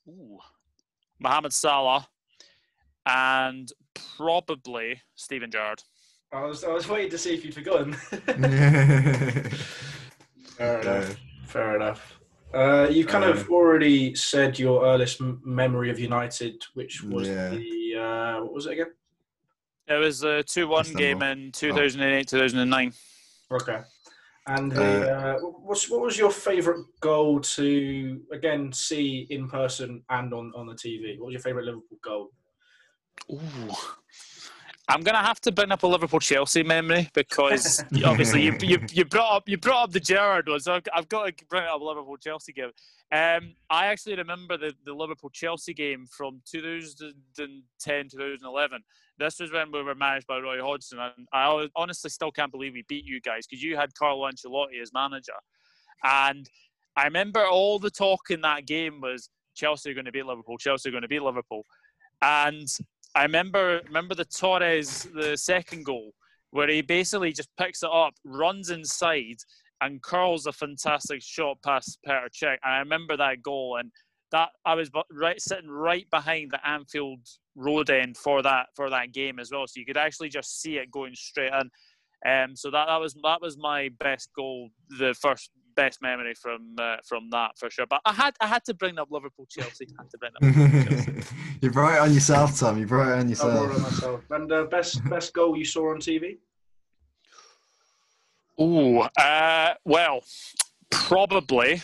ooh, 0.09 0.41
Mohamed 1.21 1.53
Salah, 1.53 2.09
and 3.07 3.73
probably 4.17 5.01
Steven 5.15 5.51
Gerrard. 5.51 5.85
I 6.33 6.43
was 6.43 6.65
I 6.65 6.73
was 6.73 6.89
waiting 6.89 7.11
to 7.13 7.19
see 7.19 7.35
if 7.35 7.45
you'd 7.45 7.55
forgotten. 7.55 7.97
Fair 10.61 10.83
Yeah. 10.85 10.97
enough. 10.97 11.17
Fair 11.47 11.77
enough. 11.77 12.21
Uh, 12.53 12.87
you 12.91 13.07
kind 13.07 13.25
of 13.25 13.49
already 13.49 14.15
said 14.15 14.59
your 14.59 14.85
earliest 14.85 15.21
m- 15.23 15.41
memory 15.43 15.89
of 15.91 15.99
United, 15.99 16.63
which 16.75 17.03
was 17.03 17.29
Yeah. 17.29 17.49
the 17.49 17.97
uh, 17.97 18.43
what 18.43 18.53
was 18.53 18.67
it 18.67 18.73
again? 18.73 18.93
It 19.89 19.95
was 19.95 20.23
a 20.23 20.43
2 20.43 20.69
1 20.69 20.93
game 20.93 21.23
in 21.23 21.51
2008 21.53 22.29
2009. 22.29 22.93
Okay. 23.51 23.81
And 24.47 24.71
the, 24.73 25.17
uh, 25.17 25.39
what's, 25.41 25.89
what 25.89 26.01
was 26.01 26.19
your 26.19 26.31
favourite 26.31 26.85
goal 27.01 27.41
to 27.41 28.21
again 28.33 28.73
see 28.73 29.27
in 29.31 29.49
person 29.49 30.03
and 30.11 30.33
on, 30.35 30.53
on 30.55 30.67
the 30.67 30.75
TV? 30.75 31.19
What 31.19 31.27
was 31.27 31.33
your 31.35 31.43
favourite 31.43 31.65
Liverpool 31.67 31.99
goal? 32.03 32.31
Ooh. 33.33 33.75
I'm 34.91 35.03
gonna 35.03 35.19
have 35.19 35.41
to 35.43 35.53
bring 35.53 35.71
up 35.71 35.85
a 35.85 35.87
Liverpool 35.87 36.19
Chelsea 36.19 36.65
memory 36.65 37.09
because 37.15 37.85
obviously 38.05 38.43
you, 38.43 38.57
you 38.61 38.81
you 38.91 39.05
brought 39.05 39.37
up 39.37 39.49
you 39.49 39.57
brought 39.57 39.85
up 39.85 39.93
the 39.93 40.01
Gerrard 40.01 40.49
one, 40.49 40.59
so 40.59 40.75
I've, 40.75 40.83
I've 40.93 41.09
got 41.09 41.27
to 41.27 41.45
bring 41.47 41.63
up 41.63 41.81
a 41.81 41.85
Liverpool 41.85 42.17
Chelsea 42.17 42.53
game. 42.53 42.73
Um, 43.13 43.55
I 43.71 43.87
actually 43.87 44.17
remember 44.17 44.57
the, 44.57 44.73
the 44.85 44.93
Liverpool 44.93 45.31
Chelsea 45.31 45.75
game 45.75 46.07
from 46.11 46.43
2010 46.51 48.09
2011. 48.11 48.83
This 49.19 49.39
was 49.39 49.53
when 49.53 49.71
we 49.71 49.81
were 49.81 49.95
managed 49.95 50.27
by 50.27 50.39
Roy 50.39 50.61
Hodgson, 50.61 50.99
and 50.99 51.29
I 51.33 51.69
honestly 51.77 52.11
still 52.11 52.33
can't 52.33 52.51
believe 52.51 52.73
we 52.73 52.85
beat 52.89 53.05
you 53.05 53.21
guys 53.21 53.47
because 53.47 53.63
you 53.63 53.77
had 53.77 53.95
Carlo 53.95 54.29
Ancelotti 54.29 54.83
as 54.83 54.93
manager, 54.93 55.35
and 56.03 56.51
I 56.97 57.05
remember 57.05 57.47
all 57.47 57.79
the 57.79 57.91
talk 57.91 58.31
in 58.31 58.41
that 58.41 58.67
game 58.67 59.01
was 59.01 59.31
Chelsea 59.55 59.91
are 59.91 59.95
going 59.95 60.07
to 60.07 60.13
beat 60.13 60.27
Liverpool, 60.27 60.59
Chelsea 60.59 60.89
are 60.89 60.93
going 60.93 61.03
to 61.03 61.09
beat 61.09 61.23
Liverpool, 61.23 61.65
and 62.23 62.67
I 63.15 63.23
remember 63.23 63.81
remember 63.87 64.15
the 64.15 64.25
Torres 64.25 65.09
the 65.15 65.37
second 65.37 65.85
goal 65.85 66.13
where 66.53 66.69
he 66.69 66.83
basically 66.83 67.33
just 67.33 67.49
picks 67.57 67.83
it 67.83 67.91
up, 67.93 68.15
runs 68.25 68.71
inside, 68.71 69.37
and 69.81 70.03
curls 70.03 70.47
a 70.47 70.53
fantastic 70.53 71.23
shot 71.23 71.59
past 71.65 71.99
Petr 72.07 72.27
Cech. 72.35 72.57
And 72.65 72.75
I 72.75 72.79
remember 72.79 73.17
that 73.17 73.43
goal, 73.43 73.77
and 73.79 73.91
that 74.33 74.51
I 74.65 74.75
was 74.75 74.91
right 75.13 75.41
sitting 75.41 75.71
right 75.71 76.09
behind 76.11 76.51
the 76.51 76.67
Anfield 76.67 77.21
road 77.57 77.91
end 77.91 78.17
for 78.17 78.43
that 78.43 78.67
for 78.75 78.91
that 78.91 79.13
game 79.13 79.39
as 79.39 79.51
well, 79.51 79.67
so 79.67 79.81
you 79.81 79.87
could 79.87 79.97
actually 79.97 80.29
just 80.29 80.61
see 80.61 80.77
it 80.77 80.91
going 80.91 81.15
straight 81.15 81.53
in. 81.53 81.71
Um, 82.27 82.55
so 82.55 82.71
that, 82.71 82.87
that 82.87 83.01
was 83.01 83.15
that 83.23 83.41
was 83.41 83.57
my 83.57 83.91
best 83.99 84.31
goal, 84.37 84.71
the 84.99 85.15
first 85.15 85.51
best 85.75 86.03
memory 86.03 86.35
from 86.35 86.75
uh, 86.79 86.97
from 87.07 87.31
that 87.31 87.59
for 87.59 87.71
sure. 87.71 87.87
But 87.87 88.01
I 88.05 88.13
had 88.13 88.35
I 88.41 88.47
had 88.47 88.65
to 88.65 88.75
bring 88.75 88.99
up 88.99 89.09
Liverpool 89.11 89.47
Chelsea. 89.49 89.87
I 89.99 90.03
had 90.03 90.11
to 90.11 90.19
bring 90.19 90.33
up 90.37 91.25
you 91.63 91.71
brought 91.71 91.95
it 91.95 92.01
on 92.01 92.13
yourself, 92.13 92.59
Tom. 92.59 92.79
You 92.79 92.87
brought 92.87 93.09
it 93.09 93.19
on 93.19 93.29
yourself. 93.29 93.53
I 93.53 93.57
brought 93.57 93.71
it 93.71 93.77
on 93.77 93.83
myself. 93.83 94.21
And 94.31 94.53
uh, 94.53 94.65
best 94.65 95.05
best 95.09 95.33
goal 95.33 95.57
you 95.57 95.65
saw 95.65 95.91
on 95.91 95.99
TV? 95.99 96.39
Oh, 98.59 99.01
uh, 99.19 99.75
well, 99.85 100.23
probably 100.91 101.81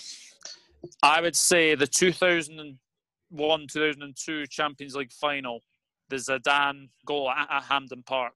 I 1.02 1.20
would 1.20 1.36
say 1.36 1.74
the 1.74 1.86
2001 1.86 3.66
2002 3.70 4.46
Champions 4.46 4.94
League 4.94 5.12
final, 5.12 5.60
the 6.08 6.16
Zidane 6.16 6.88
goal 7.04 7.30
at, 7.30 7.48
at 7.50 7.62
Hampden 7.64 8.02
Park. 8.02 8.34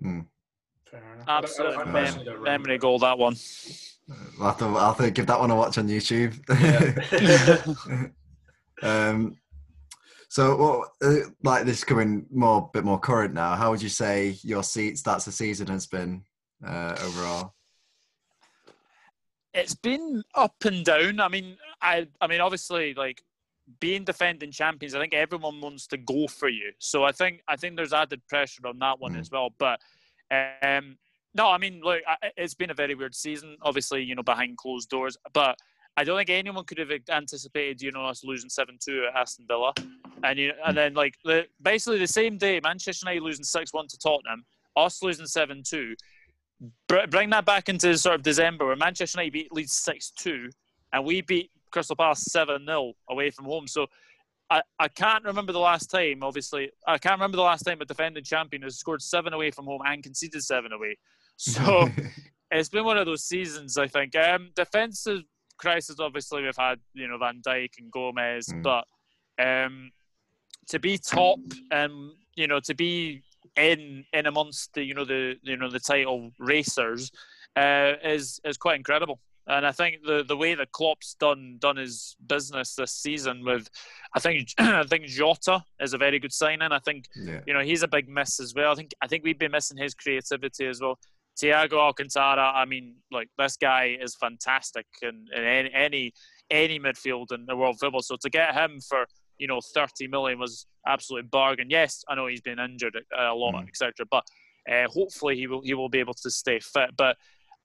Hmm. 0.00 0.20
Absolute 1.26 1.76
I 1.76 1.82
I 1.82 1.84
mem- 1.84 2.42
memory 2.42 2.78
goal, 2.78 2.98
that 3.00 3.18
one. 3.18 3.34
I'll 4.40 4.46
have, 4.48 4.58
to, 4.58 4.64
I'll 4.66 4.94
have 4.94 4.98
to 4.98 5.10
give 5.10 5.26
that 5.26 5.40
one 5.40 5.50
a 5.50 5.56
watch 5.56 5.78
on 5.78 5.88
YouTube. 5.88 6.38
Yeah. 7.92 8.08
um, 8.82 9.36
so, 10.28 10.56
well, 10.56 10.92
uh, 11.00 11.28
like 11.42 11.64
this 11.64 11.84
coming 11.84 12.26
more, 12.30 12.68
bit 12.72 12.84
more 12.84 12.98
current 12.98 13.34
now. 13.34 13.54
How 13.54 13.70
would 13.70 13.80
you 13.80 13.88
say 13.88 14.36
your 14.42 14.62
seat 14.62 14.98
starts 14.98 15.24
the 15.24 15.32
season 15.32 15.68
has 15.68 15.86
been 15.86 16.24
uh, 16.66 16.96
overall? 17.00 17.54
It's 19.54 19.76
been 19.76 20.24
up 20.34 20.56
and 20.64 20.84
down. 20.84 21.20
I 21.20 21.28
mean, 21.28 21.56
I, 21.80 22.08
I 22.20 22.26
mean, 22.26 22.40
obviously, 22.40 22.94
like 22.94 23.22
being 23.78 24.04
defending 24.04 24.50
champions, 24.50 24.94
I 24.94 25.00
think 25.00 25.14
everyone 25.14 25.60
wants 25.60 25.86
to 25.86 25.96
go 25.96 26.26
for 26.26 26.48
you. 26.48 26.72
So 26.78 27.04
I 27.04 27.12
think, 27.12 27.42
I 27.46 27.54
think 27.54 27.76
there's 27.76 27.92
added 27.92 28.26
pressure 28.28 28.66
on 28.66 28.80
that 28.80 28.98
one 28.98 29.14
mm. 29.14 29.20
as 29.20 29.30
well. 29.30 29.50
But 29.56 29.80
um, 30.30 30.98
no, 31.34 31.50
I 31.50 31.58
mean, 31.58 31.80
look, 31.82 32.00
it's 32.36 32.54
been 32.54 32.70
a 32.70 32.74
very 32.74 32.94
weird 32.94 33.14
season. 33.14 33.56
Obviously, 33.62 34.02
you 34.02 34.14
know, 34.14 34.22
behind 34.22 34.56
closed 34.56 34.88
doors, 34.88 35.16
but 35.32 35.58
I 35.96 36.04
don't 36.04 36.16
think 36.16 36.30
anyone 36.30 36.64
could 36.64 36.78
have 36.78 36.90
anticipated, 37.10 37.82
you 37.82 37.92
know, 37.92 38.04
us 38.06 38.24
losing 38.24 38.50
seven 38.50 38.78
two 38.84 39.06
at 39.08 39.20
Aston 39.20 39.46
Villa, 39.46 39.72
and 40.22 40.38
you 40.38 40.52
and 40.64 40.76
then 40.76 40.94
like 40.94 41.16
the, 41.24 41.46
basically 41.62 41.98
the 41.98 42.06
same 42.06 42.38
day, 42.38 42.60
Manchester 42.62 43.06
United 43.06 43.24
losing 43.24 43.44
six 43.44 43.72
one 43.72 43.86
to 43.88 43.98
Tottenham, 43.98 44.44
us 44.76 45.02
losing 45.02 45.26
seven 45.26 45.62
two. 45.64 45.94
Bring 46.88 47.30
that 47.30 47.44
back 47.44 47.68
into 47.68 47.96
sort 47.98 48.14
of 48.14 48.22
December 48.22 48.66
where 48.66 48.76
Manchester 48.76 49.18
United 49.18 49.32
beat 49.32 49.52
Leeds 49.52 49.72
six 49.72 50.10
two, 50.10 50.50
and 50.92 51.04
we 51.04 51.20
beat 51.20 51.50
Crystal 51.70 51.96
Palace 51.96 52.24
seven 52.24 52.64
0 52.66 52.94
away 53.10 53.30
from 53.30 53.46
home. 53.46 53.66
So 53.66 53.86
I, 54.50 54.62
I 54.78 54.88
can't 54.88 55.24
remember 55.24 55.52
the 55.52 55.58
last 55.58 55.90
time, 55.90 56.22
obviously, 56.22 56.70
I 56.86 56.98
can't 56.98 57.16
remember 57.16 57.36
the 57.36 57.42
last 57.42 57.62
time 57.62 57.80
a 57.80 57.84
defending 57.84 58.22
champion 58.22 58.62
has 58.62 58.78
scored 58.78 59.02
seven 59.02 59.32
away 59.32 59.50
from 59.50 59.64
home 59.64 59.80
and 59.84 60.02
conceded 60.02 60.42
seven 60.42 60.72
away. 60.72 60.96
So 61.36 61.88
it's 62.50 62.68
been 62.68 62.84
one 62.84 62.98
of 62.98 63.06
those 63.06 63.24
seasons, 63.24 63.76
I 63.78 63.86
think. 63.86 64.14
Um, 64.16 64.50
defensive 64.54 65.22
crisis, 65.58 65.96
obviously, 66.00 66.42
we've 66.42 66.56
had, 66.56 66.78
you 66.92 67.08
know, 67.08 67.18
Van 67.18 67.40
Dijk 67.46 67.70
and 67.78 67.90
Gomez, 67.90 68.48
mm. 68.48 68.62
but 68.62 68.84
um, 69.42 69.90
to 70.68 70.78
be 70.78 70.98
top 70.98 71.38
and, 71.70 72.12
you 72.34 72.46
know, 72.46 72.60
to 72.60 72.74
be 72.74 73.22
in 73.56 74.04
in 74.12 74.26
amongst 74.26 74.72
the, 74.74 74.82
you 74.82 74.94
know, 74.94 75.04
the, 75.04 75.36
you 75.42 75.56
know, 75.56 75.70
the 75.70 75.80
title 75.80 76.30
racers 76.38 77.10
uh, 77.56 77.92
is, 78.02 78.40
is 78.44 78.56
quite 78.56 78.76
incredible. 78.76 79.20
And 79.46 79.66
I 79.66 79.72
think 79.72 79.98
the, 80.04 80.24
the 80.26 80.36
way 80.36 80.54
that 80.54 80.72
Klopp's 80.72 81.14
done 81.14 81.56
done 81.58 81.76
his 81.76 82.16
business 82.26 82.74
this 82.74 82.92
season 82.92 83.44
with, 83.44 83.68
I 84.14 84.20
think 84.20 84.48
I 84.58 84.84
think 84.84 85.04
Jota 85.04 85.62
is 85.80 85.92
a 85.92 85.98
very 85.98 86.18
good 86.18 86.32
signing. 86.32 86.72
I 86.72 86.78
think 86.78 87.08
yeah. 87.14 87.40
you 87.46 87.52
know 87.52 87.60
he's 87.60 87.82
a 87.82 87.88
big 87.88 88.08
miss 88.08 88.40
as 88.40 88.54
well. 88.54 88.72
I 88.72 88.74
think 88.74 88.92
I 89.02 89.06
think 89.06 89.22
we've 89.22 89.38
been 89.38 89.50
missing 89.50 89.76
his 89.76 89.94
creativity 89.94 90.66
as 90.66 90.80
well. 90.80 90.98
Thiago 91.40 91.74
Alcantara, 91.74 92.52
I 92.54 92.64
mean, 92.64 92.96
like 93.10 93.28
this 93.38 93.56
guy 93.56 93.96
is 94.00 94.14
fantastic 94.14 94.86
in, 95.02 95.26
in 95.34 95.44
any, 95.44 95.70
any 95.72 96.12
any 96.50 96.78
midfield 96.78 97.32
in 97.32 97.46
the 97.46 97.56
world 97.56 97.78
football. 97.80 98.02
So 98.02 98.16
to 98.20 98.30
get 98.30 98.54
him 98.54 98.80
for 98.80 99.06
you 99.38 99.46
know 99.46 99.60
30 99.74 100.08
million 100.08 100.38
was 100.38 100.66
absolute 100.86 101.30
bargain. 101.30 101.68
Yes, 101.70 102.04
I 102.08 102.14
know 102.14 102.26
he's 102.26 102.40
been 102.40 102.58
injured 102.58 102.96
a 103.16 103.34
lot, 103.34 103.54
mm. 103.54 103.68
etc. 103.68 104.06
But 104.10 104.24
uh, 104.70 104.88
hopefully 104.88 105.36
he 105.36 105.46
will 105.46 105.62
he 105.62 105.74
will 105.74 105.88
be 105.88 106.00
able 106.00 106.14
to 106.14 106.30
stay 106.30 106.60
fit. 106.60 106.90
But 106.96 107.16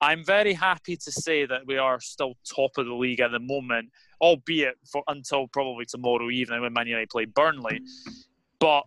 I'm 0.02 0.24
very 0.24 0.54
happy 0.54 0.96
to 0.96 1.12
say 1.12 1.46
that 1.46 1.68
we 1.68 1.78
are 1.78 2.00
still 2.00 2.34
top 2.56 2.72
of 2.78 2.86
the 2.86 2.94
league 2.94 3.20
at 3.20 3.32
the 3.32 3.40
moment, 3.40 3.90
albeit 4.22 4.76
for 4.92 5.04
until 5.08 5.48
probably 5.48 5.86
tomorrow 5.86 6.30
evening 6.30 6.62
when 6.62 6.74
Man 6.74 6.88
United 6.88 7.10
play 7.10 7.26
Burnley. 7.26 7.82
But 8.60 8.84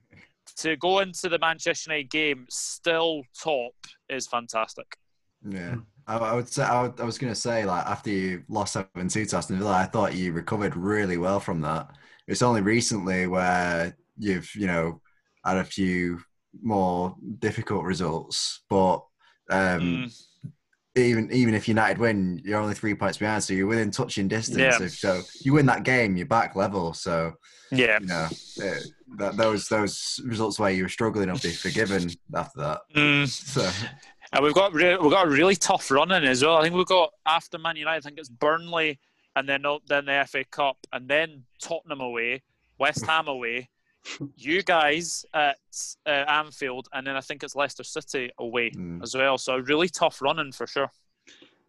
to 0.59 0.77
go 0.77 1.01
into 1.01 1.29
the 1.29 1.38
Manchester 1.38 1.91
United 1.91 2.11
game 2.11 2.47
still 2.51 3.23
top 3.41 3.73
is 4.09 4.27
fantastic. 4.27 4.97
Yeah. 5.47 5.77
I, 6.07 6.17
I 6.17 6.35
would 6.35 6.49
say 6.49 6.65
I, 6.65 6.83
would, 6.83 7.01
I 7.01 7.05
was 7.05 7.19
going 7.19 7.33
to 7.33 7.38
say 7.38 7.65
like 7.65 7.87
after 7.87 8.11
you 8.11 8.43
lost 8.49 8.73
seven 8.73 9.09
two 9.09 9.25
to 9.25 9.37
Aston 9.37 9.59
Villa, 9.59 9.73
I 9.73 9.85
thought 9.85 10.15
you 10.15 10.33
recovered 10.33 10.77
really 10.77 11.17
well 11.17 11.41
from 11.41 11.61
that. 11.62 11.91
It's 12.27 12.43
only 12.43 12.61
recently 12.61 13.27
where 13.27 13.97
you've 14.19 14.53
you 14.55 14.67
know 14.67 15.01
had 15.45 15.59
a 15.59 15.65
few 15.65 16.21
more 16.62 17.17
difficult 17.41 17.85
results, 17.85 18.62
but 18.69 19.05
um, 19.51 19.81
mm 19.81 20.12
even 20.95 21.33
even 21.33 21.55
if 21.55 21.69
United 21.69 21.99
win, 21.99 22.41
you're 22.45 22.61
only 22.61 22.75
three 22.75 22.95
points 22.95 23.19
behind, 23.19 23.43
so 23.43 23.55
you're 23.55 23.67
within 23.67 23.91
touching 23.91 24.29
distance. 24.29 24.59
Yeah. 24.59 24.88
so 24.88 25.23
you 25.41 25.55
win 25.55 25.67
that 25.67 25.85
game, 25.85 26.17
you're 26.17 26.27
back 26.27 26.55
level. 26.55 26.93
So 26.93 27.33
yeah, 27.71 27.99
you 28.01 28.07
know 28.07 28.29
that 29.18 29.37
those 29.37 29.68
those 29.68 30.20
results 30.25 30.59
where 30.59 30.70
you 30.70 30.85
were 30.85 30.88
struggling 30.88 31.31
will 31.31 31.38
be 31.38 31.53
forgiven 31.53 32.11
after 32.35 32.61
that. 32.61 32.81
Mm. 32.94 33.29
So. 33.29 33.68
And 34.35 34.42
we've 34.42 34.55
got 34.55 34.72
re- 34.72 34.96
we've 34.96 35.11
got 35.11 35.27
a 35.27 35.31
really 35.31 35.57
tough 35.57 35.90
running 35.90 36.25
as 36.25 36.42
well. 36.42 36.57
I 36.57 36.62
think 36.62 36.75
we've 36.75 36.87
got 36.87 37.12
after 37.27 37.59
Man 37.59 37.77
United, 37.77 37.98
I 37.98 38.01
think 38.01 38.18
it's 38.18 38.31
Burnley, 38.31 38.98
and 39.37 39.48
then 39.48 39.64
then 39.88 40.07
the 40.07 40.25
FA 40.29 40.44
Cup, 40.44 40.79
and 40.92 41.07
then 41.09 41.44
Tottenham 41.61 42.01
away, 42.01 42.42
West 42.79 43.05
Ham 43.07 43.29
away, 43.29 43.68
you 44.37 44.62
guys 44.62 45.25
at 45.35 45.59
uh, 46.07 46.11
Anfield, 46.11 46.88
and 46.92 47.07
then 47.07 47.16
I 47.16 47.20
think 47.20 47.42
it's 47.42 47.55
Leicester 47.55 47.85
City 47.85 48.31
away 48.38 48.70
mm. 48.70 49.03
as 49.03 49.14
well. 49.14 49.38
So 49.38 49.59
really 49.59 49.88
tough 49.88 50.22
running 50.22 50.53
for 50.53 50.66
sure. 50.66 50.90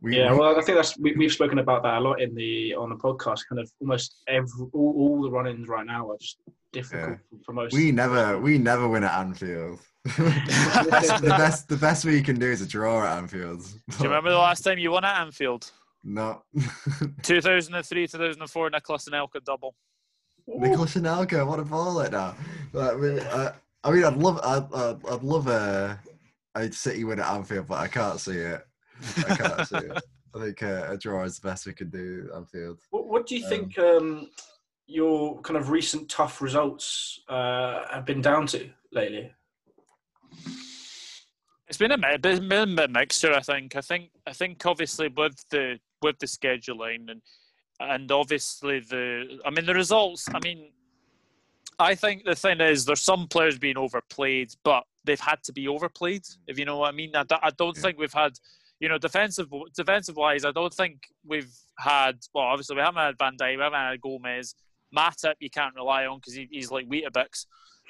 Yeah, 0.05 0.33
well, 0.33 0.57
I 0.57 0.61
think 0.61 0.77
that's 0.77 0.97
we, 0.97 1.15
have 1.23 1.31
spoken 1.31 1.59
about 1.59 1.83
that 1.83 1.97
a 1.97 1.99
lot 1.99 2.21
in 2.21 2.35
the 2.35 2.75
on 2.75 2.89
the 2.89 2.95
podcast. 2.95 3.41
Kind 3.47 3.59
of 3.59 3.71
almost 3.79 4.17
every 4.27 4.67
all, 4.73 4.93
all 4.97 5.21
the 5.21 5.31
run-ins 5.31 5.69
right 5.69 5.85
now 5.85 6.09
are 6.11 6.17
just 6.17 6.39
difficult 6.73 7.19
yeah. 7.31 7.37
for 7.45 7.53
most. 7.53 7.73
We 7.73 7.91
never 7.91 8.37
we 8.37 8.57
never 8.57 8.87
win 8.87 9.05
at 9.05 9.17
Anfield. 9.17 9.79
the 10.03 11.23
best 11.37 11.69
the 11.69 11.77
best 11.77 12.03
we 12.03 12.21
can 12.21 12.37
do 12.37 12.47
is 12.47 12.61
a 12.61 12.67
draw 12.67 13.05
at 13.05 13.17
Anfield. 13.17 13.61
Do 13.61 13.97
you 13.99 14.03
remember 14.03 14.31
the 14.31 14.37
last 14.37 14.61
time 14.61 14.77
you 14.77 14.91
won 14.91 15.05
at 15.05 15.21
Anfield? 15.21 15.71
No. 16.03 16.43
2003, 17.23 18.07
2004, 18.07 18.69
Nicolas 18.71 19.07
Anelka 19.07 19.43
double. 19.43 19.73
Nicolas 20.45 20.95
Anelka, 20.95 21.47
what 21.47 21.59
a 21.59 21.63
baller 21.63 22.11
now! 22.11 22.35
Like, 22.73 23.23
I, 23.23 23.29
uh, 23.29 23.53
I 23.85 23.91
mean, 23.91 24.03
I'd 24.03 24.17
love, 24.17 24.39
I'd, 24.43 24.73
I'd, 24.73 25.05
I'd 25.09 25.23
love 25.23 25.47
a, 25.47 25.97
a 26.55 26.71
City 26.73 27.05
win 27.05 27.21
at 27.21 27.31
Anfield, 27.31 27.67
but 27.67 27.79
I 27.79 27.87
can't 27.87 28.19
see 28.19 28.33
it. 28.37 28.67
I 29.17 29.35
can't 29.35 29.67
see 29.67 29.77
it. 29.77 30.03
I 30.35 30.39
think 30.39 30.63
uh, 30.63 30.87
a 30.89 30.97
draw 30.97 31.23
is 31.23 31.39
the 31.39 31.47
best 31.47 31.65
we 31.67 31.73
can 31.73 31.89
do 31.89 32.29
at 32.29 32.37
Anfield. 32.37 32.79
What, 32.89 33.07
what 33.07 33.27
do 33.27 33.37
you 33.37 33.43
um, 33.43 33.49
think 33.49 33.79
um, 33.79 34.29
your 34.87 35.39
kind 35.41 35.57
of 35.57 35.69
recent 35.69 36.09
tough 36.09 36.41
results 36.41 37.19
uh, 37.29 37.85
have 37.91 38.05
been 38.05 38.21
down 38.21 38.47
to 38.47 38.69
lately? 38.91 39.31
It's 41.67 41.77
been 41.77 41.91
a 41.91 42.17
been 42.17 42.51
a 42.51 42.87
mixture. 42.87 43.33
I 43.33 43.39
think. 43.41 43.75
I 43.75 43.81
think. 43.81 44.09
I 44.27 44.33
think 44.33 44.65
obviously 44.65 45.07
with 45.07 45.43
the 45.49 45.79
with 46.01 46.19
the 46.19 46.27
scheduling 46.27 47.09
and 47.09 47.21
and 47.79 48.11
obviously 48.11 48.79
the 48.79 49.39
I 49.45 49.49
mean 49.49 49.65
the 49.65 49.73
results. 49.73 50.27
I 50.33 50.39
mean, 50.43 50.71
I 51.79 51.95
think 51.95 52.25
the 52.25 52.35
thing 52.35 52.59
is 52.61 52.85
there's 52.85 53.01
some 53.01 53.27
players 53.27 53.57
being 53.57 53.77
overplayed, 53.77 54.53
but 54.63 54.83
they've 55.03 55.19
had 55.19 55.41
to 55.43 55.53
be 55.53 55.67
overplayed. 55.67 56.23
If 56.47 56.59
you 56.59 56.65
know 56.65 56.77
what 56.77 56.89
I 56.89 56.91
mean. 56.91 57.15
I, 57.15 57.23
I 57.41 57.49
don't 57.51 57.75
yeah. 57.75 57.81
think 57.81 57.97
we've 57.97 58.13
had. 58.13 58.33
You 58.79 58.89
know, 58.89 58.97
defensive 58.97 59.47
defensive 59.75 60.17
wise, 60.17 60.45
I 60.45 60.51
don't 60.51 60.73
think 60.73 61.03
we've 61.25 61.53
had. 61.77 62.19
Well, 62.33 62.45
obviously 62.45 62.75
we 62.75 62.81
haven't 62.81 63.01
had 63.01 63.17
Van 63.17 63.37
Dijk, 63.37 63.57
we 63.57 63.63
haven't 63.63 63.79
had 63.79 64.01
Gomez. 64.01 64.55
Matip, 64.95 65.35
you 65.39 65.49
can't 65.49 65.75
rely 65.75 66.05
on 66.05 66.19
because 66.19 66.35
he, 66.35 66.47
he's 66.51 66.69
like 66.69 66.87
Weetabix. 66.87 67.45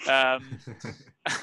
Um, 0.07 0.59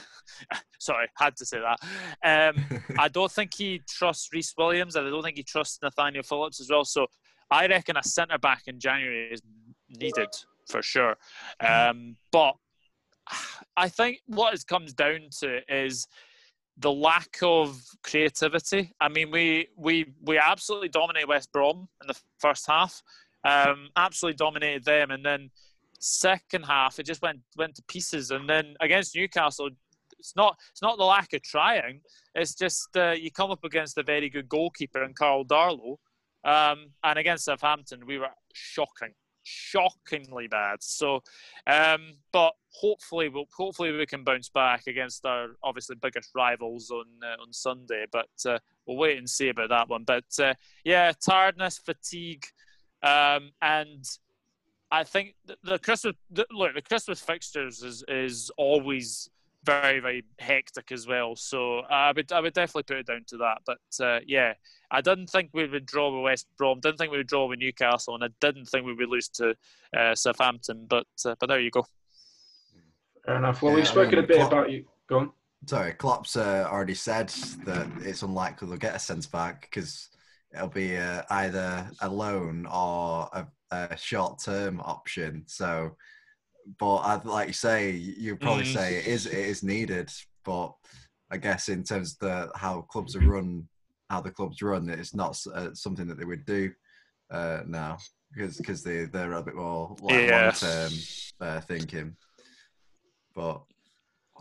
sorry, 0.78 1.08
had 1.16 1.36
to 1.36 1.46
say 1.46 1.58
that. 1.60 2.54
Um, 2.54 2.82
I 2.98 3.08
don't 3.08 3.30
think 3.30 3.54
he 3.54 3.82
trusts 3.88 4.30
Rhys 4.32 4.54
Williams, 4.56 4.96
and 4.96 5.06
I 5.06 5.10
don't 5.10 5.22
think 5.22 5.36
he 5.36 5.42
trusts 5.42 5.78
Nathaniel 5.82 6.22
Phillips 6.22 6.60
as 6.60 6.70
well. 6.70 6.84
So 6.84 7.06
I 7.50 7.66
reckon 7.66 7.96
a 7.96 8.02
centre 8.02 8.38
back 8.38 8.62
in 8.66 8.78
January 8.78 9.32
is 9.32 9.42
needed 9.88 10.28
for 10.68 10.82
sure. 10.82 11.16
Um, 11.60 12.16
but 12.32 12.54
I 13.76 13.88
think 13.88 14.18
what 14.26 14.54
it 14.54 14.66
comes 14.66 14.92
down 14.92 15.28
to 15.40 15.60
is 15.68 16.06
the 16.76 16.92
lack 16.92 17.36
of 17.42 17.80
creativity. 18.02 18.92
I 19.00 19.08
mean, 19.08 19.30
we 19.30 19.68
we 19.76 20.14
we 20.22 20.38
absolutely 20.38 20.88
dominate 20.88 21.28
West 21.28 21.52
Brom 21.52 21.88
in 22.00 22.06
the 22.06 22.18
first 22.38 22.66
half, 22.66 23.02
Um, 23.44 23.88
absolutely 23.96 24.36
dominated 24.36 24.84
them, 24.84 25.10
and 25.10 25.24
then 25.24 25.50
second 25.98 26.64
half 26.64 26.98
it 26.98 27.06
just 27.06 27.22
went 27.22 27.40
went 27.56 27.74
to 27.76 27.82
pieces. 27.88 28.30
And 28.30 28.48
then 28.48 28.74
against 28.80 29.14
Newcastle, 29.14 29.70
it's 30.18 30.34
not 30.36 30.56
it's 30.70 30.82
not 30.82 30.98
the 30.98 31.04
lack 31.04 31.32
of 31.32 31.42
trying. 31.42 32.00
It's 32.34 32.54
just 32.54 32.96
uh, 32.96 33.12
you 33.12 33.30
come 33.30 33.50
up 33.50 33.64
against 33.64 33.98
a 33.98 34.02
very 34.02 34.28
good 34.30 34.48
goalkeeper 34.48 35.02
in 35.04 35.14
Karl 35.14 35.44
Darlow, 35.44 35.96
um, 36.44 36.92
and 37.02 37.18
against 37.18 37.44
Southampton 37.44 38.06
we 38.06 38.18
were 38.18 38.28
shocking, 38.52 39.14
shockingly 39.42 40.48
bad. 40.48 40.82
So, 40.82 41.22
um, 41.66 42.12
but 42.32 42.52
hopefully 42.72 43.28
we'll 43.28 43.48
hopefully 43.56 43.92
we 43.92 44.06
can 44.06 44.24
bounce 44.24 44.48
back 44.48 44.86
against 44.86 45.24
our 45.26 45.48
obviously 45.62 45.96
biggest 46.00 46.30
rivals 46.34 46.90
on 46.90 47.06
uh, 47.22 47.42
on 47.42 47.52
Sunday. 47.52 48.06
But 48.10 48.28
uh, 48.46 48.58
we'll 48.86 48.96
wait 48.96 49.18
and 49.18 49.28
see 49.28 49.48
about 49.48 49.70
that 49.70 49.88
one. 49.88 50.04
But 50.04 50.24
uh, 50.40 50.54
yeah, 50.84 51.12
tiredness, 51.24 51.78
fatigue, 51.78 52.46
um, 53.02 53.50
and 53.62 54.04
I 54.90 55.04
think 55.04 55.34
the 55.62 55.78
Christmas 55.78 56.14
the, 56.30 56.46
look 56.50 56.74
the 56.74 56.82
Christmas 56.82 57.20
fixtures 57.20 57.82
is 57.82 58.04
is 58.08 58.50
always 58.56 59.30
very 59.64 60.00
very 60.00 60.24
hectic 60.38 60.90
as 60.92 61.06
well. 61.06 61.36
So 61.36 61.80
I 61.80 62.12
would 62.12 62.32
I 62.32 62.40
would 62.40 62.54
definitely 62.54 62.84
put 62.84 62.98
it 62.98 63.06
down 63.06 63.24
to 63.28 63.36
that. 63.38 63.58
But 63.66 64.04
uh, 64.04 64.20
yeah, 64.26 64.54
I 64.90 65.00
didn't 65.00 65.28
think 65.28 65.50
we 65.52 65.66
would 65.66 65.86
draw 65.86 66.14
with 66.14 66.24
West 66.24 66.46
Brom. 66.56 66.80
Didn't 66.80 66.98
think 66.98 67.12
we 67.12 67.18
would 67.18 67.26
draw 67.26 67.46
with 67.46 67.58
Newcastle, 67.58 68.14
and 68.14 68.24
I 68.24 68.28
didn't 68.40 68.66
think 68.66 68.86
we 68.86 68.94
would 68.94 69.08
lose 69.08 69.28
to 69.30 69.54
uh, 69.96 70.14
Southampton. 70.14 70.86
But 70.88 71.06
uh, 71.24 71.34
but 71.38 71.48
there 71.48 71.60
you 71.60 71.70
go. 71.70 71.86
Fair 73.24 73.36
enough. 73.36 73.62
Well, 73.62 73.72
yeah, 73.72 73.76
we've 73.76 73.88
spoken 73.88 74.18
I 74.18 74.22
mean, 74.22 74.24
a 74.24 74.28
bit 74.28 74.36
Klopp, 74.38 74.52
about 74.52 74.70
you. 74.70 74.84
Go 75.06 75.18
on. 75.18 75.32
Sorry, 75.66 75.92
Klopp's 75.92 76.36
uh, 76.36 76.66
already 76.70 76.94
said 76.94 77.28
that 77.66 77.86
it's 78.00 78.22
unlikely 78.22 78.68
they'll 78.68 78.78
get 78.78 78.96
a 78.96 78.98
sense 78.98 79.26
back 79.26 79.62
because 79.62 80.08
it'll 80.54 80.68
be 80.68 80.96
uh, 80.96 81.22
either 81.28 81.90
a 82.00 82.08
loan 82.08 82.66
or 82.66 83.28
a, 83.32 83.46
a 83.70 83.96
short-term 83.96 84.80
option. 84.80 85.44
So 85.46 85.96
but 86.78 86.96
I, 86.96 87.20
like 87.24 87.48
you 87.48 87.54
say, 87.54 87.90
you 87.90 88.36
probably 88.36 88.64
mm. 88.64 88.74
say 88.74 88.96
it 88.96 89.06
is 89.06 89.26
it 89.26 89.34
is 89.34 89.62
needed. 89.62 90.10
But 90.44 90.72
I 91.30 91.36
guess 91.36 91.68
in 91.68 91.84
terms 91.84 92.12
of 92.14 92.18
the, 92.20 92.50
how 92.54 92.82
clubs 92.82 93.16
are 93.16 93.20
run, 93.20 93.68
how 94.08 94.20
the 94.20 94.30
clubs 94.30 94.62
run, 94.62 94.88
it's 94.88 95.14
not 95.14 95.38
uh, 95.54 95.74
something 95.74 96.06
that 96.08 96.18
they 96.18 96.24
would 96.24 96.44
do 96.44 96.72
uh, 97.30 97.60
now 97.66 97.98
because 98.32 98.56
because 98.56 98.82
they 98.82 99.04
they're 99.06 99.32
a 99.32 99.42
bit 99.42 99.54
more 99.54 99.96
like 100.00 100.28
yeah. 100.28 100.44
long 100.44 100.52
term 100.52 100.92
uh, 101.40 101.60
thinking. 101.60 102.16
But 103.34 103.62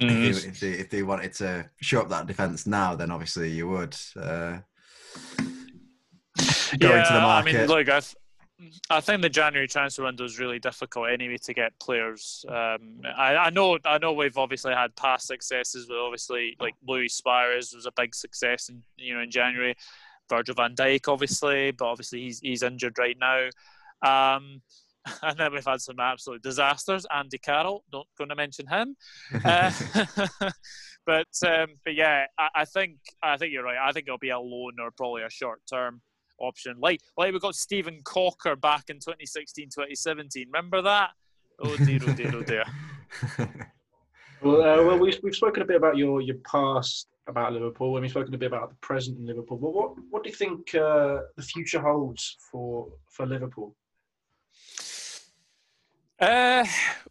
mm. 0.02 0.30
if, 0.30 0.44
they, 0.44 0.48
if, 0.50 0.60
they, 0.60 0.72
if 0.72 0.90
they 0.90 1.04
wanted 1.04 1.34
to 1.36 1.70
show 1.82 2.02
up 2.02 2.10
that 2.10 2.28
defense 2.28 2.66
now, 2.66 2.96
then 2.96 3.12
obviously 3.12 3.52
you 3.52 3.68
would. 3.70 3.96
Uh, 4.20 4.60
go 6.78 6.90
yeah, 6.90 7.00
into 7.00 7.14
the 7.14 7.20
market. 7.20 7.56
I 7.56 7.60
mean, 7.60 7.68
look, 7.68 7.90
I, 7.90 8.02
I 8.90 9.00
think 9.00 9.22
the 9.22 9.30
January 9.30 9.68
transfer 9.68 10.04
window 10.04 10.26
is 10.26 10.40
really 10.40 10.60
difficult 10.60 11.10
anyway 11.10 11.38
to 11.44 11.54
get 11.54 11.80
players. 11.80 12.46
Um, 12.50 13.02
I, 13.06 13.36
I, 13.36 13.50
know, 13.52 13.78
I 13.86 13.98
know, 14.00 14.14
we've 14.14 14.38
obviously 14.38 14.74
had 14.74 14.96
past 14.96 15.28
successes, 15.28 15.86
but 15.88 15.98
obviously, 15.98 16.58
like 16.60 16.76
Luis 16.86 17.16
Suarez 17.16 17.74
was 17.74 17.86
a 17.86 17.92
big 17.96 18.14
success 18.14 18.70
in 18.70 18.84
you 18.98 19.14
know 19.14 19.22
in 19.22 19.32
January. 19.32 19.76
Virgil 20.30 20.56
Van 20.56 20.76
Dijk, 20.76 21.08
obviously, 21.08 21.72
but 21.72 21.86
obviously 21.86 22.22
he's 22.22 22.40
he's 22.40 22.64
injured 22.64 23.00
right 23.00 23.18
now. 23.20 23.50
Um, 24.06 24.62
and 25.24 25.38
then 25.38 25.54
we've 25.54 25.66
had 25.66 25.82
some 25.82 26.00
absolute 26.00 26.44
disasters. 26.44 27.06
Andy 27.14 27.38
Carroll, 27.38 27.84
not 27.92 28.08
going 28.18 28.30
to 28.30 28.36
mention 28.36 28.68
him. 28.68 28.96
uh, 29.44 29.72
but 31.06 31.28
um, 31.46 31.68
but 31.84 31.96
yeah, 31.96 32.26
I, 32.38 32.50
I, 32.56 32.66
think 32.66 32.98
I 33.24 33.38
think 33.38 33.54
you're 33.54 33.64
right. 33.64 33.78
I 33.82 33.92
think 33.92 34.08
it'll 34.08 34.18
be 34.18 34.30
a 34.30 34.40
loan 34.40 34.74
or 34.80 34.92
probably 34.92 35.24
a 35.24 35.30
short 35.30 35.62
term 35.70 36.02
option. 36.40 36.78
Like 36.80 37.02
like 37.18 37.34
we 37.34 37.40
got 37.40 37.56
Steven 37.56 38.02
Caulker 38.04 38.60
back 38.60 38.90
in 38.90 38.98
2016, 38.98 39.70
2017. 39.70 40.48
Remember 40.48 40.82
that? 40.82 41.12
Oh 41.60 41.76
dear, 41.78 42.00
oh 42.08 42.14
dear, 42.14 42.32
oh 42.36 42.44
dear. 42.44 42.64
well, 44.42 44.62
uh, 44.62 44.84
well, 44.84 44.98
we've, 44.98 45.20
we've 45.24 45.36
spoken 45.36 45.62
a 45.62 45.66
bit 45.66 45.76
about 45.76 45.98
your 45.98 46.22
your 46.22 46.38
past 46.38 47.08
about 47.28 47.54
Liverpool, 47.54 47.96
and 47.96 48.02
we've 48.02 48.12
spoken 48.12 48.34
a 48.34 48.38
bit 48.38 48.48
about 48.48 48.70
the 48.70 48.76
present 48.78 49.18
in 49.18 49.26
Liverpool. 49.26 49.58
But 49.58 49.74
what 49.74 49.92
what 50.10 50.24
do 50.24 50.30
you 50.30 50.36
think 50.36 50.74
uh, 50.76 51.20
the 51.36 51.44
future 51.44 51.82
holds 51.82 52.38
for 52.52 52.88
for 53.10 53.26
Liverpool? 53.26 53.76
Uh, 56.20 56.66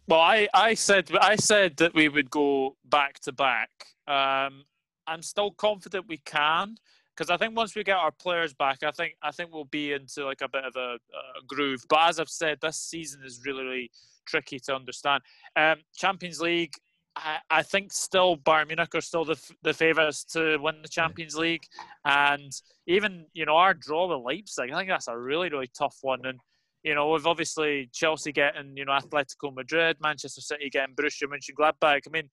well, 0.07 0.19
I, 0.19 0.47
I 0.53 0.75
said 0.75 1.09
I 1.19 1.35
said 1.35 1.77
that 1.77 1.93
we 1.95 2.09
would 2.09 2.29
go 2.29 2.75
back 2.85 3.19
to 3.21 3.31
back. 3.31 3.69
Um, 4.07 4.65
I'm 5.07 5.23
still 5.23 5.51
confident 5.51 6.07
we 6.07 6.17
can 6.17 6.75
because 7.19 7.29
I 7.29 7.35
think 7.35 7.55
once 7.55 7.75
we 7.75 7.83
get 7.83 7.97
our 7.97 8.11
players 8.11 8.53
back, 8.53 8.81
I 8.81 8.91
think 8.91 9.15
I 9.21 9.31
think 9.31 9.53
we'll 9.53 9.65
be 9.65 9.91
into 9.91 10.23
like 10.23 10.41
a 10.41 10.47
bit 10.47 10.63
of 10.63 10.75
a, 10.77 10.95
a 10.95 11.45
groove. 11.45 11.83
But 11.89 12.07
as 12.07 12.19
I've 12.19 12.29
said, 12.29 12.59
this 12.61 12.79
season 12.79 13.21
is 13.25 13.41
really 13.45 13.63
really 13.63 13.91
tricky 14.25 14.59
to 14.59 14.75
understand. 14.75 15.21
Um, 15.57 15.77
Champions 15.95 16.39
League, 16.39 16.73
I, 17.17 17.37
I, 17.49 17.63
think 17.63 17.91
still 17.91 18.37
Bayern 18.37 18.67
Munich 18.67 18.95
are 18.95 19.01
still 19.01 19.25
the 19.25 19.37
the 19.63 19.73
favourites 19.73 20.23
to 20.33 20.57
win 20.59 20.81
the 20.81 20.87
Champions 20.87 21.35
League, 21.35 21.63
and 22.05 22.53
even 22.87 23.25
you 23.33 23.45
know 23.45 23.57
our 23.57 23.73
draw 23.73 24.07
with 24.07 24.25
Leipzig, 24.25 24.71
I 24.71 24.77
think 24.77 24.89
that's 24.89 25.09
a 25.09 25.17
really 25.17 25.49
really 25.49 25.69
tough 25.77 25.97
one. 26.01 26.25
And 26.25 26.39
you 26.83 26.95
know 26.95 27.11
we've 27.11 27.27
obviously 27.27 27.89
Chelsea 27.91 28.31
getting 28.31 28.77
you 28.77 28.85
know 28.85 28.93
Atletico 28.93 29.53
Madrid, 29.53 29.97
Manchester 30.01 30.41
City 30.41 30.69
getting 30.69 30.95
Borussia 30.95 31.27
Mönchengladbach. 31.27 32.01
I 32.07 32.09
mean. 32.11 32.29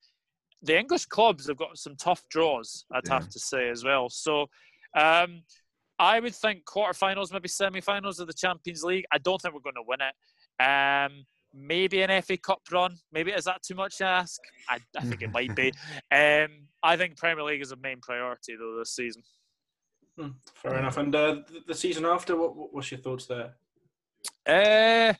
The 0.63 0.79
English 0.79 1.05
clubs 1.05 1.47
have 1.49 1.59
got 1.59 1.77
some 1.77 1.97
tough 1.97 2.23
draws, 2.31 2.87
I'd 2.91 3.03
yeah. 3.07 3.13
have 3.13 3.29
to 3.29 3.39
say 3.39 3.69
as 3.69 3.85
well. 3.85 4.09
So 4.09 4.47
um, 4.97 5.43
I 5.99 6.21
would 6.21 6.35
think 6.35 6.65
quarterfinals, 6.65 7.33
maybe 7.33 7.49
semi-finals 7.49 8.21
of 8.21 8.27
the 8.27 8.35
Champions 8.35 8.83
League. 8.83 9.05
I 9.13 9.19
don't 9.19 9.41
think 9.41 9.55
we're 9.55 9.61
going 9.61 9.75
to 9.75 9.83
win 9.87 10.01
it. 10.01 10.15
Um, 10.63 11.25
maybe 11.55 12.03
an 12.03 12.23
FA 12.23 12.37
Cup 12.37 12.61
run. 12.71 12.97
Maybe 13.13 13.31
is 13.33 13.45
that 13.45 13.63
too 13.63 13.75
much 13.75 13.99
to 13.99 14.05
ask? 14.05 14.41
I, 14.69 14.79
I 14.97 15.03
think 15.03 15.23
it 15.23 15.33
might 15.33 15.55
be. 15.55 15.73
Um, 16.13 16.69
I 16.83 16.97
think 16.97 17.17
Premier 17.17 17.43
League 17.45 17.63
is 17.63 17.73
a 17.73 17.77
main 17.77 18.01
priority 18.01 18.55
though 18.57 18.77
this 18.79 18.95
season. 18.95 19.23
Hmm, 20.19 20.29
fair 20.55 20.79
enough. 20.79 20.97
And 20.99 21.15
uh, 21.15 21.37
the 21.67 21.75
season 21.75 22.07
after, 22.07 22.37
what, 22.37 22.73
what's 22.73 22.91
your 22.91 23.01
thoughts 23.01 23.27
there? 23.27 23.55
Uh, 24.47 25.15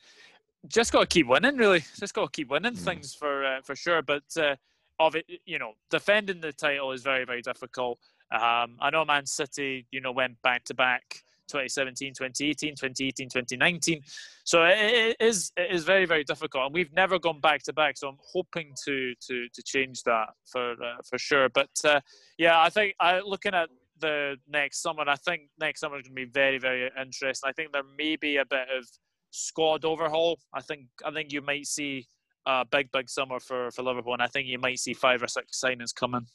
just 0.67 0.91
got 0.91 1.01
to 1.01 1.07
keep 1.07 1.27
winning, 1.27 1.57
really. 1.57 1.83
Just 1.99 2.13
got 2.13 2.25
to 2.25 2.31
keep 2.31 2.49
winning 2.49 2.73
mm. 2.73 2.77
things 2.79 3.13
for 3.13 3.45
uh, 3.45 3.61
for 3.63 3.75
sure. 3.75 4.01
But 4.01 4.23
uh, 4.37 4.55
of 4.99 5.15
it, 5.15 5.25
you 5.45 5.59
know, 5.59 5.73
defending 5.91 6.41
the 6.41 6.53
title 6.53 6.91
is 6.91 7.03
very 7.03 7.25
very 7.25 7.41
difficult. 7.41 7.99
Um, 8.31 8.77
I 8.79 8.89
know 8.91 9.05
Man 9.05 9.25
City, 9.25 9.85
you 9.91 10.01
know, 10.01 10.11
went 10.11 10.41
back 10.41 10.63
to 10.65 10.73
back 10.73 11.23
2017, 11.47 12.13
2018, 12.13 12.75
2018, 12.75 13.29
2019. 13.29 14.01
So 14.43 14.63
it 14.63 15.15
is 15.19 15.51
it 15.57 15.71
is 15.71 15.83
very 15.83 16.05
very 16.05 16.23
difficult, 16.23 16.65
and 16.65 16.73
we've 16.73 16.93
never 16.93 17.19
gone 17.19 17.39
back 17.39 17.63
to 17.63 17.73
back. 17.73 17.97
So 17.97 18.09
I'm 18.09 18.17
hoping 18.33 18.73
to 18.85 19.13
to 19.27 19.47
to 19.53 19.63
change 19.63 20.03
that 20.03 20.29
for 20.45 20.71
uh, 20.71 20.97
for 21.07 21.17
sure. 21.17 21.49
But 21.49 21.69
uh, 21.83 22.01
yeah, 22.37 22.61
I 22.61 22.69
think 22.69 22.95
I 22.99 23.19
looking 23.19 23.53
at 23.53 23.69
the 23.99 24.37
next 24.47 24.81
summer, 24.81 25.03
I 25.07 25.15
think 25.15 25.49
next 25.59 25.79
summer 25.79 25.97
is 25.97 26.03
going 26.03 26.15
to 26.15 26.25
be 26.25 26.31
very 26.31 26.59
very 26.59 26.91
interesting. 26.99 27.49
I 27.49 27.53
think 27.53 27.71
there 27.71 27.83
may 27.97 28.15
be 28.15 28.37
a 28.37 28.45
bit 28.45 28.67
of 28.77 28.87
squad 29.31 29.85
overhaul. 29.85 30.39
I 30.53 30.61
think 30.61 30.87
I 31.05 31.11
think 31.11 31.31
you 31.31 31.41
might 31.41 31.67
see 31.67 32.07
a 32.45 32.65
big 32.65 32.91
big 32.91 33.09
summer 33.09 33.39
for 33.39 33.71
for 33.71 33.83
Liverpool, 33.83 34.13
and 34.13 34.21
I 34.21 34.27
think 34.27 34.47
you 34.47 34.59
might 34.59 34.79
see 34.79 34.93
five 34.93 35.23
or 35.23 35.27
six 35.27 35.61
signings 35.61 35.95
coming. 35.95 36.27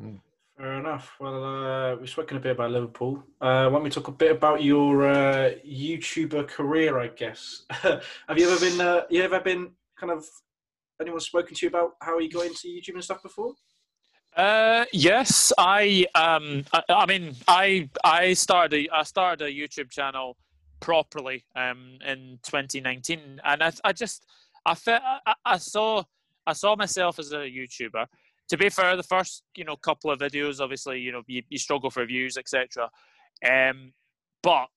Mm. 0.00 0.20
Fair 0.58 0.74
enough. 0.74 1.14
Well, 1.20 1.44
uh, 1.44 1.94
we're 1.94 2.06
spoken 2.08 2.36
a 2.36 2.40
bit 2.40 2.50
about 2.50 2.72
Liverpool. 2.72 3.22
Uh, 3.40 3.70
don't 3.70 3.84
we 3.84 3.90
talk 3.90 4.08
a 4.08 4.12
bit 4.12 4.32
about 4.32 4.60
your 4.60 5.08
uh, 5.08 5.50
YouTuber 5.64 6.48
career? 6.48 6.98
I 6.98 7.06
guess. 7.06 7.62
Have 7.70 8.02
you 8.36 8.50
ever 8.50 8.58
been? 8.58 8.80
Uh, 8.80 9.02
you 9.08 9.22
ever 9.22 9.38
been 9.38 9.70
kind 9.96 10.10
of? 10.10 10.26
Anyone 11.00 11.20
spoken 11.20 11.54
to 11.54 11.64
you 11.64 11.68
about 11.68 11.92
how 12.02 12.18
you 12.18 12.28
got 12.28 12.46
into 12.46 12.66
YouTube 12.66 12.94
and 12.94 13.04
stuff 13.04 13.22
before? 13.22 13.52
Uh, 14.36 14.84
yes, 14.92 15.52
I. 15.56 16.06
Um, 16.16 16.64
I, 16.72 16.82
I, 16.88 17.06
mean, 17.06 17.36
I 17.46 17.88
I 18.02 18.32
started 18.32 18.80
a, 18.80 18.88
I 18.92 19.04
started 19.04 19.46
a 19.46 19.52
YouTube 19.52 19.92
channel 19.92 20.36
properly 20.80 21.44
um, 21.54 21.98
in 22.04 22.40
2019, 22.42 23.40
and 23.44 23.62
I, 23.62 23.70
I 23.84 23.92
just 23.92 24.26
I, 24.66 24.74
felt, 24.74 25.02
I, 25.24 25.34
I 25.44 25.58
saw 25.58 26.02
I 26.48 26.52
saw 26.52 26.74
myself 26.74 27.20
as 27.20 27.30
a 27.30 27.46
YouTuber 27.46 28.06
to 28.48 28.56
be 28.56 28.68
fair, 28.68 28.96
the 28.96 29.02
first 29.02 29.44
you 29.56 29.64
know 29.64 29.76
couple 29.76 30.10
of 30.10 30.20
videos, 30.20 30.60
obviously, 30.60 31.00
you 31.00 31.12
know 31.12 31.22
you, 31.26 31.42
you 31.48 31.58
struggle 31.58 31.90
for 31.90 32.04
views, 32.04 32.36
etc. 32.36 32.90
Um, 33.48 33.92
but 34.42 34.68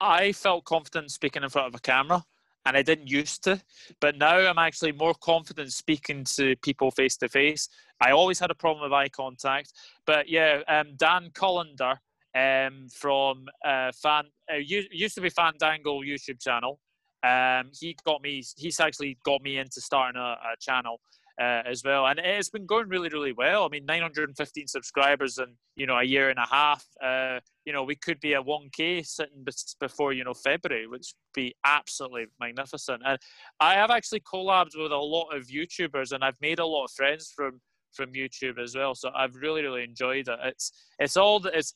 I 0.00 0.32
felt 0.32 0.64
confident 0.64 1.10
speaking 1.10 1.42
in 1.42 1.48
front 1.48 1.68
of 1.68 1.74
a 1.74 1.80
camera, 1.80 2.24
and 2.66 2.76
I 2.76 2.82
didn't 2.82 3.08
used 3.08 3.44
to. 3.44 3.60
But 4.00 4.16
now 4.16 4.36
I'm 4.36 4.58
actually 4.58 4.92
more 4.92 5.14
confident 5.14 5.72
speaking 5.72 6.24
to 6.36 6.56
people 6.56 6.90
face 6.90 7.16
to 7.18 7.28
face. 7.28 7.68
I 8.00 8.12
always 8.12 8.38
had 8.38 8.50
a 8.50 8.54
problem 8.54 8.82
with 8.82 8.92
eye 8.92 9.08
contact, 9.08 9.72
but 10.06 10.28
yeah, 10.28 10.60
um, 10.68 10.96
Dan 10.96 11.30
Cullender 11.30 11.96
um, 12.34 12.88
from 12.92 13.46
uh, 13.64 13.92
Fan 13.92 14.24
uh, 14.52 14.56
used 14.56 15.14
to 15.14 15.20
be 15.20 15.30
Fandangle 15.30 16.06
YouTube 16.06 16.40
channel. 16.40 16.80
Um, 17.22 17.70
he 17.78 17.96
got 18.04 18.22
me. 18.22 18.42
He's 18.56 18.80
actually 18.80 19.18
got 19.24 19.42
me 19.42 19.58
into 19.58 19.80
starting 19.80 20.18
a, 20.20 20.36
a 20.52 20.56
channel 20.58 21.00
uh, 21.40 21.62
as 21.64 21.82
well. 21.82 22.06
And 22.06 22.20
it's 22.20 22.50
been 22.50 22.66
going 22.66 22.88
really, 22.88 23.08
really 23.08 23.32
well. 23.32 23.64
I 23.64 23.68
mean, 23.68 23.86
915 23.86 24.66
subscribers 24.66 25.38
in 25.38 25.46
you 25.74 25.86
know 25.86 25.96
a 25.96 26.04
year 26.04 26.28
and 26.28 26.38
a 26.38 26.46
half. 26.46 26.84
Uh, 27.02 27.40
you 27.64 27.72
know, 27.72 27.82
we 27.82 27.96
could 27.96 28.20
be 28.20 28.34
at 28.34 28.44
1K 28.44 29.06
sitting 29.06 29.44
before 29.80 30.12
you 30.12 30.22
know 30.22 30.34
February, 30.34 30.86
which 30.86 31.14
would 31.14 31.40
be 31.40 31.54
absolutely 31.64 32.26
magnificent. 32.38 33.02
And 33.04 33.18
I 33.58 33.74
have 33.74 33.90
actually 33.90 34.20
collabed 34.20 34.76
with 34.76 34.92
a 34.92 34.96
lot 34.96 35.34
of 35.34 35.46
YouTubers, 35.46 36.12
and 36.12 36.22
I've 36.22 36.40
made 36.40 36.58
a 36.58 36.66
lot 36.66 36.84
of 36.84 36.90
friends 36.92 37.32
from 37.34 37.60
from 37.94 38.12
YouTube 38.12 38.58
as 38.58 38.76
well. 38.76 38.94
So 38.94 39.10
I've 39.16 39.34
really, 39.34 39.62
really 39.62 39.82
enjoyed 39.82 40.28
it. 40.28 40.38
It's 40.44 40.72
it's 40.98 41.16
all 41.16 41.44
it's 41.46 41.72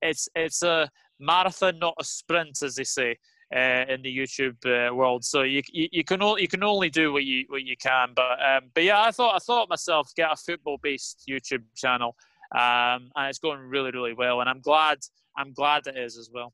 it's 0.00 0.28
it's 0.36 0.62
a 0.62 0.88
marathon, 1.18 1.80
not 1.80 1.94
a 1.98 2.04
sprint, 2.04 2.62
as 2.62 2.76
they 2.76 2.84
say 2.84 3.16
uh, 3.54 3.84
in 3.88 4.02
the 4.02 4.16
YouTube 4.16 4.56
uh, 4.66 4.94
world. 4.94 5.24
So 5.24 5.42
you, 5.42 5.62
you, 5.72 5.88
you 5.90 6.04
can 6.04 6.22
only 6.22 6.42
you 6.42 6.48
can 6.48 6.62
only 6.62 6.90
do 6.90 7.12
what 7.12 7.24
you 7.24 7.44
what 7.48 7.62
you 7.62 7.76
can. 7.76 8.10
But 8.14 8.38
um, 8.44 8.70
but 8.74 8.84
yeah, 8.84 9.02
I 9.02 9.10
thought 9.10 9.34
I 9.34 9.38
thought 9.38 9.68
myself 9.68 10.12
get 10.14 10.32
a 10.32 10.36
football 10.36 10.78
based 10.82 11.24
YouTube 11.28 11.64
channel, 11.76 12.14
um, 12.54 13.10
and 13.16 13.28
it's 13.28 13.38
going 13.38 13.60
really 13.60 13.90
really 13.90 14.14
well. 14.14 14.40
And 14.40 14.48
I'm 14.48 14.60
glad 14.60 14.98
I'm 15.36 15.52
glad 15.52 15.86
it 15.86 15.96
is 15.96 16.16
as 16.18 16.30
well. 16.32 16.52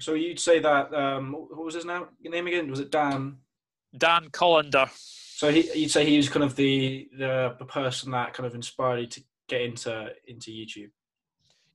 So 0.00 0.14
you'd 0.14 0.40
say 0.40 0.58
that 0.58 0.92
um, 0.92 1.32
what 1.32 1.64
was 1.64 1.74
his 1.74 1.84
name? 1.84 2.06
Your 2.20 2.32
name 2.32 2.46
again? 2.48 2.68
Was 2.68 2.80
it 2.80 2.90
Dan? 2.90 3.36
Dan 3.96 4.28
Collender. 4.30 4.90
So 5.36 5.50
he, 5.50 5.70
you'd 5.74 5.90
say 5.90 6.04
he 6.04 6.16
was 6.16 6.28
kind 6.28 6.44
of 6.44 6.56
the, 6.56 7.08
the 7.16 7.56
the 7.58 7.64
person 7.64 8.10
that 8.12 8.34
kind 8.34 8.46
of 8.46 8.54
inspired 8.54 9.00
you 9.00 9.06
to 9.06 9.22
get 9.48 9.62
into 9.62 10.08
into 10.26 10.50
YouTube. 10.50 10.90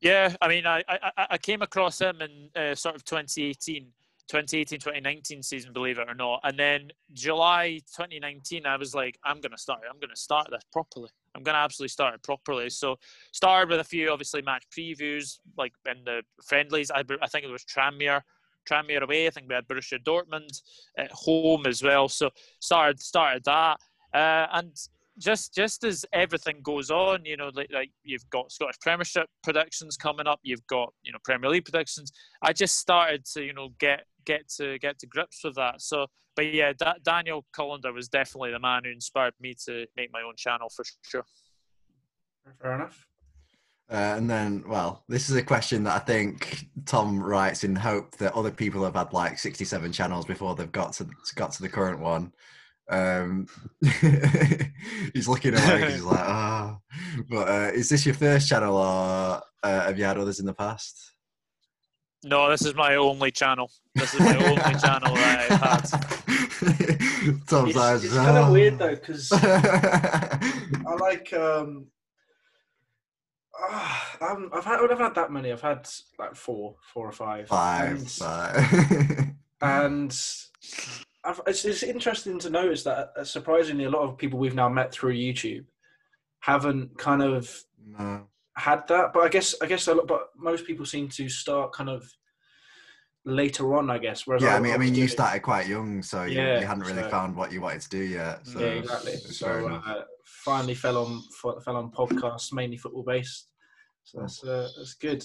Yeah, 0.02 0.34
I 0.42 0.48
mean, 0.48 0.66
I, 0.66 0.82
I, 0.88 1.28
I 1.32 1.38
came 1.38 1.62
across 1.62 2.00
him 2.00 2.22
in 2.22 2.50
uh, 2.56 2.74
sort 2.74 2.96
of 2.96 3.04
2018 3.04 3.92
2018 4.30 4.80
2019 4.80 5.42
season, 5.42 5.74
believe 5.74 5.98
it 5.98 6.08
or 6.08 6.14
not. 6.14 6.40
And 6.44 6.58
then 6.58 6.92
July 7.14 7.82
2019, 7.96 8.66
I 8.66 8.78
was 8.78 8.94
like, 8.94 9.18
I'm 9.24 9.42
going 9.42 9.52
to 9.52 9.58
start. 9.58 9.82
I'm 9.90 10.00
going 10.00 10.14
to 10.14 10.22
start 10.22 10.48
this 10.52 10.62
properly. 10.72 11.10
I'm 11.36 11.42
going 11.42 11.56
to 11.56 11.60
absolutely 11.60 11.90
start 11.90 12.14
it 12.14 12.24
properly. 12.24 12.70
So, 12.70 12.98
started 13.32 13.70
with 13.70 13.80
a 13.80 13.84
few 13.84 14.12
obviously 14.12 14.44
match 14.44 14.66
previews, 14.78 15.40
like 15.58 15.74
in 15.90 16.04
the 16.06 16.22
friendlies. 16.46 16.92
I, 16.92 17.04
I 17.22 17.28
think 17.28 17.46
it 17.46 17.52
was 17.52 17.66
Tranmere, 17.66 18.22
Tranmere 18.70 19.02
away. 19.02 19.26
I 19.26 19.32
think 19.32 19.48
we 19.50 19.56
had 19.56 19.68
Borussia 19.68 19.98
Dortmund 20.04 20.62
at 20.98 21.12
home 21.12 21.66
as 21.66 21.82
well. 21.82 22.08
So, 22.08 22.30
started 22.60 23.00
started 23.02 23.44
that. 23.46 23.80
Uh, 24.14 24.48
and 24.54 24.76
just 25.18 25.54
just 25.54 25.84
as 25.84 26.06
everything 26.14 26.62
goes 26.64 26.90
on, 26.90 27.26
you 27.26 27.36
know, 27.36 27.52
like, 27.54 27.70
like 27.74 27.92
you've 28.04 28.28
got 28.30 28.52
Scottish 28.52 28.80
Premiership 28.80 29.28
predictions 29.44 29.98
coming 29.98 30.28
up, 30.28 30.40
you've 30.44 30.66
got 30.68 30.94
you 31.04 31.12
know 31.12 31.20
Premier 31.24 31.50
League 31.50 31.66
predictions. 31.66 32.12
I 32.42 32.54
just 32.54 32.78
started 32.78 33.26
to 33.34 33.44
you 33.44 33.54
know 33.54 33.70
get 33.80 34.06
get 34.30 34.48
to 34.48 34.78
get 34.80 35.00
to 35.00 35.08
grips 35.08 35.44
with 35.44 35.56
that. 35.56 35.82
So, 35.82 36.06
but 36.36 36.54
yeah, 36.54 36.74
da- 36.78 37.02
Daniel 37.04 37.46
Collender 37.58 37.94
was 37.94 38.08
definitely 38.08 38.52
the 38.52 38.60
man 38.60 38.84
who 38.86 38.92
inspired 38.92 39.34
me 39.42 39.56
to 39.66 39.86
make 39.98 40.12
my 40.14 40.22
own 40.22 40.36
channel 40.38 40.70
for 40.70 40.86
sure. 41.04 41.26
Fair 42.62 42.76
enough. 42.76 43.06
Uh, 43.92 44.14
and 44.18 44.30
then, 44.30 44.64
well, 44.68 45.04
this 45.10 45.32
is 45.32 45.36
a 45.36 45.42
question 45.42 45.84
that 45.84 45.96
I 45.96 46.00
think 46.00 46.68
Tom 46.86 47.22
writes 47.22 47.64
in 47.64 47.76
hope 47.76 48.16
that 48.18 48.36
other 48.36 48.52
people 48.52 48.84
have 48.84 48.94
had 48.94 49.14
like 49.14 49.40
67 49.40 49.92
channels 49.92 50.26
before 50.26 50.54
they've 50.54 50.72
got 50.72 50.94
to 50.94 51.08
got 51.34 51.54
to 51.54 51.62
the 51.64 51.70
current 51.70 52.00
one. 52.00 52.32
Um, 52.92 53.48
he's 55.14 55.28
looking 55.28 55.56
away. 55.56 55.92
he's 55.92 56.04
like, 56.04 56.20
ah. 56.20 56.78
Oh. 56.78 57.24
But 57.30 57.48
uh, 57.48 57.72
is 57.74 57.90
this 57.90 58.06
your 58.06 58.16
first 58.16 58.48
channel, 58.48 58.78
or 58.78 59.42
uh, 59.64 59.82
have 59.82 59.98
you 59.98 60.06
had 60.06 60.18
others 60.18 60.40
in 60.40 60.46
the 60.46 60.54
past? 60.54 61.14
No, 62.24 62.50
this 62.50 62.66
is 62.66 62.76
my 62.76 62.96
only 62.96 63.32
channel. 63.32 63.72
This 63.96 64.14
is 64.14 64.20
my 64.20 64.36
only 64.36 64.56
channel 64.80 65.16
that 65.16 65.52
I've 65.52 65.62
had. 65.62 67.40
Tom's 67.48 67.76
it's, 67.76 68.04
it's 68.06 68.14
kind 68.14 68.38
of 68.38 68.52
weird 68.52 68.78
though, 68.78 68.96
because 68.96 69.30
I 69.34 70.96
like. 71.00 71.32
Um, 71.34 71.88
uh, 73.62 74.46
I've 74.54 74.66
had, 74.66 74.80
I've 74.80 75.00
had 75.00 75.16
that 75.16 75.32
many. 75.32 75.52
I've 75.52 75.62
had 75.62 75.88
like 76.18 76.36
four, 76.36 76.76
four 76.94 77.08
or 77.08 77.12
five. 77.12 77.48
Five, 77.48 77.92
and, 77.92 78.12
five. 78.12 79.34
and 79.62 80.12
it's, 80.12 81.66
it's, 81.66 81.84
interesting 81.84 82.40
to 82.40 82.50
notice 82.50 82.84
that 82.84 83.14
uh, 83.18 83.24
surprisingly, 83.24 83.86
a 83.86 83.90
lot 83.90 84.04
of 84.04 84.18
people 84.18 84.40
we've 84.40 84.56
now 84.56 84.70
met 84.70 84.92
through 84.92 85.14
YouTube 85.14 85.66
haven't 86.40 86.98
kind 86.98 87.22
of 87.22 87.64
no. 87.86 88.28
Had 88.60 88.88
that. 88.88 89.14
But 89.14 89.22
I 89.22 89.30
guess 89.30 89.56
I 89.62 89.66
guess 89.66 89.88
a 89.88 89.96
lot, 89.96 90.08
but 90.08 90.30
most 90.38 90.66
people 90.66 90.86
seem 90.86 91.10
to 91.10 91.30
start 91.30 91.74
kind 91.74 91.90
of 91.90 92.04
later 93.26 93.76
on. 93.76 93.90
I 93.90 93.98
guess. 93.98 94.28
Whereas 94.28 94.44
yeah, 94.44 94.54
I, 94.54 94.58
I 94.58 94.60
mean, 94.60 94.74
I 94.74 94.78
mean, 94.78 94.96
you 94.96 95.08
started 95.08 95.42
quite 95.42 95.68
young, 95.68 96.04
so 96.04 96.24
you, 96.24 96.38
yeah, 96.38 96.60
you 96.60 96.66
hadn't 96.66 96.84
really 96.84 97.04
so, 97.04 97.10
found 97.10 97.36
what 97.36 97.52
you 97.52 97.62
wanted 97.62 97.82
to 97.82 97.90
do 97.90 98.04
yet. 98.04 98.46
So 98.46 98.60
yeah, 98.60 98.66
exactly. 98.66 99.18
So 99.18 99.82
uh, 99.86 100.04
finally 100.26 100.76
fell 100.76 100.98
on 100.98 101.22
fell 101.64 101.78
on 101.78 101.92
podcasts, 101.92 102.54
mainly 102.54 102.78
football 102.78 103.04
based. 103.04 103.50
So 104.04 104.20
that's 104.22 104.44
uh, 104.44 104.70
that's 104.78 104.94
good. 104.96 105.24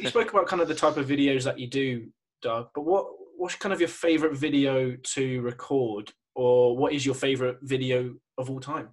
you 0.00 0.08
spoke 0.08 0.30
about 0.30 0.46
kind 0.46 0.62
of 0.62 0.68
the 0.68 0.74
type 0.74 0.96
of 0.96 1.06
videos 1.06 1.44
that 1.44 1.58
you 1.58 1.66
do, 1.66 2.06
Doug. 2.42 2.68
But 2.74 2.82
what 2.82 3.06
what's 3.36 3.56
kind 3.56 3.72
of 3.72 3.80
your 3.80 3.88
favorite 3.88 4.36
video 4.36 4.96
to 4.96 5.40
record, 5.42 6.12
or 6.34 6.76
what 6.76 6.92
is 6.92 7.04
your 7.04 7.14
favorite 7.14 7.58
video 7.62 8.14
of 8.38 8.50
all 8.50 8.60
time? 8.60 8.90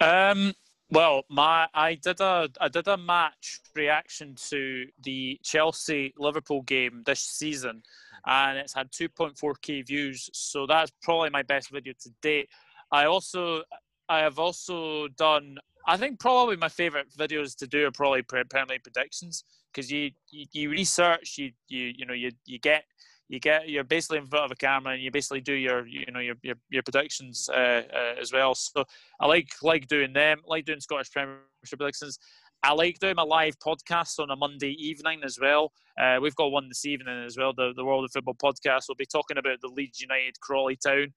Um, 0.00 0.52
well, 0.90 1.22
my 1.30 1.66
I 1.74 1.94
did 1.94 2.20
a 2.20 2.48
I 2.60 2.68
did 2.68 2.88
a 2.88 2.96
match 2.96 3.60
reaction 3.74 4.34
to 4.50 4.86
the 5.02 5.40
Chelsea 5.42 6.14
Liverpool 6.18 6.62
game 6.62 7.02
this 7.06 7.20
season, 7.20 7.82
and 8.26 8.58
it's 8.58 8.74
had 8.74 8.92
2.4k 8.92 9.86
views. 9.86 10.30
So 10.32 10.66
that's 10.66 10.92
probably 11.02 11.30
my 11.30 11.42
best 11.42 11.70
video 11.70 11.94
to 12.02 12.10
date. 12.22 12.48
I 12.92 13.06
also 13.06 13.62
I 14.08 14.20
have 14.20 14.38
also 14.38 15.08
done 15.08 15.58
I 15.86 15.96
think 15.96 16.18
probably 16.18 16.56
my 16.56 16.68
favorite 16.68 17.10
videos 17.16 17.56
to 17.56 17.66
do 17.66 17.86
are 17.86 17.90
probably 17.90 18.24
League 18.68 18.82
predictions 18.82 19.44
because 19.72 19.90
you, 19.90 20.10
you, 20.30 20.46
you 20.52 20.70
research 20.70 21.36
you 21.38 21.52
you 21.68 21.92
you 21.96 22.06
know 22.06 22.14
you 22.14 22.30
you 22.46 22.58
get 22.58 22.84
you 23.28 23.40
get 23.40 23.68
you're 23.68 23.84
basically 23.84 24.18
in 24.18 24.26
front 24.26 24.44
of 24.44 24.50
a 24.50 24.56
camera 24.56 24.92
and 24.92 25.02
you 25.02 25.10
basically 25.10 25.40
do 25.40 25.54
your 25.54 25.86
you 25.86 26.04
know 26.12 26.20
your 26.20 26.36
your, 26.42 26.56
your 26.70 26.82
predictions 26.82 27.48
uh, 27.52 27.82
uh, 27.92 28.20
as 28.20 28.32
well. 28.32 28.54
So 28.54 28.84
I 29.20 29.26
like 29.26 29.48
like 29.62 29.86
doing 29.86 30.12
them. 30.12 30.38
I 30.44 30.48
like 30.48 30.64
doing 30.64 30.80
Scottish 30.80 31.10
Premiership 31.10 31.78
predictions. 31.78 32.18
I 32.62 32.72
like 32.72 32.98
doing 32.98 33.16
my 33.16 33.22
live 33.22 33.58
podcast 33.58 34.18
on 34.18 34.30
a 34.30 34.36
Monday 34.36 34.72
evening 34.78 35.20
as 35.22 35.38
well. 35.38 35.70
Uh, 36.00 36.16
we've 36.20 36.34
got 36.34 36.46
one 36.46 36.66
this 36.66 36.86
evening 36.86 37.22
as 37.26 37.36
well, 37.36 37.52
the, 37.52 37.74
the 37.76 37.84
World 37.84 38.06
of 38.06 38.10
Football 38.12 38.36
podcast. 38.42 38.84
We'll 38.88 38.96
be 38.96 39.04
talking 39.04 39.36
about 39.36 39.60
the 39.60 39.68
Leeds 39.68 40.00
United 40.00 40.40
Crawley 40.40 40.76
Town, 40.76 41.12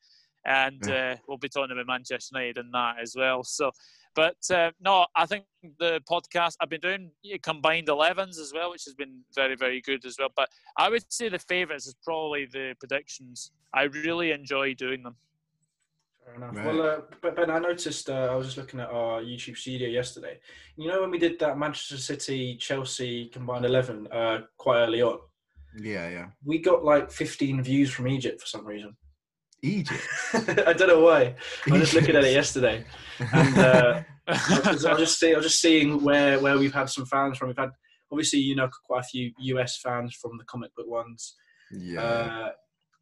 and 0.48 0.90
uh, 0.90 1.16
we'll 1.28 1.38
be 1.38 1.50
talking 1.50 1.72
about 1.72 1.86
Manchester 1.86 2.40
United 2.40 2.58
and 2.58 2.74
that 2.74 2.96
as 3.02 3.14
well. 3.16 3.44
So 3.44 3.72
but 4.18 4.38
uh, 4.52 4.72
no, 4.82 5.06
I 5.16 5.28
think 5.28 5.46
the 5.78 6.02
podcast 6.10 6.54
I've 6.60 6.72
been 6.72 6.82
doing 6.82 7.12
combined 7.44 7.88
11s 7.88 8.40
as 8.40 8.52
well, 8.52 8.72
which 8.72 8.84
has 8.86 8.96
been 8.96 9.22
very, 9.36 9.56
very 9.56 9.80
good 9.80 10.04
as 10.06 10.16
well. 10.18 10.30
But 10.36 10.50
I 10.76 10.90
would 10.90 11.04
say 11.14 11.30
the 11.30 11.38
favourites 11.38 11.86
is 11.86 11.96
probably 12.04 12.48
the 12.52 12.74
predictions. 12.80 13.52
I 13.76 13.84
really 13.84 14.32
enjoy 14.32 14.74
doing 14.74 15.04
them. 15.04 15.18
Fair 16.26 16.34
enough. 16.34 16.56
Right. 16.56 16.66
Well, 16.66 16.82
uh, 16.82 17.02
but 17.22 17.36
Ben, 17.36 17.52
I 17.52 17.60
noticed 17.60 18.10
uh, 18.10 18.30
I 18.32 18.34
was 18.34 18.48
just 18.48 18.58
looking 18.58 18.80
at 18.80 18.90
our 18.90 19.22
YouTube 19.22 19.56
studio 19.56 19.88
yesterday. 19.88 20.40
You 20.78 20.88
know 20.88 21.02
when 21.02 21.12
we 21.12 21.20
did 21.20 21.38
that 21.38 21.60
Manchester 21.60 21.98
City 21.98 22.58
Chelsea 22.58 23.28
combined 23.28 23.66
11 23.66 24.08
uh, 24.12 24.40
quite 24.58 24.80
early 24.80 25.04
on. 25.04 25.20
Yeah, 25.80 26.10
yeah. 26.10 26.26
We 26.44 26.58
got 26.58 26.84
like 26.84 27.12
15 27.12 27.62
views 27.62 27.92
from 27.92 28.08
Egypt 28.08 28.42
for 28.42 28.48
some 28.48 28.66
reason. 28.66 28.98
Egypt. 29.68 30.08
I 30.68 30.74
don't 30.74 30.88
know 30.88 31.02
why. 31.02 31.36
I 31.68 31.72
was 31.72 31.82
just 31.82 31.94
looking 31.94 32.16
at 32.16 32.24
it 32.24 32.34
yesterday, 32.34 32.86
and 33.34 33.58
uh, 33.58 34.02
I, 34.28 34.72
was, 34.72 34.86
I 34.86 34.92
was 34.92 35.00
just 35.00 35.20
see, 35.20 35.34
I 35.34 35.38
was 35.38 35.46
just 35.46 35.62
seeing 35.62 36.04
where 36.04 36.40
where 36.40 36.58
we've 36.58 36.74
had 36.74 36.90
some 36.90 37.06
fans 37.06 37.38
from. 37.38 37.50
We've 37.50 37.58
had 37.58 37.72
obviously 38.12 38.40
you 38.40 38.56
know 38.56 38.70
quite 38.86 39.02
a 39.02 39.08
few 39.08 39.32
US 39.40 39.80
fans 39.82 40.16
from 40.16 40.38
the 40.38 40.46
comic 40.46 40.74
book 40.76 40.88
ones. 40.88 41.36
Yeah. 41.72 42.02
Uh, 42.02 42.50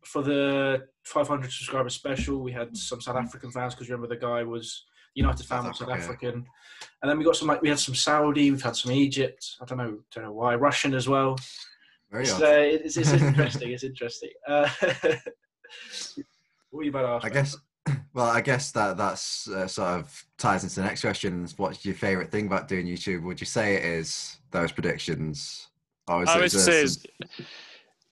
for 0.03 0.21
the 0.21 0.85
500 1.03 1.51
subscriber 1.51 1.89
special, 1.89 2.39
we 2.39 2.51
had 2.51 2.77
some 2.77 3.01
South 3.01 3.15
African 3.15 3.51
fans 3.51 3.73
because 3.73 3.89
remember 3.89 4.07
the 4.07 4.19
guy 4.19 4.43
was 4.43 4.85
United 5.15 5.45
fan 5.45 5.65
was 5.65 5.79
South 5.79 5.89
African, 5.89 6.45
and 7.01 7.09
then 7.09 7.17
we 7.17 7.23
got 7.23 7.35
some 7.35 7.47
like 7.47 7.61
we 7.61 7.69
had 7.69 7.79
some 7.79 7.95
Saudi, 7.95 8.51
we've 8.51 8.61
had 8.61 8.75
some 8.75 8.91
Egypt. 8.91 9.55
I 9.61 9.65
don't 9.65 9.77
know, 9.77 9.99
don't 10.13 10.25
know 10.25 10.33
why 10.33 10.55
Russian 10.55 10.93
as 10.93 11.07
well. 11.07 11.37
Very 12.11 12.23
it's, 12.23 12.41
uh, 12.41 12.45
it's, 12.47 12.97
it's, 12.97 13.11
interesting. 13.13 13.71
it's 13.71 13.83
interesting. 13.83 14.29
Uh, 14.47 14.69
what 16.75 16.81
are 16.81 16.83
you 16.83 16.89
about 16.89 17.01
to 17.01 17.07
ask? 17.07 17.25
I 17.25 17.29
guess. 17.29 17.57
Well, 18.15 18.27
I 18.27 18.39
guess 18.39 18.71
that 18.71 18.95
that's 18.95 19.49
uh, 19.49 19.67
sort 19.67 19.89
of 19.89 20.25
ties 20.37 20.63
into 20.63 20.75
the 20.77 20.83
next 20.83 21.01
question. 21.01 21.45
What's 21.57 21.83
your 21.85 21.93
favorite 21.95 22.31
thing 22.31 22.47
about 22.47 22.69
doing 22.69 22.87
YouTube? 22.87 23.23
Would 23.23 23.41
you 23.41 23.45
say 23.45 23.75
it 23.75 23.83
is 23.83 24.37
those 24.51 24.71
predictions? 24.71 25.67
Or 26.07 26.23
is 26.23 26.29
I 26.29 26.39
would 26.39 26.51
say. 26.51 26.87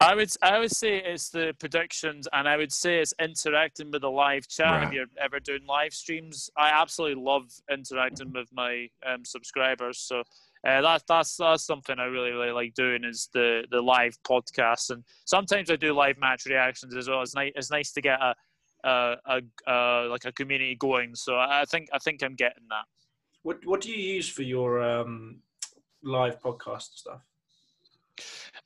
I 0.01 0.15
would 0.15 0.29
I 0.41 0.59
would 0.59 0.75
say 0.75 0.97
it's 0.97 1.29
the 1.29 1.55
predictions, 1.57 2.27
and 2.33 2.49
I 2.49 2.57
would 2.57 2.73
say 2.73 2.99
it's 2.99 3.13
interacting 3.19 3.91
with 3.91 4.01
the 4.01 4.11
live 4.11 4.47
chat. 4.49 4.67
Right. 4.67 4.87
If 4.87 4.93
you're 4.93 5.05
ever 5.21 5.39
doing 5.39 5.65
live 5.65 5.93
streams, 5.93 6.49
I 6.57 6.69
absolutely 6.69 7.23
love 7.23 7.49
interacting 7.71 8.33
with 8.33 8.49
my 8.51 8.89
um, 9.07 9.23
subscribers. 9.23 9.99
So 9.99 10.19
uh, 10.67 10.81
that's 10.81 11.03
that's 11.07 11.37
that's 11.37 11.63
something 11.63 11.99
I 11.99 12.05
really 12.05 12.31
really 12.31 12.51
like 12.51 12.73
doing 12.73 13.05
is 13.05 13.29
the 13.33 13.65
the 13.71 13.81
live 13.81 14.17
podcasts, 14.23 14.89
and 14.89 15.03
sometimes 15.23 15.71
I 15.71 15.77
do 15.77 15.93
live 15.93 16.17
match 16.17 16.45
reactions 16.45 16.95
as 16.95 17.07
well. 17.07 17.21
It's 17.21 17.35
nice 17.35 17.53
it's 17.55 17.71
nice 17.71 17.93
to 17.93 18.01
get 18.01 18.21
a 18.21 18.35
a, 18.83 19.15
a, 19.25 19.41
a 19.67 20.07
like 20.09 20.25
a 20.25 20.31
community 20.31 20.75
going. 20.75 21.15
So 21.15 21.35
I 21.35 21.63
think 21.69 21.89
I 21.93 21.99
think 21.99 22.23
I'm 22.23 22.35
getting 22.35 22.63
that. 22.69 22.85
What 23.43 23.65
What 23.65 23.81
do 23.81 23.91
you 23.91 24.15
use 24.15 24.29
for 24.29 24.43
your 24.43 24.81
um, 24.81 25.41
live 26.01 26.41
podcast 26.41 26.95
stuff? 26.95 27.21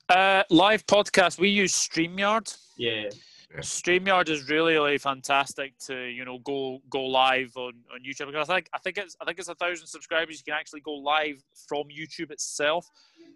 Uh, 0.08 0.42
live 0.50 0.86
podcast. 0.86 1.38
We 1.38 1.48
use 1.48 1.72
Streamyard. 1.72 2.56
Yeah. 2.76 3.10
Yeah. 3.50 3.60
Streamyard 3.60 4.28
is 4.28 4.50
really 4.50 4.74
really 4.74 4.98
fantastic 4.98 5.78
to 5.78 5.94
you 6.04 6.26
know 6.26 6.38
go 6.40 6.82
go 6.90 7.02
live 7.02 7.50
on, 7.56 7.72
on 7.94 8.00
YouTube 8.06 8.26
because 8.26 8.50
I 8.50 8.56
think 8.56 8.68
I 8.74 8.78
think 8.78 8.98
it's 8.98 9.16
I 9.22 9.24
think 9.24 9.38
it's 9.38 9.48
a 9.48 9.54
thousand 9.54 9.86
subscribers 9.86 10.36
you 10.36 10.52
can 10.52 10.60
actually 10.60 10.80
go 10.80 10.92
live 10.92 11.42
from 11.66 11.84
YouTube 11.84 12.30
itself. 12.30 12.86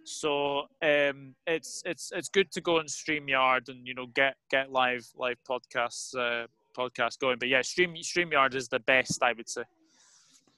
So 0.05 0.67
um, 0.83 1.35
it's 1.47 1.83
it's 1.87 2.13
it's 2.15 2.29
good 2.29 2.53
to 2.53 2.61
go 2.61 2.79
on 2.79 2.87
Streamyard 2.87 3.69
and 3.69 3.87
you 3.87 3.95
know 3.95 4.07
get 4.07 4.37
get 4.51 4.71
live 4.71 5.07
live 5.17 5.39
podcasts 5.49 6.15
uh, 6.15 6.47
podcast 6.73 7.19
going. 7.19 7.39
But 7.39 7.49
yeah, 7.49 7.63
Stream 7.63 7.95
Streamyard 7.95 8.55
is 8.55 8.69
the 8.69 8.81
best 8.81 9.23
I 9.23 9.33
would 9.33 9.49
say. 9.49 9.63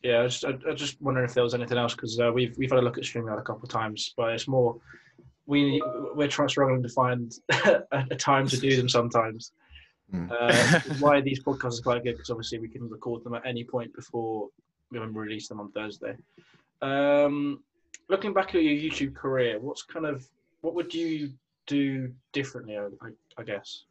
Yeah, 0.02 0.20
I 0.20 0.26
just, 0.26 0.44
I, 0.44 0.50
I 0.68 0.74
just 0.74 1.00
wondering 1.00 1.26
if 1.26 1.32
there 1.32 1.42
was 1.42 1.54
anything 1.54 1.78
else 1.78 1.94
because 1.94 2.20
uh, 2.20 2.30
we've 2.32 2.56
we've 2.58 2.70
had 2.70 2.78
a 2.78 2.82
look 2.82 2.98
at 2.98 3.04
StreamYard 3.04 3.38
a 3.38 3.42
couple 3.42 3.62
of 3.62 3.70
times, 3.70 4.12
but 4.16 4.32
it's 4.32 4.46
more 4.46 4.76
we 5.46 5.82
we're 6.14 6.28
trying 6.28 6.48
struggling 6.48 6.82
to 6.82 6.88
find 6.88 7.32
a, 7.52 7.82
a 8.10 8.16
time 8.16 8.46
to 8.48 8.56
do 8.58 8.76
them 8.76 8.88
sometimes. 8.88 9.52
Hmm. 10.10 10.26
Uh, 10.30 10.80
why 10.98 11.20
these 11.20 11.42
podcasts 11.42 11.80
are 11.80 11.82
quite 11.82 12.04
good 12.04 12.12
because 12.12 12.30
obviously 12.30 12.58
we 12.58 12.68
can 12.68 12.88
record 12.88 13.24
them 13.24 13.34
at 13.34 13.46
any 13.46 13.64
point 13.64 13.94
before 13.94 14.48
we 14.90 14.98
release 14.98 15.48
them 15.48 15.60
on 15.60 15.72
Thursday. 15.72 16.14
Um, 16.82 17.62
looking 18.08 18.32
back 18.32 18.54
at 18.54 18.62
your 18.62 18.74
YouTube 18.74 19.14
career, 19.14 19.58
what's 19.58 19.82
kind 19.82 20.06
of 20.06 20.26
what 20.60 20.74
would 20.74 20.94
you 20.94 21.32
do 21.66 22.12
differently? 22.32 22.76
I, 22.78 22.88
I 23.38 23.42
guess. 23.42 23.84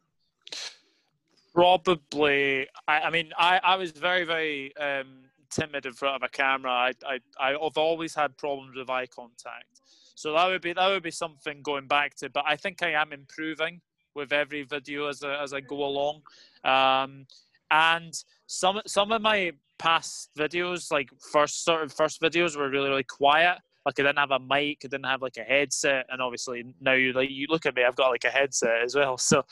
Probably. 1.54 2.66
I, 2.88 3.00
I 3.00 3.10
mean, 3.10 3.30
I, 3.38 3.60
I 3.62 3.76
was 3.76 3.92
very, 3.92 4.24
very 4.24 4.76
um, 4.76 5.24
timid 5.50 5.86
in 5.86 5.92
front 5.92 6.16
of 6.16 6.22
a 6.26 6.28
camera. 6.28 6.70
I, 6.70 6.92
I, 7.06 7.18
I've 7.40 7.76
always 7.76 8.14
had 8.14 8.36
problems 8.36 8.76
with 8.76 8.90
eye 8.90 9.06
contact. 9.06 9.80
So 10.16 10.32
that 10.32 10.46
would 10.46 10.62
be 10.62 10.72
that 10.72 10.88
would 10.88 11.02
be 11.02 11.10
something 11.10 11.62
going 11.62 11.86
back 11.86 12.14
to. 12.16 12.30
But 12.30 12.44
I 12.46 12.56
think 12.56 12.82
I 12.82 12.92
am 12.92 13.12
improving 13.12 13.80
with 14.14 14.32
every 14.32 14.62
video 14.62 15.08
as 15.08 15.22
I, 15.22 15.42
as 15.42 15.52
I 15.52 15.60
go 15.60 15.84
along. 15.84 16.22
Um, 16.64 17.26
and 17.70 18.14
some 18.46 18.80
some 18.86 19.12
of 19.12 19.22
my 19.22 19.52
past 19.78 20.30
videos, 20.38 20.92
like 20.92 21.10
first 21.32 21.64
sort 21.64 21.82
of 21.82 21.92
first 21.92 22.20
videos, 22.20 22.56
were 22.56 22.68
really 22.68 22.88
really 22.88 23.04
quiet. 23.04 23.58
Like 23.84 24.00
I 24.00 24.02
didn't 24.02 24.18
have 24.18 24.30
a 24.30 24.38
mic, 24.38 24.78
I 24.84 24.88
didn't 24.88 25.04
have 25.04 25.22
like 25.22 25.36
a 25.36 25.42
headset, 25.42 26.06
and 26.08 26.22
obviously 26.22 26.64
now 26.80 26.92
you 26.92 27.12
like 27.12 27.30
you 27.30 27.46
look 27.48 27.66
at 27.66 27.74
me, 27.74 27.84
I've 27.84 27.96
got 27.96 28.10
like 28.10 28.24
a 28.24 28.30
headset 28.30 28.82
as 28.82 28.94
well. 28.94 29.18
So 29.24 29.44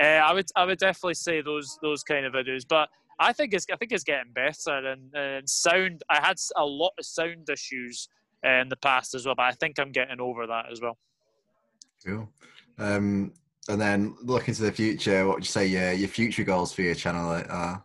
uh, 0.00 0.02
I 0.02 0.32
would 0.32 0.48
I 0.56 0.64
would 0.64 0.78
definitely 0.78 1.14
say 1.14 1.40
those 1.40 1.78
those 1.82 2.02
kind 2.02 2.24
of 2.24 2.32
videos. 2.32 2.64
But 2.68 2.88
I 3.18 3.32
think 3.32 3.52
it's 3.52 3.66
I 3.72 3.76
think 3.76 3.92
it's 3.92 4.04
getting 4.04 4.32
better 4.32 4.92
and, 4.92 5.14
and 5.14 5.48
sound. 5.48 6.02
I 6.08 6.20
had 6.20 6.36
a 6.56 6.64
lot 6.64 6.92
of 6.98 7.04
sound 7.04 7.48
issues 7.50 8.08
uh, 8.44 8.60
in 8.62 8.68
the 8.68 8.76
past 8.76 9.14
as 9.14 9.26
well, 9.26 9.34
but 9.34 9.44
I 9.44 9.52
think 9.52 9.78
I'm 9.78 9.92
getting 9.92 10.20
over 10.20 10.46
that 10.46 10.66
as 10.70 10.80
well. 10.80 10.96
Cool. 12.04 12.28
Um, 12.78 13.32
and 13.68 13.80
then 13.80 14.16
looking 14.22 14.54
to 14.54 14.62
the 14.62 14.72
future, 14.72 15.26
what 15.26 15.36
would 15.36 15.44
you 15.44 15.50
say 15.50 15.66
your 15.66 15.92
your 15.92 16.08
future 16.08 16.44
goals 16.44 16.72
for 16.72 16.82
your 16.82 16.94
channel 16.94 17.42
are? 17.48 17.82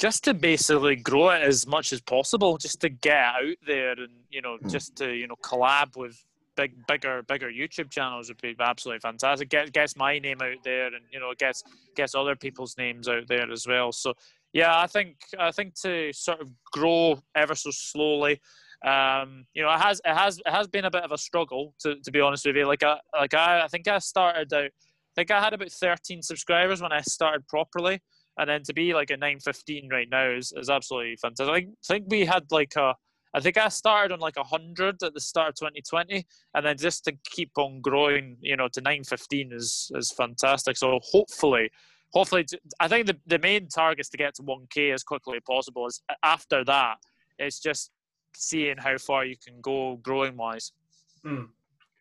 Just 0.00 0.24
to 0.24 0.32
basically 0.34 0.96
grow 0.96 1.28
it 1.28 1.42
as 1.42 1.66
much 1.66 1.92
as 1.92 2.00
possible, 2.00 2.56
just 2.56 2.80
to 2.80 2.88
get 2.88 3.22
out 3.22 3.56
there 3.66 3.92
and 3.92 4.08
you 4.30 4.40
know, 4.40 4.56
Mm. 4.62 4.70
just 4.70 4.96
to 4.96 5.12
you 5.12 5.26
know 5.26 5.36
collab 5.42 5.94
with 5.96 6.24
big, 6.56 6.86
bigger, 6.86 7.22
bigger 7.22 7.50
YouTube 7.50 7.90
channels 7.90 8.28
would 8.28 8.40
be 8.40 8.56
absolutely 8.58 9.00
fantastic. 9.00 9.50
Get 9.50 9.72
gets 9.72 9.96
my 9.96 10.18
name 10.18 10.40
out 10.42 10.64
there, 10.64 10.86
and 10.86 11.04
you 11.12 11.20
know, 11.20 11.32
gets 11.38 11.62
gets 11.94 12.14
other 12.14 12.34
people's 12.34 12.78
names 12.78 13.08
out 13.08 13.28
there 13.28 13.50
as 13.52 13.66
well. 13.66 13.92
So 13.92 14.14
yeah, 14.54 14.80
I 14.80 14.86
think 14.86 15.16
I 15.38 15.50
think 15.50 15.74
to 15.82 16.12
sort 16.14 16.40
of 16.40 16.50
grow 16.72 17.18
ever 17.34 17.54
so 17.54 17.70
slowly. 17.70 18.40
Um, 18.82 19.44
you 19.52 19.62
know, 19.62 19.70
it 19.70 19.80
has 19.80 20.00
it 20.04 20.14
has 20.16 20.38
it 20.38 20.50
has 20.50 20.66
been 20.66 20.86
a 20.86 20.90
bit 20.90 21.02
of 21.04 21.12
a 21.12 21.18
struggle 21.18 21.74
to, 21.80 21.96
to 22.00 22.10
be 22.10 22.20
honest 22.22 22.46
with 22.46 22.56
you. 22.56 22.66
Like 22.66 22.82
I 22.82 22.98
like 23.18 23.34
I, 23.34 23.64
I 23.64 23.68
think 23.68 23.86
I 23.86 23.98
started 23.98 24.50
out. 24.54 24.64
I 24.64 25.14
think 25.14 25.30
I 25.30 25.40
had 25.42 25.52
about 25.52 25.70
13 25.70 26.22
subscribers 26.22 26.80
when 26.80 26.92
I 26.92 27.00
started 27.02 27.46
properly, 27.48 28.00
and 28.40 28.48
then 28.48 28.62
to 28.62 28.72
be 28.72 28.94
like 28.94 29.10
a 29.10 29.16
915 29.18 29.90
right 29.90 30.08
now 30.10 30.30
is, 30.30 30.52
is 30.56 30.70
absolutely 30.70 31.16
fantastic. 31.16 31.66
I 31.68 31.68
think, 31.86 32.06
we 32.08 32.24
had 32.24 32.50
like 32.50 32.74
a 32.76 32.94
I 33.34 33.40
think 33.40 33.58
I 33.58 33.68
started 33.68 34.12
on 34.12 34.18
like 34.18 34.36
100 34.36 35.02
at 35.02 35.14
the 35.14 35.20
start 35.20 35.50
of 35.50 35.54
2020, 35.54 36.26
and 36.54 36.66
then 36.66 36.76
just 36.76 37.04
to 37.04 37.12
keep 37.30 37.52
on 37.56 37.80
growing, 37.80 38.36
you 38.40 38.56
know, 38.56 38.66
to 38.72 38.80
915 38.80 39.52
is 39.52 39.92
is 39.94 40.10
fantastic. 40.10 40.76
So 40.76 40.98
hopefully, 41.02 41.70
hopefully, 42.12 42.46
I 42.80 42.88
think 42.88 43.06
the, 43.06 43.16
the 43.26 43.38
main 43.38 43.68
target 43.68 44.00
is 44.00 44.08
to 44.08 44.16
get 44.16 44.34
to 44.36 44.42
1K 44.42 44.92
as 44.94 45.04
quickly 45.04 45.36
as 45.36 45.42
possible. 45.46 45.86
Is 45.86 46.02
after 46.24 46.64
that, 46.64 46.96
it's 47.38 47.60
just 47.60 47.92
seeing 48.34 48.78
how 48.78 48.96
far 48.98 49.24
you 49.24 49.36
can 49.36 49.60
go 49.60 50.00
growing 50.02 50.36
wise. 50.36 50.72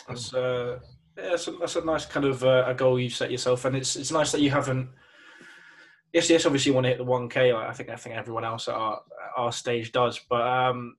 That's 0.08 0.34
uh, 0.34 0.80
yeah, 1.16 1.30
that's 1.30 1.48
a, 1.48 1.52
that's 1.52 1.76
a 1.76 1.86
nice 1.86 2.06
kind 2.08 2.26
of 2.26 2.44
uh, 2.44 2.64
a 2.66 2.74
goal 2.74 3.00
you've 3.00 3.14
set 3.14 3.30
yourself, 3.30 3.66
and 3.66 3.76
it's 3.76 3.96
it's 3.96 4.12
nice 4.12 4.32
that 4.32 4.42
you 4.42 4.50
haven't. 4.50 4.90
Yes, 6.14 6.30
yes, 6.30 6.46
obviously 6.46 6.72
you 6.72 6.74
want 6.74 6.86
to 6.86 6.90
hit 6.90 6.98
the 6.98 7.04
one 7.04 7.30
k. 7.30 7.54
Like 7.54 7.70
I 7.70 7.74
think 7.74 7.90
I 7.90 7.96
think 7.96 8.16
everyone 8.16 8.44
else 8.44 8.68
at 8.68 8.76
our 8.76 9.02
our 9.38 9.52
stage 9.52 9.92
does, 9.92 10.20
but 10.30 10.42
um, 10.42 10.96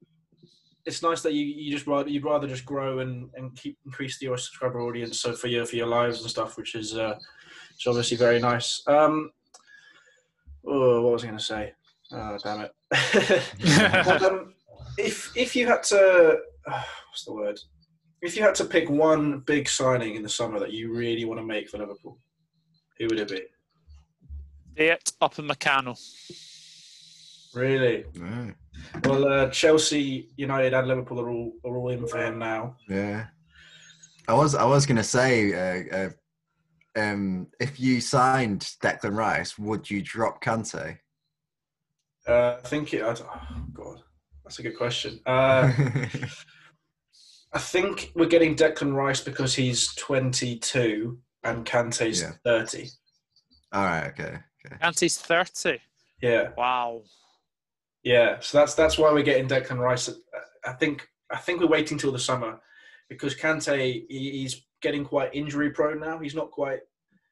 it's 0.86 1.02
nice 1.02 1.22
that 1.22 1.32
you, 1.32 1.44
you 1.44 1.72
just 1.72 1.86
rather 1.86 2.08
you'd 2.08 2.24
rather 2.24 2.46
just 2.46 2.64
grow 2.64 3.00
and, 3.00 3.28
and 3.34 3.54
keep 3.56 3.78
increase 3.84 4.20
your 4.22 4.36
subscriber 4.36 4.80
audience. 4.80 5.20
So 5.20 5.32
for 5.32 5.48
your 5.48 5.66
for 5.66 5.76
your 5.76 5.88
lives 5.88 6.20
and 6.20 6.30
stuff, 6.30 6.56
which 6.56 6.74
is 6.74 6.96
uh, 6.96 7.14
which 7.16 7.86
is 7.86 7.86
obviously 7.86 8.16
very 8.16 8.40
nice. 8.40 8.82
Um, 8.86 9.30
oh, 10.66 11.02
what 11.02 11.12
was 11.14 11.24
I 11.24 11.26
going 11.26 11.38
to 11.38 11.44
say? 11.44 11.72
Oh, 12.12 12.38
damn 12.42 12.60
it. 12.60 14.22
um, 14.22 14.54
if 14.96 15.36
if 15.36 15.54
you 15.56 15.66
had 15.66 15.82
to, 15.84 16.38
uh, 16.66 16.82
what's 17.08 17.24
the 17.24 17.32
word? 17.32 17.58
If 18.22 18.36
you 18.36 18.42
had 18.42 18.54
to 18.56 18.64
pick 18.64 18.90
one 18.90 19.40
big 19.40 19.68
signing 19.68 20.14
in 20.14 20.22
the 20.22 20.28
summer 20.28 20.58
that 20.58 20.72
you 20.72 20.94
really 20.94 21.24
want 21.24 21.40
to 21.40 21.46
make 21.46 21.68
for 21.68 21.78
Liverpool, 21.78 22.18
who 22.98 23.06
would 23.06 23.18
it 23.18 23.28
be? 23.28 23.42
It 24.80 25.12
Upamecano. 25.20 25.94
Really? 27.54 28.06
Right. 28.16 28.54
Well, 29.04 29.28
uh, 29.28 29.50
Chelsea, 29.50 30.30
United, 30.36 30.72
and 30.72 30.88
Liverpool 30.88 31.20
are 31.20 31.28
all 31.28 31.52
are 31.66 31.76
all 31.76 31.90
in 31.90 32.06
for 32.06 32.16
him 32.18 32.38
now. 32.38 32.76
Yeah. 32.88 33.26
I 34.26 34.32
was 34.32 34.54
I 34.54 34.64
was 34.64 34.86
gonna 34.86 35.04
say, 35.04 35.52
uh, 35.52 35.96
uh, 35.98 36.10
um, 36.98 37.48
if 37.60 37.78
you 37.78 38.00
signed 38.00 38.60
Declan 38.82 39.14
Rice, 39.14 39.58
would 39.58 39.90
you 39.90 40.00
drop 40.00 40.42
Kante? 40.42 40.96
Uh, 42.26 42.56
I 42.64 42.66
think 42.66 42.94
it. 42.94 43.02
I 43.02 43.10
oh 43.10 43.66
God, 43.74 44.02
that's 44.42 44.60
a 44.60 44.62
good 44.62 44.78
question. 44.78 45.20
Uh, 45.26 45.70
I 47.52 47.58
think 47.58 48.12
we're 48.14 48.26
getting 48.26 48.56
Declan 48.56 48.94
Rice 48.94 49.20
because 49.20 49.54
he's 49.54 49.94
22 49.96 51.18
and 51.44 51.66
Kante's 51.66 52.22
Yeah. 52.22 52.32
30. 52.44 52.88
All 53.72 53.84
right. 53.84 54.06
Okay. 54.06 54.38
Okay. 54.66 54.76
Kante's 54.82 55.18
30. 55.18 55.78
Yeah. 56.22 56.50
Wow. 56.56 57.02
Yeah, 58.02 58.38
so 58.40 58.58
that's 58.58 58.74
that's 58.74 58.96
why 58.96 59.12
we're 59.12 59.22
getting 59.22 59.46
Declan 59.46 59.78
Rice. 59.78 60.08
I 60.64 60.72
think 60.72 61.06
I 61.30 61.36
think 61.36 61.60
we're 61.60 61.66
waiting 61.66 61.98
till 61.98 62.12
the 62.12 62.18
summer 62.18 62.58
because 63.10 63.34
Kante 63.34 64.06
he's 64.08 64.62
getting 64.80 65.04
quite 65.04 65.34
injury 65.34 65.70
prone 65.70 66.00
now. 66.00 66.18
He's 66.18 66.34
not 66.34 66.50
quite 66.50 66.80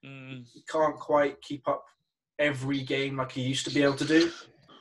Mm, 0.04 0.46
he 0.52 0.62
can't 0.68 0.96
quite 0.96 1.40
keep 1.42 1.66
up 1.66 1.84
every 2.38 2.82
game 2.82 3.16
like 3.16 3.32
he 3.32 3.42
used 3.42 3.64
to 3.66 3.74
be 3.74 3.82
able 3.82 3.96
to 3.96 4.04
do. 4.04 4.30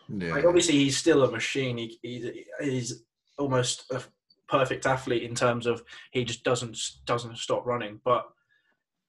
Yeah. 0.09 0.31
Like 0.33 0.45
obviously 0.45 0.75
he's 0.75 0.97
still 0.97 1.23
a 1.23 1.31
machine. 1.31 1.77
He, 1.77 1.99
he 2.01 2.45
he's 2.61 3.03
almost 3.37 3.85
a 3.91 4.01
perfect 4.47 4.85
athlete 4.85 5.23
in 5.23 5.35
terms 5.35 5.65
of 5.65 5.83
he 6.11 6.23
just 6.23 6.43
doesn't 6.43 6.77
doesn't 7.05 7.37
stop 7.37 7.65
running. 7.65 7.99
But 8.05 8.25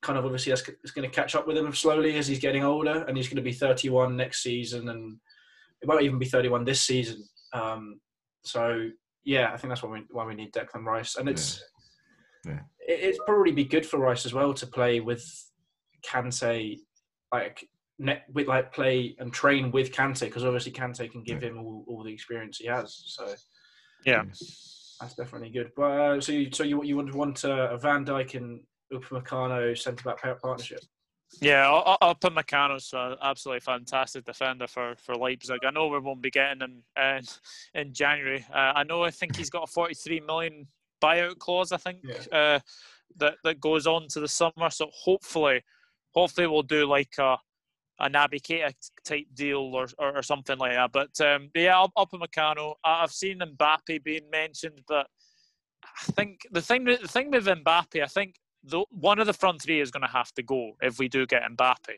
kind 0.03 0.18
of 0.18 0.24
obviously 0.24 0.51
that's 0.51 0.68
it's 0.68 0.92
going 0.92 1.09
to 1.09 1.14
catch 1.14 1.34
up 1.34 1.46
with 1.46 1.57
him 1.57 1.72
slowly 1.74 2.16
as 2.16 2.26
he's 2.26 2.38
getting 2.38 2.64
older, 2.64 3.05
and 3.05 3.16
he's 3.16 3.28
going 3.28 3.36
to 3.36 3.42
be 3.42 3.53
31 3.53 4.16
next 4.16 4.42
season, 4.42 4.88
and 4.88 5.18
it 5.82 5.88
might 5.88 6.03
even 6.03 6.18
be 6.18 6.26
31 6.26 6.64
this 6.64 6.80
season. 6.80 7.26
Um, 7.53 8.01
so 8.44 8.88
yeah, 9.24 9.53
I 9.53 9.57
think 9.57 9.70
that's 9.70 9.82
why 9.82 9.90
we 9.90 10.05
why 10.11 10.26
we 10.26 10.34
need 10.34 10.53
Declan 10.53 10.84
Rice, 10.84 11.16
and 11.16 11.28
it's 11.28 11.62
Yeah. 12.44 12.61
it, 12.86 13.01
it'd 13.01 13.26
probably 13.26 13.53
be 13.53 13.64
good 13.64 13.84
for 13.84 13.99
Rice 13.99 14.26
as 14.26 14.34
well 14.34 14.55
to 14.55 14.66
play 14.66 15.01
with 15.01 15.24
Kante, 16.07 16.78
like 17.32 17.66
net 17.99 18.24
with 18.32 18.46
like 18.46 18.72
play 18.72 19.16
and 19.18 19.32
train 19.32 19.70
with 19.72 19.92
Kante 19.92 20.26
because 20.26 20.44
obviously 20.44 20.72
Kante 20.72 21.11
can 21.11 21.24
give 21.24 21.42
him 21.42 21.59
all, 21.59 21.84
all 21.88 22.05
the 22.05 22.12
experience 22.12 22.59
he 22.59 22.66
has. 22.68 23.03
So 23.07 23.34
yeah. 24.07 24.22
that's 25.01 25.14
definitely 25.16 25.51
good. 25.51 25.72
But 25.76 25.82
uh, 25.82 26.20
so 26.20 26.32
you, 26.32 26.51
so 26.53 26.62
you 26.62 26.82
you 26.84 26.96
would 26.96 27.14
want 27.14 27.44
uh, 27.44 27.68
a 27.72 27.78
Van 27.78 28.05
Dijk 28.05 28.34
and 28.34 28.61
Upamecano 28.93 29.76
centre 29.76 30.05
back 30.05 30.41
partnership? 30.41 30.80
Yeah, 31.41 31.70
I'll, 31.70 31.99
I'll 32.01 32.14
Upamecano's 32.14 32.93
an 32.95 33.16
absolutely 33.22 33.61
fantastic 33.61 34.24
defender 34.24 34.66
for, 34.66 34.95
for 34.97 35.14
Leipzig. 35.14 35.64
I 35.64 35.70
know 35.70 35.89
we 35.89 35.99
won't 35.99 36.22
be 36.22 36.30
getting 36.30 36.62
him 36.62 36.82
in, 36.97 37.20
in 37.80 37.93
January. 37.93 38.45
Uh, 38.53 38.72
I 38.74 38.84
know 38.84 39.03
I 39.03 39.11
think 39.11 39.36
he's 39.36 39.51
got 39.51 39.64
a 39.64 39.72
43 39.72 40.20
million 40.20 40.66
buyout 41.03 41.39
clause, 41.39 41.72
I 41.72 41.76
think, 41.76 41.99
uh, 42.32 42.61
that, 43.16 43.34
that 43.45 43.61
goes 43.61 43.86
on 43.86 44.09
to 44.09 44.20
the 44.20 44.28
summer. 44.28 44.70
So 44.70 44.89
hopefully, 44.93 45.62
hopefully 46.14 46.47
we'll 46.47 46.62
do 46.62 46.86
like 46.86 47.14
a 47.18 47.36
a 48.01 48.09
Naby 48.09 48.41
Keita 48.41 48.72
type 49.05 49.26
deal 49.34 49.72
or, 49.74 49.89
or, 49.99 50.18
or 50.18 50.22
something 50.22 50.59
like 50.59 50.72
that. 50.72 50.93
But 50.93 51.20
um, 51.20 51.51
yeah, 51.55 51.84
Upamecano. 51.97 52.74
I've 52.84 53.11
seen 53.11 53.41
Mbappe 53.41 54.05
being 54.05 54.30
mentioned, 54.30 54.82
but 54.86 55.09
I 55.84 56.12
think 56.12 56.41
the 56.51 56.62
thing 56.62 56.84
the 56.84 56.97
thing 56.97 57.30
with 57.30 57.47
Mbappe, 57.47 58.03
I 58.03 58.07
think 58.07 58.36
the, 58.68 58.84
one 58.90 59.18
of 59.18 59.26
the 59.26 59.32
front 59.32 59.62
three 59.62 59.80
is 59.80 59.90
going 59.90 60.02
to 60.02 60.12
have 60.12 60.32
to 60.34 60.42
go 60.42 60.72
if 60.82 60.98
we 60.98 61.08
do 61.08 61.26
get 61.26 61.42
Mbappe. 61.42 61.96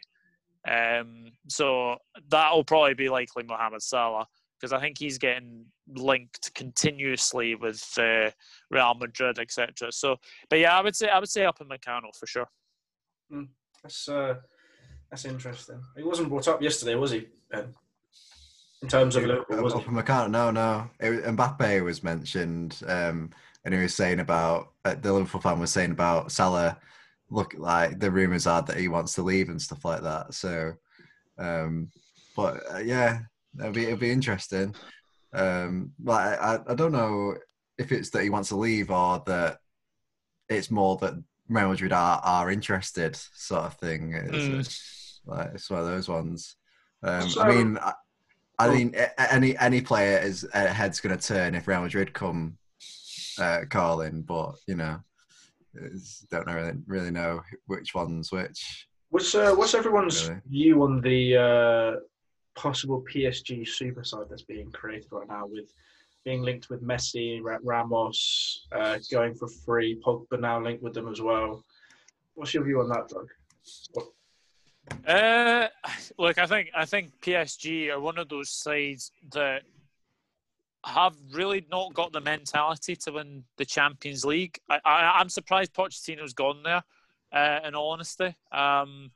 Um, 0.69 1.33
so 1.49 1.97
that'll 2.29 2.65
probably 2.65 2.95
be 2.95 3.09
likely 3.09 3.43
Mohamed 3.43 3.83
Salah 3.83 4.27
because 4.59 4.73
I 4.73 4.81
think 4.81 4.99
he's 4.99 5.19
getting 5.19 5.65
linked 5.89 6.55
continuously 6.55 7.55
with 7.55 7.83
uh, 7.99 8.31
Real 8.71 8.95
Madrid, 8.95 9.39
etc. 9.39 9.91
So, 9.91 10.17
but 10.51 10.59
yeah, 10.59 10.77
I 10.77 10.83
would 10.83 10.95
say 10.95 11.09
I 11.09 11.19
would 11.19 11.31
say 11.31 11.43
Upamecano 11.43 12.15
for 12.19 12.27
sure. 12.27 12.49
Mm, 13.33 13.49
that's 13.83 14.09
uh, 14.09 14.35
that's 15.11 15.25
interesting. 15.25 15.81
He 15.97 16.03
wasn't 16.03 16.29
brought 16.29 16.49
up 16.49 16.61
yesterday, 16.61 16.95
was 16.95 17.13
he? 17.13 17.29
Ben? 17.51 17.75
In 18.83 18.89
terms 18.89 19.17
of 19.17 19.25
Liverpool, 19.25 19.63
was 19.63 19.75
Upamecano, 19.75 20.31
no, 20.31 20.51
no. 20.51 20.91
It, 21.01 21.25
Mbappe 21.25 21.85
was 21.85 22.03
mentioned, 22.03 22.81
um, 22.87 23.31
and 23.65 23.75
he 23.75 23.81
was 23.81 23.95
saying 23.95 24.21
about 24.21 24.73
uh, 24.85 24.95
the 24.95 25.13
Liverpool 25.13 25.41
fan 25.41 25.61
was 25.61 25.73
saying 25.73 25.91
about 25.91 26.33
Salah. 26.33 26.79
Look, 27.31 27.55
like 27.57 28.01
the 28.01 28.11
rumors 28.11 28.47
are 28.47 28.63
that 28.63 28.79
he 28.79 28.89
wants 28.89 29.15
to 29.15 29.23
leave 29.23 29.49
and 29.49 29.63
stuff 29.63 29.85
like 29.85 30.03
that. 30.03 30.35
So, 30.35 30.75
um, 31.39 31.91
but 32.35 32.63
uh, 32.75 32.79
yeah, 32.79 33.21
It'll 33.59 33.73
be 33.73 33.85
it'll 33.85 33.99
be 33.99 34.11
interesting. 34.11 34.75
Um, 35.33 35.93
but 35.99 36.41
I, 36.41 36.59
I 36.69 36.75
don't 36.75 36.93
know 36.93 37.37
if 37.79 37.93
it's 37.93 38.11
that 38.11 38.23
he 38.23 38.31
wants 38.31 38.51
to 38.51 38.57
leave 38.57 38.91
or 38.91 39.23
that 39.27 39.59
it's 40.49 40.71
more 40.71 40.97
that 40.99 41.15
Real 41.49 41.69
Madrid 41.69 41.93
are, 41.93 42.21
are 42.23 42.51
interested, 42.51 43.17
sort 43.17 43.65
of 43.65 43.75
thing. 43.75 44.13
It's, 44.15 44.37
mm. 44.37 45.21
like, 45.27 45.51
it's 45.55 45.71
one 45.71 45.81
of 45.81 45.87
those 45.87 46.09
ones. 46.09 46.57
Um, 47.03 47.29
so, 47.29 47.43
I 47.43 47.49
mean, 47.55 47.79
I, 47.79 47.93
I 48.59 48.69
oh. 48.69 48.73
mean, 48.73 48.95
any 49.19 49.57
any 49.59 49.81
player 49.81 50.19
is 50.19 50.47
uh, 50.53 50.67
head's 50.67 51.01
going 51.01 51.17
to 51.17 51.27
turn 51.27 51.55
if 51.55 51.67
Real 51.67 51.83
Madrid 51.83 52.13
come 52.13 52.57
uh, 53.41 53.63
calling, 53.69 54.23
but 54.23 54.57
you 54.67 54.77
know, 54.77 54.99
don't 56.31 56.47
know 56.47 56.55
really, 56.55 56.73
really 56.87 57.11
know 57.11 57.41
which 57.67 57.95
ones 57.95 58.33
which. 58.33 58.87
What's 59.11 59.35
uh, 59.35 59.55
what's 59.55 59.75
everyone's 59.75 60.29
really. 60.29 60.41
view 60.47 60.83
on 60.83 61.01
the 61.01 61.37
uh, 61.37 62.01
possible 62.55 63.05
PSG 63.13 63.67
super 63.67 64.05
side 64.05 64.27
that's 64.29 64.43
being 64.43 64.71
created 64.73 65.09
right 65.11 65.29
now 65.29 65.47
with 65.47 65.73
being 66.25 66.43
linked 66.43 66.69
with 66.69 66.83
Messi, 66.83 67.41
Ramos, 67.43 68.67
uh, 68.73 68.99
going 69.11 69.35
for 69.35 69.49
free, 69.49 70.01
Pogba 70.05 70.39
now 70.39 70.63
linked 70.63 70.83
with 70.83 70.93
them 70.93 71.09
as 71.09 71.21
well. 71.21 71.65
What's 72.35 72.53
your 72.53 72.65
view 72.65 72.81
on 72.81 72.89
that, 72.91 73.09
Doug? 73.09 73.29
What? 73.93 74.09
Uh, 75.07 75.69
look, 76.19 76.39
I 76.39 76.47
think 76.47 76.71
I 76.75 76.85
think 76.85 77.13
PSG 77.21 77.91
are 77.91 78.01
one 78.01 78.19
of 78.19 78.29
those 78.29 78.51
sides 78.51 79.13
that 79.33 79.63
have 80.85 81.15
really 81.33 81.67
not 81.71 81.93
got 81.95 82.13
the 82.13 82.21
mentality 82.21 82.97
to 82.97 83.13
win 83.13 83.45
the 83.59 83.65
Champions 83.65 84.25
League. 84.25 84.59
I, 84.69 84.81
I, 84.85 85.21
am 85.21 85.29
surprised 85.29 85.75
Pochettino's 85.75 86.33
gone 86.33 86.63
there. 86.63 86.83
Uh, 87.33 87.61
in 87.65 87.77
all 87.77 87.91
honesty, 87.91 88.35
um, 88.51 89.13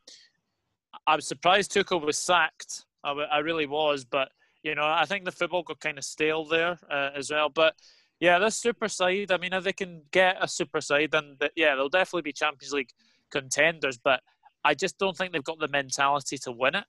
I 1.07 1.17
was 1.17 1.27
surprised 1.27 1.73
Tuchel 1.73 2.05
was 2.05 2.17
sacked 2.17 2.85
I, 3.05 3.12
I 3.12 3.39
really 3.39 3.67
was. 3.67 4.05
But 4.05 4.31
you 4.62 4.75
know, 4.75 4.85
I 4.85 5.05
think 5.05 5.25
the 5.25 5.33
football 5.33 5.62
got 5.62 5.81
kind 5.81 5.99
of 5.99 6.05
stale 6.05 6.45
there 6.45 6.79
uh, 6.91 7.11
as 7.15 7.31
well. 7.31 7.51
But 7.51 7.75
yeah, 8.19 8.39
this 8.39 8.57
super 8.57 8.89
side. 8.89 9.31
I 9.31 9.37
mean, 9.37 9.53
if 9.53 9.65
they 9.65 9.73
can 9.73 10.03
get 10.11 10.37
a 10.41 10.49
super 10.49 10.81
side, 10.81 11.11
then 11.12 11.37
the, 11.39 11.51
yeah, 11.55 11.75
they'll 11.75 11.89
definitely 11.89 12.23
be 12.23 12.33
Champions 12.33 12.73
League 12.73 12.91
contenders. 13.31 13.99
But 13.99 14.23
I 14.65 14.75
just 14.75 14.99
don't 14.99 15.17
think 15.17 15.33
they've 15.33 15.45
got 15.45 15.59
the 15.59 15.69
mentality 15.69 16.39
to 16.39 16.53
win 16.53 16.77
it, 16.77 16.85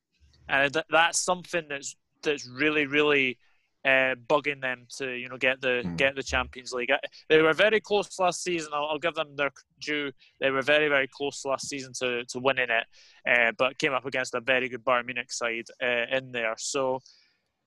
and 0.47 0.73
th- 0.73 0.85
that's 0.89 1.19
something 1.19 1.65
that's 1.69 1.95
that's 2.23 2.47
really, 2.47 2.85
really 2.85 3.37
uh, 3.85 4.15
bugging 4.27 4.61
them 4.61 4.87
to 4.97 5.11
you 5.11 5.29
know 5.29 5.37
get 5.37 5.61
the 5.61 5.83
mm. 5.85 5.95
get 5.95 6.15
the 6.15 6.23
Champions 6.23 6.73
League. 6.73 6.91
They 7.29 7.41
were 7.41 7.53
very 7.53 7.79
close 7.79 8.17
last 8.19 8.43
season. 8.43 8.71
I'll, 8.73 8.85
I'll, 8.85 8.99
give 8.99 9.13
them 9.13 9.35
their 9.35 9.51
due. 9.79 10.11
They 10.39 10.49
were 10.49 10.63
very 10.63 10.89
very 10.89 11.07
close 11.07 11.45
last 11.45 11.69
season 11.69 11.93
to 11.99 12.25
to 12.25 12.39
winning 12.39 12.69
it, 12.69 12.85
uh, 13.29 13.51
but 13.57 13.77
came 13.77 13.93
up 13.93 14.05
against 14.05 14.33
a 14.33 14.41
very 14.41 14.69
good 14.69 14.83
Bayern 14.83 15.05
Munich 15.05 15.31
side 15.31 15.67
uh, 15.81 16.05
in 16.11 16.31
there. 16.31 16.55
So. 16.57 17.01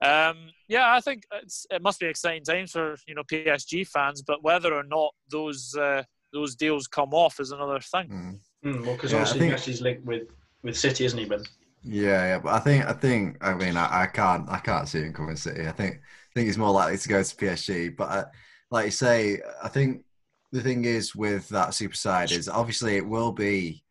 Um, 0.01 0.51
yeah, 0.69 0.95
I 0.95 1.01
think 1.01 1.25
it 1.33 1.83
must 1.83 1.99
be 1.99 2.07
exciting 2.07 2.45
times 2.45 2.71
for 2.71 2.95
you 3.09 3.17
know 3.17 3.25
PSG 3.25 3.85
fans, 3.85 4.23
but 4.23 4.45
whether 4.45 4.73
or 4.73 4.85
not 4.85 5.13
those 5.29 5.75
uh, 5.75 6.05
those 6.33 6.55
deals 6.55 6.87
come 6.87 7.13
off 7.13 7.41
is 7.41 7.51
another 7.51 7.81
thing. 7.81 8.09
Mm. 8.09 8.39
Mm, 8.65 8.87
well, 8.87 8.95
because 8.95 9.11
yeah, 9.11 9.19
obviously 9.19 9.41
think... 9.41 9.55
Messi's 9.55 9.81
linked 9.81 10.05
with 10.05 10.29
with 10.63 10.79
City, 10.79 11.05
isn't 11.05 11.19
he, 11.19 11.25
Ben? 11.25 11.43
Yeah, 11.83 12.27
yeah, 12.27 12.39
but 12.39 12.55
I 12.55 12.59
think 12.59 12.85
I 12.87 12.93
think 12.93 13.37
I 13.41 13.55
mean 13.55 13.77
I, 13.77 14.03
I 14.03 14.07
can't 14.07 14.49
I 14.51 14.59
can't 14.59 14.89
see 14.89 15.01
him 15.01 15.13
coming 15.13 15.37
City. 15.37 15.67
I 15.67 15.73
think 15.73 15.97
I 15.97 16.33
think 16.35 16.47
he's 16.47 16.59
more 16.59 16.71
likely 16.71 16.99
to 16.99 17.09
go 17.09 17.23
to 17.23 17.37
PSG. 17.37 17.89
But 17.97 18.11
uh, 18.11 18.25
like 18.71 18.87
you 18.87 18.91
say, 18.91 19.41
I 19.63 19.69
think 19.69 20.05
the 20.53 20.61
thing 20.61 20.85
is 20.85 21.15
with 21.15 21.49
that 21.51 21.75
super 21.75 21.95
side 21.95 22.33
is 22.33 22.49
obviously 22.49 22.97
it 22.97 23.07
will 23.07 23.33
be 23.33 23.85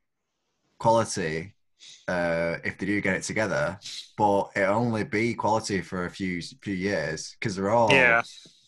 quality 0.79 1.55
uh, 2.07 2.57
if 2.63 2.77
they 2.77 2.85
do 2.85 3.01
get 3.01 3.15
it 3.15 3.23
together, 3.23 3.79
but 4.17 4.49
it'll 4.55 4.75
only 4.75 5.03
be 5.03 5.33
quality 5.33 5.81
for 5.81 6.05
a 6.05 6.09
few 6.09 6.41
few 6.41 6.73
years 6.73 7.35
because 7.39 7.55
they're 7.55 7.69
all 7.69 7.91
yeah. 7.91 8.21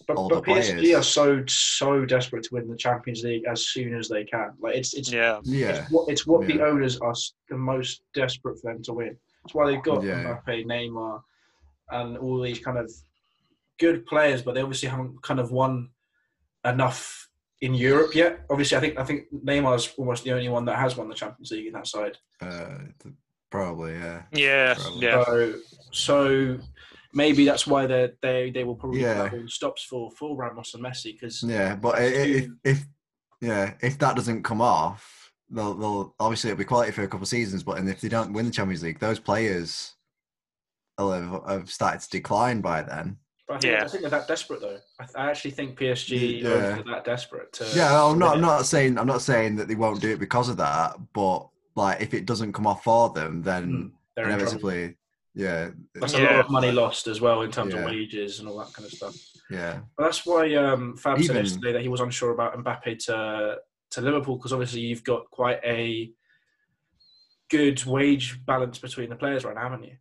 But, 0.10 0.28
but 0.28 0.44
PSG 0.44 0.80
players. 0.80 0.96
are 0.96 1.04
so 1.04 1.44
so 1.46 2.04
desperate 2.04 2.42
to 2.46 2.56
win 2.56 2.68
the 2.68 2.76
Champions 2.76 3.24
League 3.24 3.44
as 3.48 3.68
soon 3.68 3.96
as 3.96 4.10
they 4.10 4.24
can. 4.24 4.54
Like 4.60 4.76
it's 4.76 4.96
it's 4.96 5.12
yeah 5.12 5.40
yeah 5.44 5.84
it's 5.84 5.92
what, 5.92 6.10
it's 6.10 6.26
what 6.26 6.50
yeah. 6.50 6.58
the 6.58 6.66
owners 6.66 6.98
are 6.98 7.14
the 7.48 7.58
most 7.58 8.02
desperate 8.16 8.60
for 8.60 8.74
them 8.74 8.82
to 8.84 8.94
win. 8.94 9.16
That's 9.44 9.54
why 9.54 9.70
they've 9.70 9.84
got 9.84 10.04
yeah. 10.04 10.24
Mbappe, 10.48 10.66
Neymar, 10.66 11.22
and 11.92 12.18
all 12.18 12.42
these 12.42 12.58
kind 12.58 12.80
of 12.80 12.92
good 13.80 14.04
players, 14.08 14.42
but 14.42 14.56
they 14.56 14.62
obviously 14.62 14.90
haven't 14.90 15.22
kind 15.22 15.40
of 15.40 15.52
won 15.52 15.90
enough 16.66 17.30
in 17.62 17.76
Europe 17.76 18.16
yet. 18.16 18.40
Obviously, 18.50 18.78
I 18.78 18.80
think 18.80 18.98
I 18.98 19.04
think 19.04 19.26
Neymar's 19.32 19.94
almost 19.96 20.24
the 20.24 20.32
only 20.32 20.50
one 20.50 20.66
that 20.66 20.80
has 20.80 20.98
won 20.98 21.08
the 21.08 21.14
Champions 21.14 21.52
League 21.52 21.68
in 21.68 21.74
that 21.74 21.86
side. 21.86 22.18
Uh, 22.42 22.80
probably, 23.52 23.94
yeah. 23.94 24.24
Yeah, 24.32 24.74
probably. 24.74 25.06
yeah. 25.06 25.24
So, 25.24 25.54
so 25.92 26.60
maybe 27.14 27.46
that's 27.46 27.66
why 27.66 27.86
they 27.86 28.12
they 28.22 28.52
they 28.52 28.64
will 28.64 28.76
probably 28.76 29.02
yeah. 29.02 29.30
all 29.32 29.48
stops 29.48 29.84
for 29.84 30.12
for 30.12 30.36
Ramos 30.36 30.74
and 30.74 30.84
Messi 30.84 31.14
because 31.14 31.44
yeah, 31.44 31.76
but 31.76 31.96
if, 32.00 32.50
if 32.64 32.86
yeah 33.42 33.74
if 33.82 33.98
that 34.00 34.16
doesn't 34.16 34.44
come 34.44 34.62
off, 34.62 35.32
they'll 35.50 35.74
they'll 35.74 36.16
obviously 36.20 36.50
it'll 36.50 36.60
be 36.60 36.66
quality 36.66 36.92
for 36.92 37.04
a 37.04 37.08
couple 37.08 37.24
of 37.24 37.30
seasons, 37.30 37.64
but 37.64 37.78
and 37.78 37.90
if 37.90 38.02
they 38.02 38.10
don't 38.10 38.34
win 38.34 38.46
the 38.46 38.52
Champions 38.52 38.84
League, 38.84 39.00
those 39.00 39.20
players 39.20 39.96
will 40.98 41.12
have, 41.12 41.44
have 41.48 41.72
started 41.72 42.02
to 42.02 42.10
decline 42.10 42.62
by 42.62 42.82
then. 42.82 43.18
But 43.48 43.56
I 43.56 43.60
think, 43.60 43.74
yeah. 43.74 43.84
I 43.84 43.88
think 43.88 44.02
they're 44.02 44.12
that 44.12 44.28
desperate 44.28 44.62
though. 44.62 44.78
I, 45.00 45.06
I 45.16 45.30
actually 45.30 45.52
think 45.52 45.80
PSG 45.80 46.44
yeah. 46.44 46.50
are 46.50 46.84
that 46.84 47.04
desperate 47.04 47.52
to. 47.54 47.68
Yeah, 47.74 48.04
I'm 48.04 48.20
not. 48.20 48.36
I'm 48.36 48.42
not 48.42 48.66
saying. 48.66 48.98
I'm 49.00 49.08
not 49.08 49.24
saying 49.24 49.56
that 49.56 49.68
they 49.68 49.76
won't 49.76 50.02
do 50.02 50.12
it 50.12 50.20
because 50.20 50.50
of 50.50 50.58
that. 50.58 50.98
But 51.14 51.48
like, 51.76 52.00
if 52.00 52.14
it 52.14 52.28
doesn't 52.28 52.54
come 52.54 52.68
off 52.68 52.84
for 52.84 53.10
them, 53.10 53.42
then 53.42 53.92
mm, 54.18 54.24
inevitably 54.24 54.96
yeah, 55.36 55.70
that's 55.96 56.14
a 56.14 56.24
lot 56.24 56.40
of 56.40 56.50
money 56.50 56.72
lost 56.72 57.08
as 57.08 57.22
well 57.22 57.42
in 57.44 57.52
terms 57.52 57.74
yeah. 57.74 57.80
of 57.80 57.86
wages 57.86 58.40
and 58.40 58.50
all 58.50 58.58
that 58.58 58.74
kind 58.74 58.86
of 58.86 58.92
stuff. 58.92 59.16
Yeah, 59.50 59.80
but 59.98 60.04
that's 60.04 60.26
why 60.26 60.54
um, 60.56 60.98
Fab 60.98 61.20
Even, 61.20 61.36
said 61.36 61.46
yesterday 61.46 61.74
that 61.74 61.82
he 61.82 61.88
was 61.88 62.02
unsure 62.02 62.32
about 62.32 62.56
Mbappe 62.64 63.00
to 63.06 63.58
to 63.92 64.02
Liverpool 64.02 64.38
because 64.38 64.54
obviously 64.54 64.82
you've 64.82 65.04
got 65.04 65.30
quite 65.32 65.60
a 65.64 66.12
good 67.50 67.84
wage 67.86 68.40
balance 68.46 68.78
between 68.78 69.10
the 69.10 69.16
players 69.16 69.44
right 69.44 69.56
now, 69.56 69.64
haven't 69.64 69.84
you? 69.84 69.96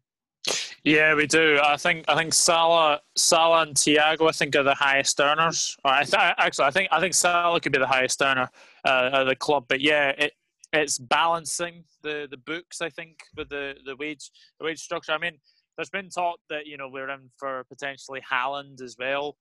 Yeah, 0.85 1.14
we 1.14 1.26
do. 1.26 1.59
I 1.62 1.76
think 1.76 2.05
I 2.09 2.14
think 2.14 2.33
Salah, 2.33 3.01
Salah 3.16 3.62
and 3.62 3.74
Thiago, 3.74 4.29
I 4.29 4.33
think 4.33 4.55
are 4.57 4.62
the 4.62 4.74
highest 4.74 5.20
earners. 5.20 5.76
I 5.85 6.05
th- 6.05 6.14
actually, 6.14 6.64
I 6.64 6.70
think 6.70 6.89
I 6.93 7.01
think 7.01 7.14
Salah 7.14 7.61
could 7.61 7.72
be 7.72 7.79
the 7.79 7.87
highest 7.87 8.22
earner 8.22 8.49
uh, 8.85 9.11
at 9.12 9.24
the 9.24 9.37
club. 9.37 9.66
But 9.68 9.81
yeah, 9.81 10.11
it, 10.11 10.33
it's 10.73 10.99
balancing 10.99 11.85
the, 12.03 12.29
the 12.31 12.37
books, 12.37 12.81
I 12.81 12.91
think, 12.91 13.21
with 13.37 13.49
the, 13.49 13.75
the 13.85 13.97
wage 13.97 14.31
the 14.59 14.66
wage 14.66 14.81
structure. 14.81 15.12
I 15.12 15.19
mean, 15.19 15.39
there's 15.77 15.91
been 15.91 16.11
talk 16.11 16.39
that 16.51 16.66
you 16.66 16.77
know 16.77 16.89
we're 16.89 17.11
in 17.11 17.31
for 17.37 17.64
potentially 17.64 18.21
Haaland 18.31 18.83
as 18.83 18.97
well, 18.99 19.37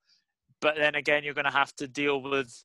but 0.60 0.76
then 0.76 0.94
again, 0.94 1.24
you're 1.24 1.34
going 1.34 1.44
to 1.44 1.50
have 1.50 1.74
to 1.76 1.88
deal 1.88 2.22
with 2.22 2.62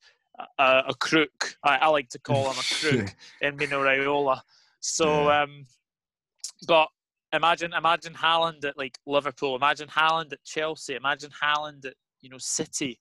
a, 0.58 0.84
a 0.90 0.94
crook. 1.00 1.56
I, 1.64 1.78
I, 1.78 1.88
like 1.88 2.10
to 2.10 2.20
call 2.20 2.52
him 2.52 2.60
a 2.60 2.76
crook 2.80 3.16
in 3.42 3.56
Mino 3.56 3.84
Raiola. 3.84 4.42
So, 4.80 5.28
yeah. 5.28 5.44
um, 5.44 5.66
but 6.68 6.88
imagine 7.34 7.74
imagine 7.74 8.14
Haaland 8.14 8.64
at 8.66 8.78
like 8.78 8.98
Liverpool. 9.06 9.56
Imagine 9.56 9.90
Haaland 9.90 10.32
at 10.34 10.44
Chelsea. 10.44 10.96
Imagine 10.96 11.32
Haaland 11.32 11.86
at 11.86 11.96
you 12.22 12.30
know 12.30 12.38
City. 12.38 13.00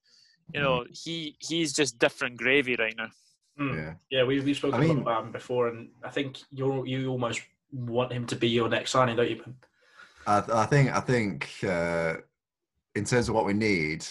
You 0.52 0.60
know, 0.60 0.80
mm. 0.80 1.04
he 1.04 1.36
he's 1.38 1.72
just 1.72 1.98
different 1.98 2.36
gravy 2.36 2.76
right 2.76 2.94
now. 2.96 3.08
Mm. 3.58 3.76
Yeah, 3.76 3.94
yeah, 4.10 4.24
we 4.24 4.40
we've 4.40 4.56
spoken 4.56 4.80
I 4.80 4.86
mean, 4.86 4.98
about 5.00 5.24
him 5.24 5.32
before, 5.32 5.68
and 5.68 5.90
I 6.02 6.08
think 6.08 6.38
you 6.50 6.84
you 6.86 7.10
almost 7.10 7.42
want 7.72 8.12
him 8.12 8.26
to 8.26 8.36
be 8.36 8.48
your 8.48 8.68
next 8.68 8.90
signing, 8.90 9.16
don't 9.16 9.30
you? 9.30 9.42
I, 10.26 10.42
I 10.52 10.66
think 10.66 10.90
I 10.90 11.00
think 11.00 11.50
uh, 11.64 12.14
in 12.94 13.04
terms 13.04 13.28
of 13.28 13.34
what 13.34 13.44
we 13.44 13.52
need, 13.52 14.06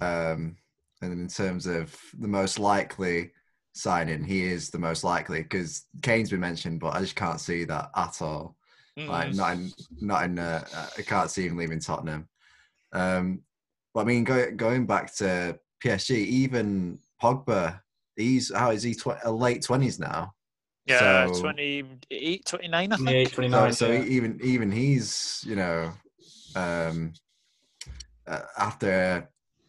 um, 0.00 0.56
and 1.02 1.12
in 1.12 1.28
terms 1.28 1.66
of 1.66 1.94
the 2.18 2.28
most 2.28 2.58
likely 2.58 3.32
signing, 3.74 4.24
he 4.24 4.44
is 4.44 4.70
the 4.70 4.78
most 4.78 5.04
likely 5.04 5.42
because 5.42 5.86
Kane's 6.02 6.30
been 6.30 6.40
mentioned, 6.40 6.80
but 6.80 6.94
I 6.94 7.00
just 7.00 7.16
can't 7.16 7.40
see 7.40 7.64
that 7.64 7.90
at 7.96 8.22
all. 8.22 8.56
Like 8.96 9.28
Mm. 9.28 9.36
not 9.36 9.52
in, 9.52 9.72
not 10.00 10.24
in. 10.24 10.38
Uh, 10.38 10.64
I 10.98 11.02
can't 11.02 11.30
see 11.30 11.46
him 11.46 11.56
leaving 11.56 11.80
Tottenham. 11.80 12.28
Um, 12.92 13.40
but 13.94 14.00
I 14.00 14.04
mean, 14.04 14.24
go, 14.24 14.50
going 14.52 14.86
back 14.86 15.14
to 15.16 15.58
PSG, 15.82 16.10
even 16.16 16.98
Pogba, 17.22 17.80
he's 18.20 18.54
how 18.54 18.70
is 18.70 18.82
he? 18.82 18.94
Tw- 18.94 19.24
uh, 19.24 19.30
late 19.30 19.62
twenties 19.62 19.98
now. 19.98 20.32
Yeah, 20.86 21.26
So- 21.32 21.40
28, 21.42 22.44
29, 22.46 22.92
I 22.92 22.96
think. 22.96 23.00
28, 23.08 23.28
So, 23.28 23.34
29. 23.34 23.72
so 23.74 23.92
yeah. 23.92 24.02
even 24.04 24.40
even 24.42 24.72
he's 24.72 25.44
you 25.46 25.54
know, 25.56 25.92
um, 26.56 27.12
uh, 28.26 28.40
after 28.58 29.28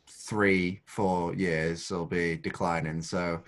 three 0.10 0.82
four 0.86 1.36
years, 1.36 1.88
he'll 1.88 2.06
be 2.06 2.38
declining. 2.38 3.02
So, 3.02 3.44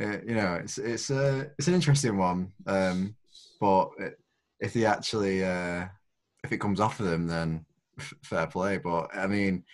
uh, 0.00 0.18
you 0.26 0.34
know, 0.34 0.54
it's 0.54 0.78
it's 0.78 1.10
a 1.10 1.50
it's 1.58 1.68
an 1.68 1.74
interesting 1.74 2.16
one. 2.16 2.52
Um, 2.66 3.16
but 3.60 3.90
if 4.60 4.74
he 4.74 4.86
actually 4.86 5.44
uh, 5.44 5.86
if 6.44 6.52
it 6.52 6.58
comes 6.58 6.80
off 6.80 7.00
of 7.00 7.06
them, 7.06 7.26
then 7.26 7.64
f- 7.98 8.14
fair 8.22 8.46
play. 8.46 8.78
But 8.78 9.14
I 9.16 9.26
mean. 9.26 9.64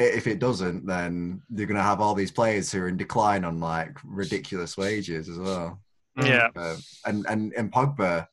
I- 0.00 0.14
If 0.18 0.26
it 0.26 0.38
doesn't, 0.38 0.86
then 0.86 1.42
they're 1.50 1.66
going 1.66 1.76
to 1.76 1.82
have 1.82 2.00
all 2.00 2.14
these 2.14 2.30
players 2.32 2.72
who 2.72 2.80
are 2.82 2.88
in 2.88 2.96
decline 2.96 3.44
on 3.44 3.60
like 3.60 3.96
ridiculous 4.04 4.76
wages 4.76 5.28
as 5.28 5.38
well. 5.38 5.80
Mm. 6.18 6.26
Yeah. 6.26 6.48
Um, 6.60 6.76
and 7.06 7.26
and 7.28 7.52
and 7.54 7.72
Pogba, 7.72 8.26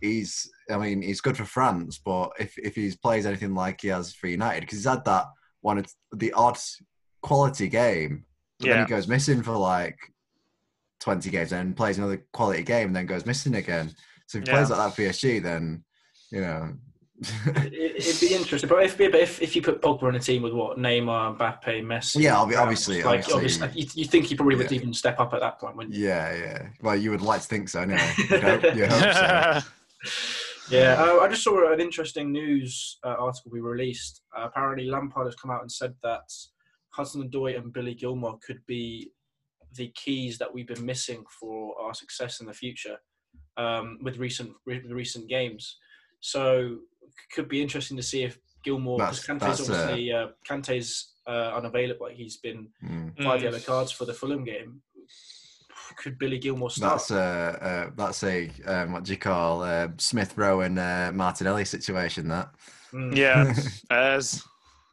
he's 0.00 0.50
I 0.70 0.76
mean 0.78 1.02
he's 1.02 1.20
good 1.20 1.36
for 1.36 1.44
France, 1.44 2.00
but 2.04 2.32
if 2.40 2.56
if 2.58 2.74
he 2.74 2.92
plays 3.02 3.26
anything 3.26 3.54
like 3.54 3.82
he 3.82 3.88
has 3.88 4.12
for 4.14 4.26
United, 4.28 4.60
because 4.60 4.78
he's 4.78 4.86
had 4.86 5.04
that 5.04 5.26
one 5.60 5.78
of 5.78 5.86
the 6.12 6.32
odd 6.32 6.58
quality 7.22 7.68
game, 7.68 8.24
but 8.58 8.68
then 8.68 8.80
he 8.80 8.90
goes 8.90 9.06
missing 9.08 9.42
for 9.42 9.56
like 9.56 9.98
twenty 11.00 11.30
games, 11.30 11.52
and 11.52 11.76
plays 11.76 11.98
another 11.98 12.24
quality 12.32 12.62
game, 12.62 12.88
and 12.88 12.96
then 12.96 13.06
goes 13.06 13.26
missing 13.26 13.54
again. 13.56 13.90
So 14.26 14.38
if 14.38 14.44
he 14.44 14.50
Yeah. 14.50 14.56
plays 14.56 14.70
like 14.70 14.78
that 14.78 14.94
for 14.96 15.02
PSG, 15.02 15.38
then 15.42 15.84
you 16.30 16.40
know. 16.40 16.72
It, 17.56 17.96
it'd 17.96 18.20
be 18.20 18.34
interesting, 18.34 18.68
but 18.68 18.82
if, 18.84 18.96
but 18.98 19.14
if 19.14 19.40
if 19.42 19.54
you 19.56 19.62
put 19.62 19.80
Pogba 19.82 20.04
on 20.04 20.14
a 20.14 20.20
team 20.20 20.42
with 20.42 20.52
what 20.52 20.78
Neymar, 20.78 21.36
Mbappe, 21.38 21.82
Messi, 21.84 22.22
Yeah, 22.22 22.34
obvi- 22.36 22.54
Ramos, 22.56 22.58
obviously- 22.88 23.02
like 23.02 23.28
obviously. 23.32 23.68
you, 23.74 23.86
you 23.94 24.04
think 24.04 24.26
he 24.26 24.34
probably 24.34 24.56
would 24.56 24.70
Yeah. 24.70 24.76
even 24.76 24.92
step 24.94 25.20
up 25.20 25.32
at 25.34 25.40
that 25.40 25.58
point, 25.58 25.76
wouldn't 25.76 25.94
you? 25.94 26.06
yeah, 26.06 26.34
yeah. 26.34 26.68
Well, 26.82 26.96
you 26.96 27.10
would 27.10 27.22
like 27.22 27.40
to 27.42 27.46
think 27.46 27.68
so, 27.68 27.80
anyway. 27.82 28.12
You'd 28.30 28.42
hope, 28.42 28.62
you 28.76 28.86
hope 28.86 29.14
so. 29.14 29.60
Yeah, 30.70 30.94
uh, 30.98 31.18
I 31.20 31.28
just 31.28 31.42
saw 31.44 31.70
an 31.72 31.78
interesting 31.80 32.32
news 32.32 32.98
uh, 33.04 33.08
article 33.18 33.50
we 33.52 33.60
released. 33.60 34.22
Uh, 34.34 34.44
apparently, 34.46 34.86
Lampard 34.86 35.26
has 35.26 35.34
come 35.34 35.50
out 35.50 35.60
and 35.60 35.70
said 35.70 35.94
that 36.02 36.22
Hudson 36.88 37.28
Odoi 37.28 37.58
and 37.58 37.70
Billy 37.70 37.94
Gilmour 37.94 38.38
could 38.40 38.64
be 38.66 39.10
the 39.76 39.88
keys 39.94 40.38
that 40.38 40.52
we've 40.52 40.66
been 40.66 40.86
missing 40.86 41.22
for 41.38 41.78
our 41.78 41.92
success 41.92 42.40
in 42.40 42.46
the 42.46 42.52
future 42.54 42.96
um, 43.58 43.98
with 44.02 44.16
recent 44.16 44.52
with 44.66 44.84
recent 44.86 45.28
games. 45.28 45.76
So, 46.34 46.78
c- 47.02 47.34
could 47.34 47.48
be 47.48 47.60
interesting 47.60 47.96
to 47.98 48.02
see 48.02 48.22
if 48.22 48.38
Gilmour 48.64 48.96
because 48.96 49.20
That's- 49.26 49.26
Kante's 49.58 49.68
uh, 49.68 49.72
obviously 49.74 50.12
uh, 50.12 50.28
Kante's 50.48 51.12
uh, 51.26 51.52
unavailable. 51.54 52.06
He's 52.12 52.38
been 52.38 52.68
Mm. 52.82 53.22
five 53.22 53.40
Mm. 53.40 53.44
yellow 53.44 53.60
cards 53.60 53.92
for 53.92 54.06
the 54.06 54.14
Fulham 54.14 54.42
game. 54.44 54.80
Could 55.98 56.18
Billy 56.18 56.38
Gilmour 56.38 56.70
start? 56.70 56.94
That's 56.94 57.10
a 57.10 57.18
uh, 57.18 57.90
that's 57.94 58.24
a 58.24 58.50
um, 58.66 58.92
what 58.92 59.04
do 59.04 59.12
you 59.12 59.18
call 59.18 59.62
uh, 59.62 59.88
Smith 59.98 60.36
Rowe 60.36 60.60
and 60.62 60.78
uh, 60.78 61.12
Martinelli 61.14 61.64
situation. 61.64 62.28
That 62.28 62.48
Mm. 62.92 63.16
yeah, 63.16 63.50
it 63.50 64.18
is. 64.18 64.44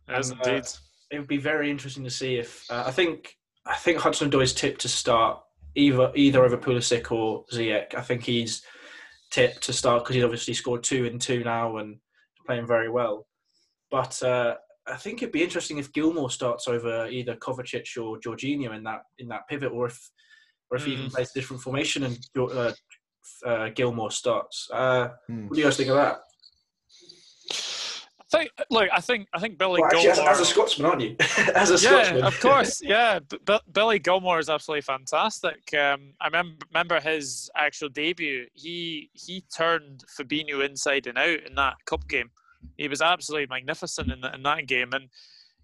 It 0.10 0.20
is 0.20 0.32
And, 0.32 0.40
uh, 0.42 0.50
indeed. 0.50 0.66
it 1.12 1.20
would 1.20 1.28
be 1.28 1.38
very 1.38 1.70
interesting 1.70 2.04
to 2.04 2.10
see 2.10 2.36
if 2.36 2.70
uh, 2.72 2.84
I 2.86 2.92
think 2.92 3.38
I 3.66 3.76
think 3.76 4.00
Hudson 4.00 4.30
Odoi 4.30 4.54
tipped 4.56 4.82
to 4.82 4.90
start 4.90 5.40
either 5.76 6.12
either 6.16 6.44
over 6.44 6.58
Pulisic 6.58 7.12
or 7.12 7.46
Ziyech. 7.54 7.96
I 7.96 8.02
think 8.02 8.24
he's 8.24 8.64
tipped 9.32 9.62
to 9.64 9.74
start 9.74 10.04
because 10.04 10.16
he's 10.16 10.24
obviously 10.24 10.54
scored 10.54 10.84
two 10.84 11.06
and 11.06 11.20
two 11.22 11.44
now 11.44 11.78
and 11.78 11.98
playing 12.46 12.68
very 12.68 12.90
well. 12.90 13.28
But 13.90 14.22
uh, 14.24 14.56
I 14.88 14.96
think 14.98 15.22
it'd 15.22 15.32
be 15.34 15.44
interesting 15.44 15.78
if 15.78 15.92
Gilmour 15.94 16.30
starts 16.30 16.68
over 16.68 17.08
either 17.08 17.36
Kovacic 17.36 17.86
or 18.02 18.20
Jorginho 18.20 18.76
in 18.76 18.84
that 18.84 19.02
in 19.20 19.28
that 19.30 19.48
pivot, 19.50 19.72
or 19.72 19.88
if 19.88 20.00
or 20.70 20.78
if 20.78 20.86
he 20.86 20.94
even 20.94 21.08
Mm. 21.08 21.12
plays 21.14 21.32
a 21.32 21.40
different 21.40 21.62
formation 21.62 22.04
and 22.04 22.18
uh, 22.38 22.72
uh, 23.46 23.70
Gilmour 23.70 24.12
starts. 24.12 24.70
Uh, 24.72 25.10
Hmm. 25.28 25.48
what 25.48 25.56
do 25.56 25.60
you 25.62 25.66
guys 25.68 25.78
think 25.78 25.90
of 25.90 25.96
that? 25.96 26.20
Think, 28.32 28.50
look, 28.70 28.90
I 28.94 29.02
think, 29.02 29.28
I 29.34 29.40
think 29.40 29.58
Billy 29.58 29.82
Well, 29.82 29.90
actually, 29.92 30.10
as, 30.10 30.18
Gilmour. 30.18 30.32
as 30.32 30.40
a 30.40 30.46
Scotsman, 30.46 30.90
aren't 30.90 31.02
you? 31.02 31.16
as 31.54 31.70
a 31.70 31.74
yeah, 31.74 32.04
Scotsman, 32.04 32.24
of 32.24 32.40
course. 32.40 32.82
Yeah, 32.82 33.20
B- 33.20 33.38
B- 33.46 33.60
Billy 33.74 34.00
Gilmour 34.00 34.40
is 34.40 34.50
absolutely 34.50 34.84
fantastic. 34.84 35.60
Um, 35.74 36.14
I 36.22 36.28
remember, 36.28 36.66
remember 36.74 37.02
his 37.02 37.50
actual 37.58 37.90
debut. 37.90 38.46
He 38.54 39.10
he 39.14 39.44
turned 39.54 40.06
Fabinho 40.18 40.66
inside 40.66 41.08
and 41.08 41.18
out 41.18 41.42
in 41.46 41.56
that 41.56 41.76
cup 41.86 42.08
game. 42.08 42.32
He 42.78 42.88
was 42.88 43.02
absolutely 43.02 43.48
magnificent 43.48 44.10
in, 44.10 44.22
that 44.22 44.36
in 44.36 44.44
that 44.44 44.66
game. 44.66 44.94
And 44.94 45.10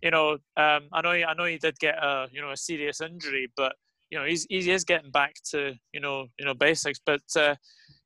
you 0.01 0.11
know, 0.11 0.34
um, 0.57 0.89
I 0.91 1.01
know 1.01 1.13
he, 1.13 1.24
I 1.24 1.34
know 1.36 1.45
he 1.45 1.57
did 1.57 1.80
get 1.80 1.95
a 1.95 2.28
you 2.34 2.41
know 2.41 2.51
a 2.51 2.57
serious 2.57 2.99
injury, 2.99 3.49
but 3.55 3.76
you 4.09 4.20
know 4.20 4.26
he's 4.26 4.45
he 4.49 4.70
is 4.70 4.84
getting 4.84 5.11
back 5.11 5.36
to 5.51 5.74
you 5.93 6.01
know 6.01 6.28
you 6.38 6.43
know 6.43 6.53
basics. 6.53 6.99
But 7.05 7.24
uh, 7.38 7.55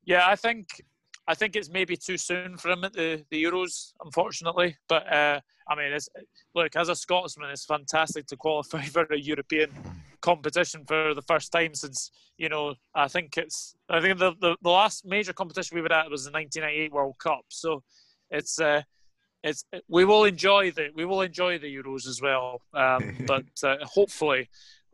yeah, 0.04 0.28
I 0.28 0.36
think 0.36 0.68
I 1.28 1.34
think 1.34 1.54
it's 1.54 1.70
maybe 1.70 1.96
too 1.96 2.16
soon 2.16 2.56
for 2.56 2.70
him 2.70 2.84
at 2.84 2.92
the, 2.94 3.24
the 3.30 3.42
Euros, 3.42 3.92
unfortunately. 4.04 4.76
But 4.88 5.10
uh, 5.12 5.40
I 5.68 5.74
mean, 5.76 5.92
it's, 5.92 6.08
look, 6.54 6.74
as 6.74 6.88
a 6.88 6.96
Scotsman, 6.96 7.50
it's 7.50 7.64
fantastic 7.64 8.26
to 8.26 8.36
qualify 8.36 8.82
for 8.94 9.04
a 9.04 9.18
European 9.18 9.70
competition 10.20 10.84
for 10.86 11.14
the 11.14 11.22
first 11.22 11.52
time 11.52 11.74
since 11.74 12.10
you 12.38 12.48
know. 12.48 12.74
I 12.94 13.08
think 13.08 13.36
it's 13.36 13.76
I 13.88 14.00
think 14.00 14.18
the 14.18 14.32
the, 14.40 14.56
the 14.62 14.70
last 14.70 15.04
major 15.04 15.32
competition 15.32 15.76
we 15.76 15.82
were 15.82 15.92
at 15.92 16.10
was 16.10 16.24
the 16.24 16.32
1998 16.32 16.92
World 16.92 17.16
Cup. 17.18 17.44
So 17.48 17.82
it's 18.30 18.58
uh, 18.60 18.82
it's 19.44 19.64
we 19.88 20.04
will 20.04 20.24
enjoy 20.24 20.72
the 20.72 20.88
we 20.94 21.04
will 21.04 21.20
enjoy 21.20 21.58
the 21.58 21.72
Euros 21.72 22.08
as 22.08 22.20
well. 22.20 22.60
Um, 22.74 23.16
but 23.26 23.44
uh, 23.62 23.76
hopefully, 23.82 24.48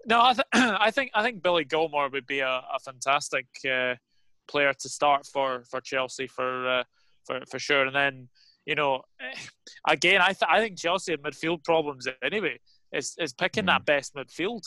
no, 0.06 0.20
I, 0.20 0.34
th- 0.34 0.46
I 0.52 0.90
think 0.90 1.10
I 1.14 1.22
think 1.22 1.42
Billy 1.42 1.64
Gilmour 1.64 2.10
would 2.10 2.26
be 2.26 2.40
a, 2.40 2.48
a 2.74 2.78
fantastic 2.84 3.46
uh, 3.64 3.94
player 4.48 4.72
to 4.72 4.88
start 4.88 5.26
for 5.26 5.64
for 5.70 5.80
Chelsea 5.80 6.26
for 6.26 6.68
uh, 6.68 6.84
for 7.26 7.40
for 7.50 7.58
sure. 7.58 7.86
And 7.86 7.94
then 7.94 8.28
you 8.66 8.74
know, 8.74 9.02
eh, 9.20 9.38
again, 9.88 10.20
I 10.20 10.32
th- 10.32 10.50
I 10.50 10.60
think 10.60 10.78
Chelsea 10.78 11.12
have 11.12 11.20
midfield 11.20 11.64
problems 11.64 12.06
anyway. 12.22 12.58
It's 12.92 13.14
it's 13.18 13.32
picking 13.32 13.66
that 13.66 13.84
best 13.84 14.14
midfield. 14.14 14.62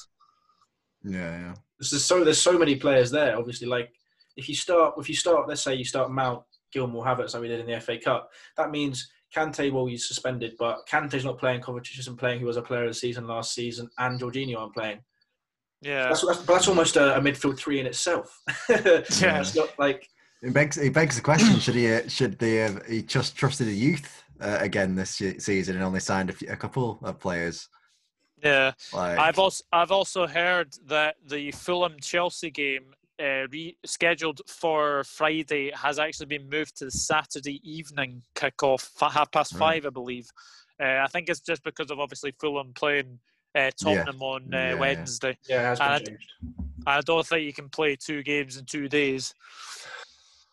Yeah, 1.03 1.39
yeah. 1.39 1.53
there's 1.79 2.03
so 2.03 2.23
there's 2.23 2.41
so 2.41 2.57
many 2.57 2.75
players 2.75 3.11
there. 3.11 3.37
Obviously, 3.37 3.67
like 3.67 3.91
if 4.37 4.47
you 4.47 4.55
start 4.55 4.95
if 4.97 5.09
you 5.09 5.15
start, 5.15 5.47
let's 5.47 5.61
say 5.61 5.75
you 5.75 5.85
start 5.85 6.11
Mount, 6.11 6.43
Gilmour, 6.73 7.05
Havertz, 7.05 7.33
like 7.33 7.41
we 7.41 7.47
did 7.47 7.59
in 7.59 7.67
the 7.67 7.79
FA 7.79 7.97
Cup, 7.97 8.31
that 8.57 8.71
means 8.71 9.11
Kante 9.35 9.71
will 9.71 9.85
be 9.85 9.97
suspended, 9.97 10.55
but 10.59 10.85
Kante's 10.87 11.25
not 11.25 11.39
playing. 11.39 11.61
Kovacic 11.61 11.99
isn't 11.99 12.17
playing. 12.17 12.39
He 12.39 12.45
was 12.45 12.57
a 12.57 12.61
player 12.61 12.83
of 12.83 12.89
the 12.89 12.93
season 12.93 13.27
last 13.27 13.53
season, 13.53 13.89
and 13.97 14.19
Jorginho 14.19 14.57
aren't 14.57 14.73
playing. 14.73 14.99
Yeah, 15.81 16.09
That's 16.09 16.25
that's, 16.25 16.39
that's 16.43 16.67
almost 16.67 16.95
a, 16.95 17.17
a 17.17 17.19
midfield 17.21 17.57
three 17.57 17.79
in 17.79 17.85
itself. 17.87 18.39
Yeah. 18.69 19.39
it's 19.39 19.55
not 19.55 19.69
like 19.79 20.07
It 20.43 20.53
begs 20.53 20.77
it 20.77 20.93
begs 20.93 21.15
the 21.15 21.21
question: 21.21 21.59
Should 21.59 21.75
he 21.75 21.91
uh, 21.91 22.07
should 22.07 22.37
they 22.39 22.55
have 22.55 22.85
he 22.87 23.01
just 23.01 23.35
trusted 23.35 23.67
the 23.67 23.75
youth 23.75 24.23
uh, 24.39 24.57
again 24.61 24.95
this 24.95 25.21
season 25.39 25.75
and 25.75 25.83
only 25.83 25.99
signed 25.99 26.29
a, 26.29 26.33
few, 26.33 26.49
a 26.49 26.55
couple 26.55 26.99
of 27.03 27.19
players? 27.19 27.67
yeah. 28.43 28.71
Like, 28.93 29.17
I've 29.19 29.39
also 29.39 29.63
I've 29.71 29.91
also 29.91 30.27
heard 30.27 30.73
that 30.87 31.15
the 31.27 31.51
Fulham 31.51 31.95
Chelsea 32.01 32.51
game 32.51 32.93
uh, 33.19 33.45
rescheduled 33.53 34.39
for 34.47 35.03
Friday 35.03 35.71
has 35.75 35.99
actually 35.99 36.25
been 36.27 36.49
moved 36.49 36.77
to 36.77 36.85
the 36.85 36.91
Saturday 36.91 37.59
evening 37.63 38.23
kickoff, 38.35 38.89
f- 39.01 39.11
half 39.13 39.31
past 39.31 39.53
Right. 39.53 39.59
five, 39.59 39.85
I 39.85 39.89
believe. 39.89 40.27
Uh, 40.79 41.01
I 41.03 41.07
think 41.07 41.29
it's 41.29 41.39
just 41.41 41.63
because 41.63 41.91
of 41.91 41.99
obviously 41.99 42.33
Fulham 42.39 42.71
playing 42.73 43.19
uh, 43.55 43.69
Tottenham 43.81 44.21
on 44.21 44.43
uh, 44.53 44.57
Yeah, 44.57 44.67
yeah. 44.69 44.79
Wednesday. 44.79 45.37
yeah, 45.49 45.61
it 45.61 45.65
has 45.65 45.79
been 45.79 45.87
And- 45.91 46.07
changed. 46.07 46.31
I 46.87 47.01
don't 47.01 47.25
think 47.27 47.45
you 47.45 47.53
can 47.53 47.69
play 47.69 47.95
two 47.95 48.23
games 48.23 48.57
in 48.57 48.65
two 48.65 48.89
days. 48.89 49.33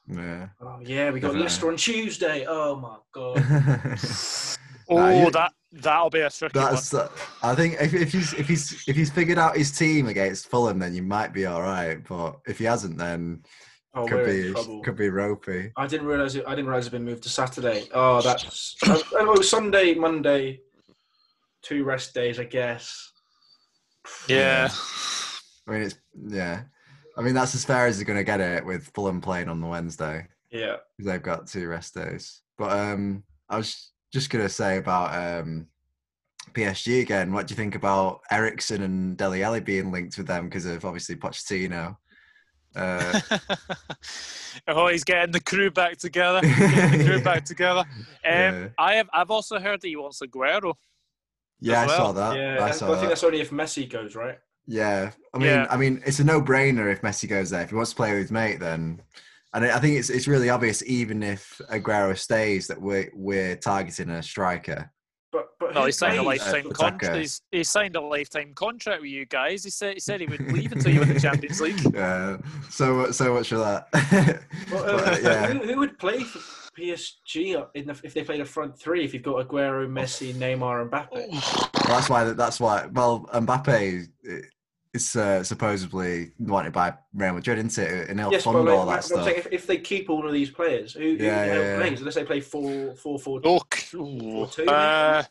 yeah. 0.07 0.49
Oh 0.61 0.79
yeah, 0.83 1.11
we 1.11 1.21
got 1.21 1.29
Definitely. 1.29 1.41
Leicester 1.43 1.69
on 1.69 1.77
Tuesday. 1.77 2.45
Oh 2.47 2.77
my 2.77 2.97
god. 3.13 3.99
Oh, 4.91 4.97
Nah, 4.97 5.11
you- 5.25 5.31
that 5.33 5.53
that'll 5.71 6.09
be 6.09 6.21
a 6.21 6.31
tricky 6.31 6.59
one. 6.59 6.75
Uh, 6.75 7.09
I 7.43 7.55
think 7.55 7.75
if, 7.79 7.93
if 7.93 8.11
he's 8.11 8.33
if 8.33 8.49
he's 8.49 8.85
if 8.89 8.97
he's 8.97 9.11
figured 9.11 9.37
out 9.37 9.55
his 9.55 9.71
team 9.71 10.09
against 10.09 10.49
Fulham, 10.49 10.79
then 10.79 10.95
you 10.95 11.03
might 11.03 11.35
be 11.35 11.45
all 11.45 11.61
right. 11.61 11.99
But 12.09 12.37
if 12.47 12.59
he 12.59 12.65
hasn't, 12.65 12.97
then 12.97 13.43
Oh, 13.95 14.07
could 14.07 14.25
be 14.25 14.51
trouble. 14.53 14.81
could 14.83 14.97
be 14.97 15.11
ropey. 15.11 15.73
I 15.77 15.87
didn't 15.87 16.07
realize 16.07 16.37
it. 16.37 16.45
I 16.47 16.55
didn't 16.55 16.69
realize 16.69 16.87
it 16.87 16.93
had 16.93 16.99
been 17.01 17.05
moved 17.05 17.23
to 17.25 17.29
Saturday. 17.29 17.87
Oh, 17.93 18.23
that's 18.23 18.77
oh, 18.87 19.43
Sunday, 19.43 19.93
Monday, 19.95 20.61
two 21.63 21.85
rest 21.85 22.15
days, 22.15 22.39
I 22.41 22.45
guess. 22.45 23.13
yeah. 24.29 24.69
I 25.67 25.71
mean, 25.73 25.83
it's 25.83 25.99
yeah. 26.29 26.63
I 27.17 27.21
mean, 27.23 27.35
that's 27.35 27.55
as 27.55 27.65
far 27.65 27.87
as 27.87 27.97
they're 27.97 28.07
going 28.07 28.17
to 28.19 28.25
get 28.25 28.41
it 28.41 28.65
with 28.65 28.91
Fulham 28.95 29.21
playing 29.21 29.49
on 29.49 29.61
the 29.61 29.67
Wednesday 29.67 30.27
Yeah. 30.53 30.77
because 30.97 31.11
they've 31.13 31.23
got 31.23 31.47
two 31.49 31.67
rest 31.69 31.95
days. 31.95 32.43
But 32.57 32.71
um, 32.79 33.25
I 33.49 33.57
was 33.57 33.91
just 34.13 34.31
going 34.31 34.45
to 34.45 34.49
say 34.49 34.77
about 34.79 35.13
um, 35.43 35.67
PSG 36.53 37.03
again. 37.03 37.33
What 37.33 37.49
do 37.49 37.53
you 37.53 37.57
think 37.57 37.75
about 37.75 38.21
Eriksen 38.31 38.83
and 38.83 39.17
Dele 39.17 39.43
Alli 39.43 39.61
being 39.61 39.91
linked 39.91 40.17
with 40.17 40.29
them 40.29 40.45
because 40.45 40.65
of 40.65 40.85
obviously 40.85 41.17
Pochettino? 41.17 41.97
Uh, 42.77 43.21
oh, 44.69 44.87
he's 44.89 45.03
getting 45.05 45.33
the 45.33 45.41
crew 45.41 45.71
back 45.71 45.97
together. 45.99 46.41
The 46.43 47.03
crew 47.05 47.21
back 47.23 47.45
together. 47.45 47.81
Um, 47.81 48.07
Yeah. 48.25 48.69
I 48.79 48.95
have. 48.95 49.09
I've 49.13 49.31
also 49.31 49.59
heard 49.59 49.81
that 49.81 49.89
he 49.89 49.97
wants 49.97 50.21
Aguero. 50.21 50.75
Yeah, 51.61 51.83
I 51.83 51.87
saw 51.87 52.13
that. 52.13 52.37
yeah, 52.37 52.65
I 52.65 52.71
saw 52.71 52.87
I 52.87 52.91
think 52.91 53.03
that. 53.03 53.09
that's 53.09 53.25
only 53.25 53.41
if 53.41 53.51
Messi 53.51 53.89
goes, 53.89 54.15
right? 54.15 54.39
Yeah, 54.67 55.13
I 55.33 55.39
mean, 55.39 55.47
Yeah. 55.49 55.67
I 55.71 55.77
mean, 55.77 56.03
it's 56.05 56.19
a 56.21 56.25
no-brainer 56.25 56.93
if 56.93 57.01
Messi 57.01 57.29
goes 57.29 57.51
there. 57.51 57.63
If 57.63 57.71
he 57.71 57.75
wants 57.77 57.91
to 57.91 57.97
play 57.97 58.11
with 58.13 58.23
his 58.23 58.31
mate, 58.31 58.61
then, 58.61 59.01
and 59.55 59.65
I 59.65 59.77
I 59.77 59.81
think 59.81 59.97
it's 59.99 60.11
it's 60.11 60.29
really 60.29 60.51
obvious, 60.51 60.83
even 60.87 61.23
if 61.23 61.61
Aguero 61.71 62.17
stays, 62.17 62.67
that 62.67 62.81
we're 62.81 63.11
we're 63.15 63.57
targeting 63.57 64.11
a 64.11 64.23
striker. 64.23 64.91
But 65.33 65.49
but 65.61 65.75
No, 65.75 65.85
he 65.87 65.93
signed 65.93 66.19
a 66.19 66.23
lifetime 66.23 66.67
uh, 66.67 66.71
contract. 66.75 67.17
He's, 67.17 67.41
he 67.51 67.65
signed 67.65 67.97
a 67.97 68.01
lifetime 68.01 68.53
contract 68.55 69.03
with 69.03 69.11
you 69.11 69.25
guys. 69.27 69.65
He 69.65 69.71
said 69.71 69.95
he 69.95 70.01
said 70.01 70.21
he 70.21 70.27
would 70.27 70.53
leave 70.53 70.73
until 70.73 70.93
you 70.93 71.01
win 71.01 71.13
the 71.15 71.21
Champions 71.21 71.61
League. 71.61 71.81
Uh, 71.97 72.39
so 72.71 73.11
so 73.11 73.35
much 73.35 73.49
for 73.49 73.57
that. 73.59 73.89
Well, 74.71 74.85
uh, 74.85 75.05
But, 75.05 75.23
yeah, 75.23 75.47
who, 75.49 75.59
who 75.67 75.79
would 75.79 75.99
play 75.99 76.25
for 76.25 76.41
PSG 76.79 77.67
in 77.75 77.87
the, 77.87 78.01
if 78.05 78.15
they 78.15 78.23
played 78.23 78.41
a 78.41 78.45
front 78.45 78.79
three? 78.79 79.05
If 79.05 79.13
you've 79.15 79.23
got 79.23 79.47
Aguero, 79.49 79.89
Messi, 79.89 80.33
Neymar, 80.35 80.83
and 80.83 80.91
Mbappe. 80.91 81.11
Well, 81.13 81.97
that's 81.99 82.09
why. 82.09 82.25
That's 82.25 82.61
why. 82.61 82.87
Well, 82.87 83.29
Mbappe 83.35 84.09
is 84.95 85.17
uh, 85.17 85.43
supposedly 85.43 86.33
wanted 86.39 86.73
by 86.73 86.95
Real 87.15 87.35
Madrid, 87.35 87.59
isn't 87.59 87.83
it? 87.85 88.11
And 88.11 88.21
he'll 88.21 88.31
Yes, 88.31 88.45
fund 88.45 88.65
like, 88.65 88.75
all 88.75 88.87
I'm 88.87 88.95
that 88.97 89.05
stuff. 89.05 89.25
saying 89.25 89.39
if, 89.39 89.47
if 89.53 89.67
they 89.67 89.79
keep 89.79 90.09
all 90.09 90.27
of 90.27 90.33
these 90.33 90.51
players, 90.51 90.95
who, 90.95 91.01
who 91.01 91.17
Yeah, 91.17 91.45
the 91.45 91.51
hell 91.51 91.63
yeah, 91.63 91.77
yeah. 91.77 91.77
plays? 91.77 91.99
Unless 92.01 92.15
they 92.15 92.25
play 92.25 92.41
four, 92.41 92.95
four, 92.97 93.19
four. 93.19 93.41
C- 93.75 93.97
ooh. 93.97 94.49
two, 94.51 94.69
uh, 94.69 95.23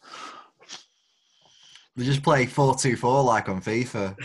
They 1.95 2.05
just 2.05 2.21
play 2.21 2.45
four-two-four 2.45 3.23
like 3.23 3.49
on 3.49 3.59
FIFA. 3.61 4.15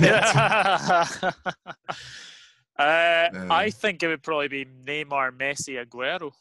uh, 2.78 3.28
I 3.50 3.70
think 3.70 4.02
it 4.02 4.08
would 4.08 4.22
probably 4.22 4.48
be 4.48 4.64
Neymar, 4.64 5.36
Messi, 5.36 5.84
Aguero. 5.84 6.32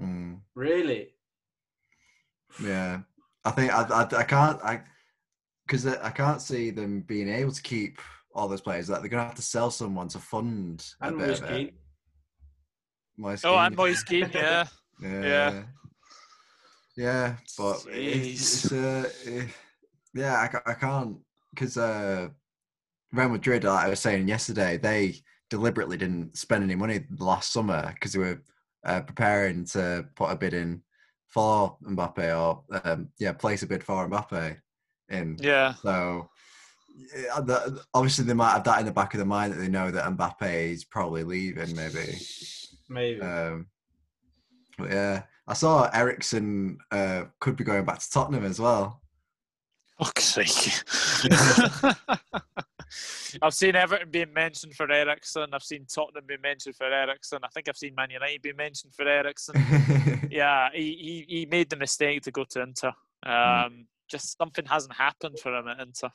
Mm, 0.00 0.40
really? 0.54 1.08
yeah, 2.62 3.00
I 3.44 3.50
think 3.50 3.72
I, 3.72 3.82
I, 3.82 4.02
I 4.18 4.22
can't 4.24 4.62
I 4.62 4.82
because 5.66 5.86
I 5.86 6.10
can't 6.10 6.40
see 6.42 6.70
them 6.70 7.00
being 7.02 7.28
able 7.28 7.52
to 7.52 7.62
keep 7.62 8.00
all 8.34 8.48
those 8.48 8.60
players. 8.60 8.86
That 8.88 9.00
they're 9.00 9.10
gonna 9.10 9.24
have 9.24 9.34
to 9.36 9.42
sell 9.42 9.70
someone 9.70 10.08
to 10.08 10.18
fund 10.18 10.84
a 11.00 11.08
And 11.08 11.18
bit 11.18 11.28
Moise 11.28 11.40
of 11.42 11.48
Kean. 11.48 11.66
it. 11.68 11.74
Moise 13.16 13.44
Oh, 13.44 13.50
Kean, 13.52 13.66
and 13.66 13.76
Moise 13.76 14.02
Kean, 14.02 14.30
yeah. 14.34 14.66
Yeah. 15.00 15.22
Yeah. 15.22 15.62
Yeah, 16.94 17.36
but 17.56 17.86
it's, 17.88 18.64
it's 18.66 18.72
uh, 18.72 19.08
eh, 19.26 19.46
yeah, 20.14 20.34
I, 20.66 20.70
I 20.70 20.74
can't 20.74 21.16
because 21.54 21.78
uh, 21.78 22.28
Real 23.12 23.30
Madrid, 23.30 23.64
like 23.64 23.86
I 23.86 23.88
was 23.88 24.00
saying 24.00 24.28
yesterday, 24.28 24.76
they 24.76 25.16
deliberately 25.52 25.98
didn't 25.98 26.34
spend 26.34 26.64
any 26.64 26.74
money 26.74 27.04
last 27.18 27.52
summer 27.52 27.90
because 27.92 28.14
they 28.14 28.18
were 28.18 28.40
uh, 28.86 29.02
preparing 29.02 29.66
to 29.66 30.06
put 30.16 30.30
a 30.30 30.34
bid 30.34 30.54
in 30.54 30.82
for 31.28 31.76
Mbappe 31.84 32.40
or 32.40 32.62
um, 32.84 33.10
yeah, 33.18 33.34
place 33.34 33.62
a 33.62 33.66
bid 33.66 33.84
for 33.84 34.08
Mbappe 34.08 34.56
in. 35.10 35.36
Yeah. 35.38 35.74
So 35.74 36.30
yeah, 37.14 37.40
the, 37.40 37.84
obviously 37.92 38.24
they 38.24 38.32
might 38.32 38.52
have 38.52 38.64
that 38.64 38.80
in 38.80 38.86
the 38.86 38.92
back 38.92 39.12
of 39.12 39.18
their 39.18 39.26
mind 39.26 39.52
that 39.52 39.58
they 39.58 39.68
know 39.68 39.90
that 39.90 40.10
Mbappe 40.16 40.72
is 40.72 40.84
probably 40.84 41.22
leaving, 41.22 41.76
maybe. 41.76 42.18
Maybe. 42.88 43.20
Um, 43.20 43.66
but 44.78 44.90
yeah, 44.90 45.22
I 45.46 45.52
saw 45.52 45.90
Eriksen 45.92 46.78
uh, 46.90 47.24
could 47.40 47.56
be 47.56 47.64
going 47.64 47.84
back 47.84 47.98
to 47.98 48.10
Tottenham 48.10 48.46
as 48.46 48.58
well. 48.58 49.02
Fuck's 49.98 50.24
sake. 50.24 50.82
I've 53.40 53.54
seen 53.54 53.74
Everton 53.76 54.10
being 54.10 54.32
mentioned 54.32 54.74
for 54.74 54.90
Eriksen. 54.90 55.46
I've 55.52 55.62
seen 55.62 55.86
Tottenham 55.92 56.24
being 56.26 56.40
mentioned 56.42 56.76
for 56.76 56.86
Eriksen. 56.86 57.38
I 57.42 57.48
think 57.48 57.68
I've 57.68 57.76
seen 57.76 57.94
Man 57.94 58.10
United 58.10 58.42
being 58.42 58.56
mentioned 58.56 58.94
for 58.94 59.06
Eriksen. 59.08 59.54
yeah, 60.30 60.68
he, 60.72 61.24
he, 61.28 61.36
he 61.36 61.46
made 61.46 61.70
the 61.70 61.76
mistake 61.76 62.22
to 62.22 62.30
go 62.30 62.44
to 62.50 62.62
Inter. 62.62 62.92
Um, 63.24 63.86
Just 64.08 64.36
something 64.36 64.64
hasn't 64.66 64.94
happened 64.94 65.38
for 65.38 65.54
him 65.56 65.68
at 65.68 65.80
Inter. 65.80 66.10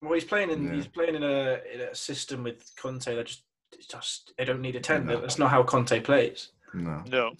well, 0.00 0.14
he's 0.14 0.24
playing 0.24 0.50
in 0.50 0.64
Yeah. 0.64 0.74
he's 0.74 0.86
playing 0.88 1.14
in 1.16 1.22
a 1.22 1.60
in 1.72 1.80
a 1.82 1.94
system 1.94 2.42
with 2.44 2.70
Conte 2.80 3.14
that 3.14 3.26
just 3.26 3.42
just 3.90 4.32
they 4.38 4.44
don't 4.44 4.60
need 4.60 4.76
a 4.76 4.80
ten. 4.80 5.06
No. 5.06 5.20
That's 5.20 5.38
not 5.38 5.50
how 5.50 5.62
Conte 5.62 6.00
plays. 6.00 6.52
no. 6.74 7.02
No. 7.10 7.32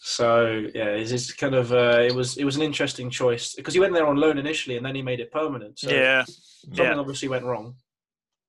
So 0.00 0.66
yeah, 0.74 0.90
it's 0.90 1.10
just 1.10 1.36
kind 1.38 1.54
of 1.54 1.72
uh, 1.72 2.00
it 2.02 2.14
was 2.14 2.36
it 2.36 2.44
was 2.44 2.56
an 2.56 2.62
interesting 2.62 3.10
choice 3.10 3.54
because 3.54 3.74
he 3.74 3.80
went 3.80 3.92
there 3.92 4.06
on 4.06 4.16
loan 4.16 4.38
initially 4.38 4.76
and 4.76 4.86
then 4.86 4.94
he 4.94 5.02
made 5.02 5.20
it 5.20 5.32
permanent. 5.32 5.78
So 5.78 5.90
yeah. 5.90 6.24
something 6.24 6.84
Yeah. 6.84 6.94
obviously 6.98 7.28
went 7.28 7.44
wrong. 7.44 7.74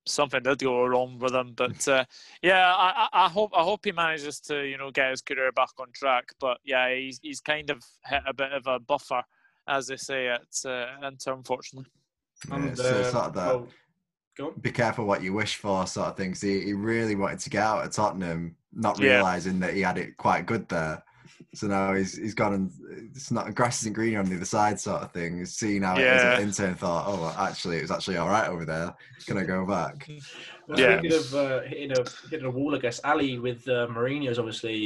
Something 0.07 0.41
did 0.43 0.59
go 0.59 0.85
wrong 0.85 1.19
with 1.19 1.33
him. 1.33 1.53
But 1.55 1.87
uh, 1.87 2.05
yeah, 2.41 2.73
I, 2.73 3.07
I 3.13 3.25
I 3.25 3.29
hope 3.29 3.51
I 3.55 3.63
hope 3.63 3.85
he 3.85 3.91
manages 3.91 4.39
to 4.41 4.63
you 4.63 4.77
know 4.77 4.91
get 4.91 5.11
his 5.11 5.21
career 5.21 5.51
back 5.51 5.69
on 5.79 5.91
track. 5.93 6.33
But 6.39 6.59
yeah, 6.63 6.93
he's 6.93 7.19
he's 7.21 7.41
kind 7.41 7.69
of 7.69 7.83
hit 8.05 8.23
a 8.25 8.33
bit 8.33 8.51
of 8.53 8.67
a 8.67 8.79
buffer, 8.79 9.23
as 9.67 9.87
they 9.87 9.97
say 9.97 10.27
at 10.29 10.41
uh, 10.65 10.87
Inter, 11.07 11.33
unfortunately. 11.33 11.89
Yeah, 12.49 12.55
And, 12.55 12.77
so 12.77 12.83
uh, 12.95 12.99
it's 12.99 13.11
sort 13.11 13.25
of 13.25 13.33
that. 13.35 13.47
well. 13.47 13.67
Be 14.61 14.71
careful 14.71 15.05
what 15.05 15.23
you 15.23 15.33
wish 15.33 15.55
for, 15.55 15.87
sort 15.87 16.09
of 16.09 16.15
thing. 16.17 16.31
'cause 16.33 16.41
he, 16.41 16.61
he 16.65 16.73
really 16.73 17.15
wanted 17.15 17.39
to 17.39 17.49
get 17.49 17.63
out 17.63 17.83
of 17.83 17.91
Tottenham, 17.91 18.55
not 18.71 18.99
Yeah. 18.99 19.15
realizing 19.15 19.59
that 19.61 19.73
he 19.73 19.81
had 19.81 19.97
it 19.97 20.15
quite 20.15 20.45
good 20.45 20.69
there. 20.69 21.01
So 21.53 21.67
now 21.67 21.93
he's 21.93 22.17
he's 22.17 22.33
gone 22.33 22.53
and 22.53 22.71
it's 23.15 23.31
not 23.31 23.53
grass 23.55 23.81
isn't 23.81 23.93
greener 23.93 24.19
on 24.19 24.25
the 24.25 24.35
other 24.35 24.45
side, 24.45 24.79
sort 24.79 25.01
of 25.03 25.11
thing. 25.11 25.37
He's 25.39 25.53
seen 25.53 25.81
how 25.83 25.95
it 25.95 26.01
is 26.01 26.23
Yeah. 26.23 26.33
at 26.33 26.39
Inter 26.41 26.65
and 26.67 26.79
thought, 26.79 27.05
oh, 27.07 27.21
well, 27.21 27.35
actually, 27.37 27.77
it 27.77 27.81
was 27.83 27.91
actually 27.91 28.17
all 28.17 28.27
right 28.29 28.47
over 28.49 28.65
there. 28.65 28.93
Gonna 29.27 29.45
go 29.45 29.65
back. 29.65 30.07
Well, 30.67 30.79
Yeah. 30.79 30.99
Speaking 30.99 31.17
of 31.17 31.35
uh, 31.35 31.61
hitting 31.61 31.91
a 31.91 32.03
hitting 32.29 32.45
a 32.45 32.49
wall, 32.51 32.75
I 32.75 32.79
guess 32.79 32.99
Alli 33.03 33.39
with 33.39 33.67
uh, 33.67 33.87
Mourinho's 33.87 34.39
obviously 34.39 34.77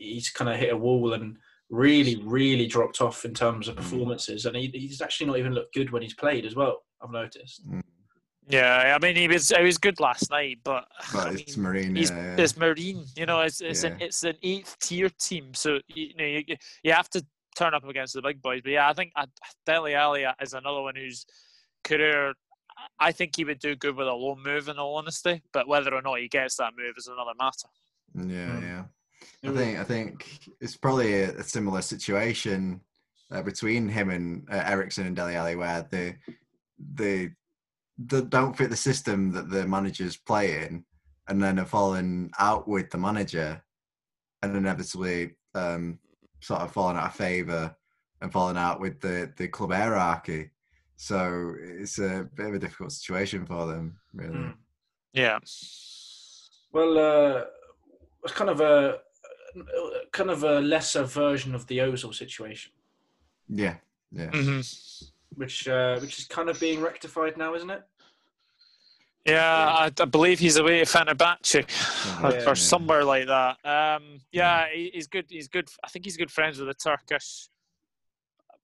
he's 0.00 0.30
kind 0.30 0.50
of 0.50 0.56
hit 0.58 0.72
a 0.72 0.76
wall 0.76 1.12
and 1.14 1.36
really 1.70 2.16
really 2.24 2.66
dropped 2.66 3.00
off 3.02 3.24
in 3.24 3.34
terms 3.34 3.68
of 3.68 3.74
Mm. 3.74 3.78
performances, 3.78 4.46
and 4.46 4.56
he, 4.56 4.68
he's 4.72 5.02
actually 5.02 5.26
not 5.26 5.38
even 5.38 5.52
looked 5.54 5.74
good 5.74 5.90
when 5.90 6.02
he's 6.02 6.14
played 6.14 6.46
as 6.46 6.54
well. 6.56 6.82
I've 7.02 7.10
noticed. 7.10 7.62
Yeah, 8.48 8.96
I 8.96 9.04
mean 9.04 9.14
he 9.16 9.28
was 9.28 9.50
he 9.50 9.62
was 9.62 9.78
good 9.78 10.00
last 10.00 10.30
night, 10.30 10.58
but, 10.64 10.86
But 11.12 11.26
I 11.26 11.30
it's 11.32 11.56
mean, 11.56 11.66
Mourinho. 11.66 11.96
he's 11.96 12.10
yeah. 12.10 12.36
it's 12.38 12.56
Marine. 12.56 13.04
You 13.16 13.26
know, 13.26 13.40
it's 13.40 13.60
it's 13.60 13.84
an 13.84 13.96
it's 14.00 14.24
an 14.24 14.36
eighth 14.42 14.78
tier 14.80 15.10
team, 15.20 15.52
so 15.54 15.78
you 15.88 16.14
know 16.16 16.24
you, 16.24 16.44
you 16.82 16.92
have 16.92 17.10
to 17.10 17.24
turn 17.56 17.74
up 17.74 17.84
against 17.84 18.14
the 18.14 18.22
big 18.22 18.40
boys. 18.40 18.60
But 18.62 18.72
yeah, 18.72 18.88
I 18.88 18.92
think 18.94 19.12
uh, 19.16 19.26
Dele 19.66 19.94
Alli 19.94 20.24
is 20.40 20.54
another 20.54 20.80
one 20.82 20.96
whose 20.96 21.26
career. 21.84 22.32
I 23.00 23.10
think 23.12 23.32
he 23.36 23.44
would 23.44 23.58
do 23.58 23.74
good 23.74 23.96
with 23.96 24.06
a 24.06 24.12
loan 24.12 24.42
move, 24.42 24.68
in 24.68 24.78
all 24.78 24.96
honesty. 24.96 25.42
But 25.52 25.66
whether 25.68 25.92
or 25.94 26.00
not 26.00 26.20
he 26.20 26.28
gets 26.28 26.56
that 26.56 26.72
move 26.78 26.94
is 26.96 27.08
another 27.08 27.32
matter. 27.38 27.68
Yeah, 28.14 28.56
Mm. 28.56 28.62
yeah. 28.62 29.50
I 29.50 29.54
think 29.54 29.78
I 29.78 29.84
think 29.84 30.38
it's 30.60 30.76
probably 30.76 31.22
a, 31.22 31.30
a 31.38 31.42
similar 31.42 31.82
situation 31.82 32.80
uh, 33.30 33.42
between 33.42 33.88
him 33.88 34.10
and 34.10 34.48
uh, 34.50 34.62
Eriksen 34.64 35.06
and 35.06 35.14
Dele 35.16 35.34
Alli, 35.34 35.56
where 35.56 35.86
the 35.90 36.14
they 36.78 37.30
they 37.98 38.20
don't 38.22 38.56
fit 38.56 38.70
the 38.70 38.76
system 38.76 39.32
that 39.32 39.50
the 39.50 39.66
managers 39.66 40.16
play 40.16 40.64
in, 40.64 40.84
and 41.28 41.42
then 41.42 41.58
are 41.58 41.64
falling 41.64 42.30
out 42.38 42.68
with 42.68 42.90
the 42.90 42.98
manager, 42.98 43.62
and 44.42 44.56
inevitably 44.56 45.36
um, 45.54 45.98
sort 46.40 46.60
of 46.60 46.72
falling 46.72 46.96
out 46.96 47.06
of 47.06 47.14
favour 47.14 47.74
and 48.20 48.32
falling 48.32 48.56
out 48.56 48.80
with 48.80 49.00
the 49.00 49.32
the 49.36 49.48
club 49.48 49.72
hierarchy. 49.72 50.50
So 50.96 51.54
it's 51.60 51.98
a 51.98 52.28
bit 52.34 52.46
of 52.46 52.54
a 52.54 52.58
difficult 52.58 52.92
situation 52.92 53.46
for 53.46 53.66
them, 53.66 53.98
really. 54.12 54.34
Mm. 54.34 54.54
Yeah. 55.12 55.38
Well, 56.72 56.98
uh, 56.98 57.44
it's 58.24 58.32
kind 58.32 58.50
of 58.50 58.60
a 58.60 58.98
kind 60.12 60.30
of 60.30 60.42
a 60.42 60.60
lesser 60.60 61.04
version 61.04 61.54
of 61.54 61.66
the 61.66 61.78
Ozil 61.78 62.14
situation, 62.14 62.72
Yeah, 63.48 63.76
yeah. 64.12 64.30
hmm 64.30 64.60
which 65.38 65.68
uh, 65.68 65.98
which 66.00 66.18
is 66.18 66.26
kind 66.26 66.48
of 66.48 66.58
being 66.60 66.80
rectified 66.80 67.36
now, 67.36 67.54
isn't 67.54 67.70
it? 67.70 67.82
Yeah, 69.24 69.66
I, 69.68 69.90
I 70.00 70.04
believe 70.06 70.38
he's 70.38 70.56
away 70.56 70.80
at 70.80 70.86
Fenerbahce 70.86 71.62
or, 72.24 72.30
Yeah. 72.32 72.50
or 72.50 72.54
somewhere 72.54 73.04
like 73.04 73.26
that. 73.26 73.56
Um, 73.64 74.20
yeah, 74.32 74.66
he, 74.72 74.90
he's 74.94 75.06
good. 75.06 75.26
He's 75.28 75.48
good. 75.48 75.68
I 75.84 75.88
think 75.88 76.04
he's 76.06 76.16
good 76.16 76.30
friends 76.30 76.58
with 76.58 76.68
the 76.68 76.74
Turkish 76.74 77.48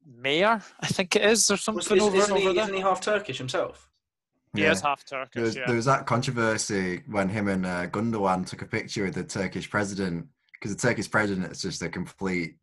mayor. 0.07 0.61
I 0.81 0.87
think 0.87 1.17
it 1.17 1.23
is, 1.25 1.51
or 1.51 1.55
Was, 1.55 1.63
something 1.63 1.97
is, 1.97 2.03
over, 2.03 2.17
isn't, 2.17 2.31
over 2.33 2.41
he, 2.41 2.55
there. 2.55 2.63
isn't 2.65 2.75
he 2.75 2.81
half 2.81 3.01
Turkish 3.01 3.39
himself? 3.39 3.89
He 4.55 4.63
Yeah. 4.63 4.73
is 4.73 4.81
half 4.81 5.05
Turkish. 5.05 5.35
There 5.35 5.43
was, 5.45 5.57
yeah. 5.57 5.67
there 5.67 5.77
was 5.77 5.85
that 5.85 6.07
controversy 6.07 7.03
when 7.09 7.29
him 7.29 7.49
and 7.49 7.67
uh, 7.67 7.87
Gundogan 7.89 8.47
took 8.47 8.63
a 8.63 8.67
picture 8.67 9.05
with 9.05 9.15
the 9.15 9.25
Turkish 9.25 9.69
president 9.69 10.27
because 10.55 10.75
the 10.75 10.81
Turkish 10.81 11.11
president 11.11 11.53
is 11.53 11.61
just 11.61 11.83
a 11.83 11.89
complete. 11.89 12.57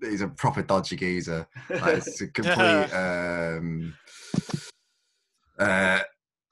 He's 0.00 0.20
a 0.20 0.28
proper 0.28 0.62
dodgy 0.62 0.96
geezer. 0.96 1.46
Like, 1.70 1.98
it's 1.98 2.20
a 2.20 2.28
complete 2.28 2.92
um, 2.94 3.94
uh, 5.58 6.00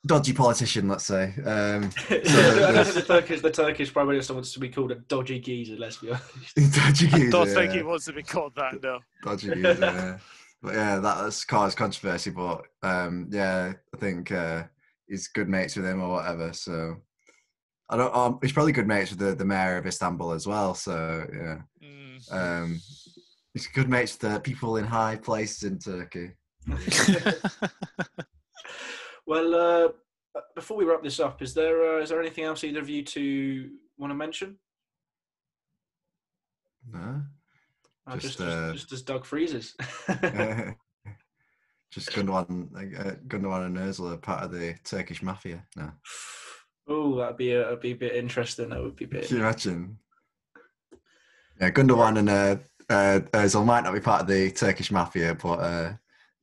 dodgy 0.06 0.32
politician, 0.32 0.88
let's 0.88 1.04
say. 1.04 1.34
Um, 1.44 1.90
I 2.10 2.72
don't 2.72 2.84
think 2.84 2.94
the 2.94 3.04
Turkish 3.06 3.40
the 3.40 3.50
Turkish 3.50 3.92
prime 3.92 4.08
minister 4.08 4.34
wants 4.34 4.52
to 4.52 4.60
be 4.60 4.68
called 4.68 4.92
a 4.92 4.96
dodgy 4.96 5.40
geezer. 5.40 5.76
Let's 5.76 5.98
be 5.98 6.10
honest. 6.10 6.56
dodgy 6.74 7.06
geezer. 7.08 7.26
I 7.26 7.30
don't 7.30 7.46
think 7.48 7.72
yeah. 7.72 7.76
he 7.76 7.82
wants 7.82 8.04
to 8.06 8.12
be 8.12 8.22
called 8.22 8.54
that. 8.56 8.82
No. 8.82 8.98
dodgy 9.22 9.48
geezer. 9.48 9.76
yeah. 9.80 10.18
But 10.62 10.74
yeah, 10.74 10.98
that, 10.98 11.22
that's 11.22 11.44
caused 11.44 11.76
controversy. 11.76 12.30
But 12.30 12.62
um, 12.82 13.28
yeah, 13.30 13.72
I 13.94 13.96
think 13.98 14.32
uh, 14.32 14.64
he's 15.06 15.28
good 15.28 15.48
mates 15.48 15.76
with 15.76 15.86
him 15.86 16.02
or 16.02 16.10
whatever. 16.10 16.52
So 16.52 16.96
I 17.88 17.96
don't. 17.96 18.14
Um, 18.14 18.38
he's 18.42 18.52
probably 18.52 18.72
good 18.72 18.88
mates 18.88 19.10
with 19.10 19.18
the, 19.18 19.34
the 19.34 19.44
mayor 19.44 19.76
of 19.76 19.86
Istanbul 19.86 20.32
as 20.32 20.46
well. 20.46 20.74
So 20.74 21.26
yeah, 21.32 21.58
Mm. 22.18 22.32
um, 22.32 22.80
he's 23.56 23.66
good 23.68 23.88
mates 23.88 24.18
with 24.20 24.32
the 24.32 24.38
people 24.40 24.76
in 24.76 24.84
high 24.84 25.16
places 25.16 25.62
in 25.62 25.78
Turkey. 25.78 26.32
well, 29.26 29.54
uh, 29.54 29.88
before 30.54 30.76
we 30.76 30.84
wrap 30.84 31.02
this 31.02 31.20
up, 31.20 31.40
is 31.40 31.54
there 31.54 31.96
uh, 31.96 32.02
is 32.02 32.10
there 32.10 32.20
anything 32.20 32.44
else 32.44 32.64
either 32.64 32.80
of 32.80 32.90
you 32.90 33.02
two 33.02 33.70
want 33.96 34.10
to 34.10 34.14
mention? 34.14 34.58
No, 36.92 37.22
Uh, 38.06 38.16
Just, 38.18 38.38
just, 38.38 38.40
uh, 38.42 38.72
just, 38.72 38.90
just 38.90 38.92
as 38.92 39.02
Doug 39.02 39.24
freezes. 39.24 39.74
just 41.90 42.12
Gundogan, 42.12 42.68
uh, 42.76 43.14
Gundogan 43.26 43.66
and 43.66 43.78
Özil 43.78 44.12
are 44.12 44.18
part 44.18 44.44
of 44.44 44.52
the 44.52 44.74
Turkish 44.84 45.22
mafia. 45.22 45.64
No, 45.76 45.92
oh, 46.88 47.16
that'd 47.16 47.38
be 47.38 47.52
a, 47.52 47.64
that'd 47.64 47.80
be 47.80 47.92
a 47.92 47.96
bit 47.96 48.16
interesting. 48.16 48.68
That 48.68 48.82
would 48.82 48.96
be 48.96 49.06
a 49.06 49.08
bit. 49.08 49.28
can 49.28 49.38
you 49.38 49.42
imagine? 49.42 49.98
Yeah, 51.58 51.70
Gundogan 51.70 52.18
and 52.18 52.28
uh, 52.28 52.56
uh, 52.88 53.20
Özil 53.32 53.64
might 53.64 53.84
not 53.84 53.94
be 53.94 54.00
part 54.00 54.22
of 54.22 54.28
the 54.28 54.50
Turkish 54.50 54.90
mafia, 54.90 55.34
but 55.34 55.58
uh, 55.58 55.92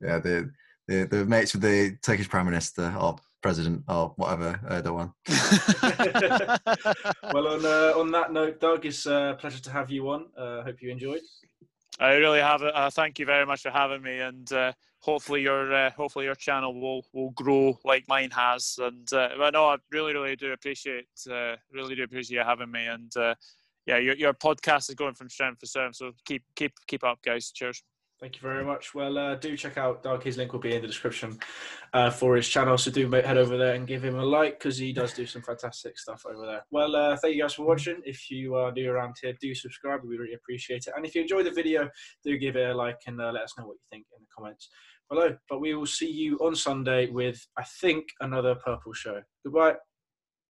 yeah, 0.02 0.20
the, 0.20 0.52
they 0.88 1.04
they're 1.04 1.26
mates 1.26 1.54
with 1.54 1.62
the 1.62 1.98
Turkish 2.02 2.30
prime 2.30 2.46
minister 2.46 2.94
or 3.00 3.18
president 3.42 3.84
or 3.88 4.14
whatever 4.16 4.60
Erdogan. 4.70 5.14
well, 7.34 7.48
on 7.48 7.66
uh, 7.66 8.00
on 8.00 8.12
that 8.12 8.32
note, 8.32 8.60
Doug, 8.60 8.86
it's 8.86 9.06
a 9.06 9.38
pleasure 9.40 9.62
to 9.62 9.72
have 9.72 9.92
you 9.92 10.10
on. 10.10 10.26
Uh, 10.38 10.64
hope 10.64 10.82
you 10.82 10.92
enjoyed. 10.92 11.22
I 12.00 12.14
really 12.14 12.40
have 12.40 12.64
it. 12.64 12.76
Uh, 12.76 12.90
thank 12.90 13.20
you 13.20 13.26
very 13.26 13.46
much 13.46 13.62
for 13.62 13.70
having 13.70 14.02
me, 14.02 14.20
and 14.20 14.52
uh, 14.52 14.74
hopefully 15.00 15.42
your 15.42 15.74
uh, 15.74 15.92
hopefully 15.92 16.26
your 16.26 16.36
channel 16.36 16.80
will 16.80 17.06
will 17.14 17.32
grow 17.32 17.78
like 17.86 18.08
mine 18.08 18.32
has. 18.32 18.80
And 18.82 19.12
uh, 19.14 19.30
but 19.38 19.54
no, 19.54 19.68
I 19.68 19.78
really 19.92 20.14
really 20.14 20.36
do 20.36 20.54
appreciate 20.54 21.08
uh, 21.30 21.56
really 21.72 21.96
do 21.96 22.04
appreciate 22.04 22.38
you 22.38 22.44
having 22.44 22.72
me. 22.72 22.88
And 22.88 23.16
uh, 23.16 23.36
yeah, 23.86 23.98
your 23.98 24.16
your 24.16 24.34
podcast 24.34 24.90
is 24.90 24.96
going 24.96 25.16
from 25.16 25.30
strength 25.30 25.60
to 25.60 25.68
strength. 25.68 25.98
So 25.98 26.12
keep 26.26 26.44
keep 26.56 26.74
keep 26.88 27.04
up, 27.04 27.20
guys. 27.24 27.52
Cheers. 27.52 27.84
Thank 28.24 28.36
you 28.36 28.42
very 28.42 28.64
much. 28.64 28.96
Well, 28.96 29.18
uh, 29.18 29.36
do 29.36 29.58
check 29.58 29.78
out 29.78 30.02
Doug. 30.02 30.24
His 30.24 30.38
link 30.38 30.54
will 30.54 30.62
be 30.62 30.74
in 30.74 30.82
the 30.82 30.88
description 30.88 31.38
uh, 31.92 32.10
for 32.10 32.38
his 32.38 32.48
channel. 32.48 32.78
So 32.78 32.90
do 32.90 33.12
head 33.12 33.38
over 33.38 33.58
there 33.58 33.74
and 33.74 33.86
give 33.86 34.06
him 34.06 34.18
a 34.18 34.24
like 34.24 34.60
because 34.60 34.78
he 34.78 34.94
does 34.94 35.12
do 35.14 35.26
some 35.26 35.42
fantastic 35.42 36.00
stuff 36.00 36.24
over 36.26 36.46
there. 36.46 36.66
Well, 36.72 36.96
uh, 36.96 37.18
thank 37.18 37.36
you 37.36 37.42
guys 37.42 37.56
for 37.56 37.66
watching. 37.66 38.02
If 38.06 38.32
you 38.32 38.56
are 38.56 38.72
new 38.72 38.90
around 38.90 39.16
here, 39.22 39.34
do 39.42 39.54
subscribe. 39.54 40.02
We 40.06 40.16
really 40.16 40.36
appreciate 40.36 40.88
it. 40.88 40.94
And 40.96 41.06
if 41.06 41.16
you 41.16 41.22
enjoyed 41.22 41.48
the 41.48 41.52
video, 41.52 41.90
do 42.24 42.38
give 42.38 42.56
it 42.56 42.70
a 42.70 42.74
like 42.74 43.02
and 43.08 43.20
uh, 43.20 43.32
let 43.34 43.44
us 43.44 43.56
know 43.58 43.66
what 43.66 43.74
you 43.74 43.88
think 43.92 44.06
in 44.18 44.22
the 44.24 44.28
comments 44.34 44.70
below. 45.10 45.36
But 45.50 45.60
we 45.60 45.76
will 45.76 45.86
see 45.86 46.10
you 46.10 46.38
on 46.38 46.56
Sunday 46.56 47.10
with, 47.10 47.46
I 47.58 47.64
think, 47.82 48.06
another 48.22 48.56
Purple 48.56 48.94
show. 48.94 49.22
Goodbye. 49.44 49.76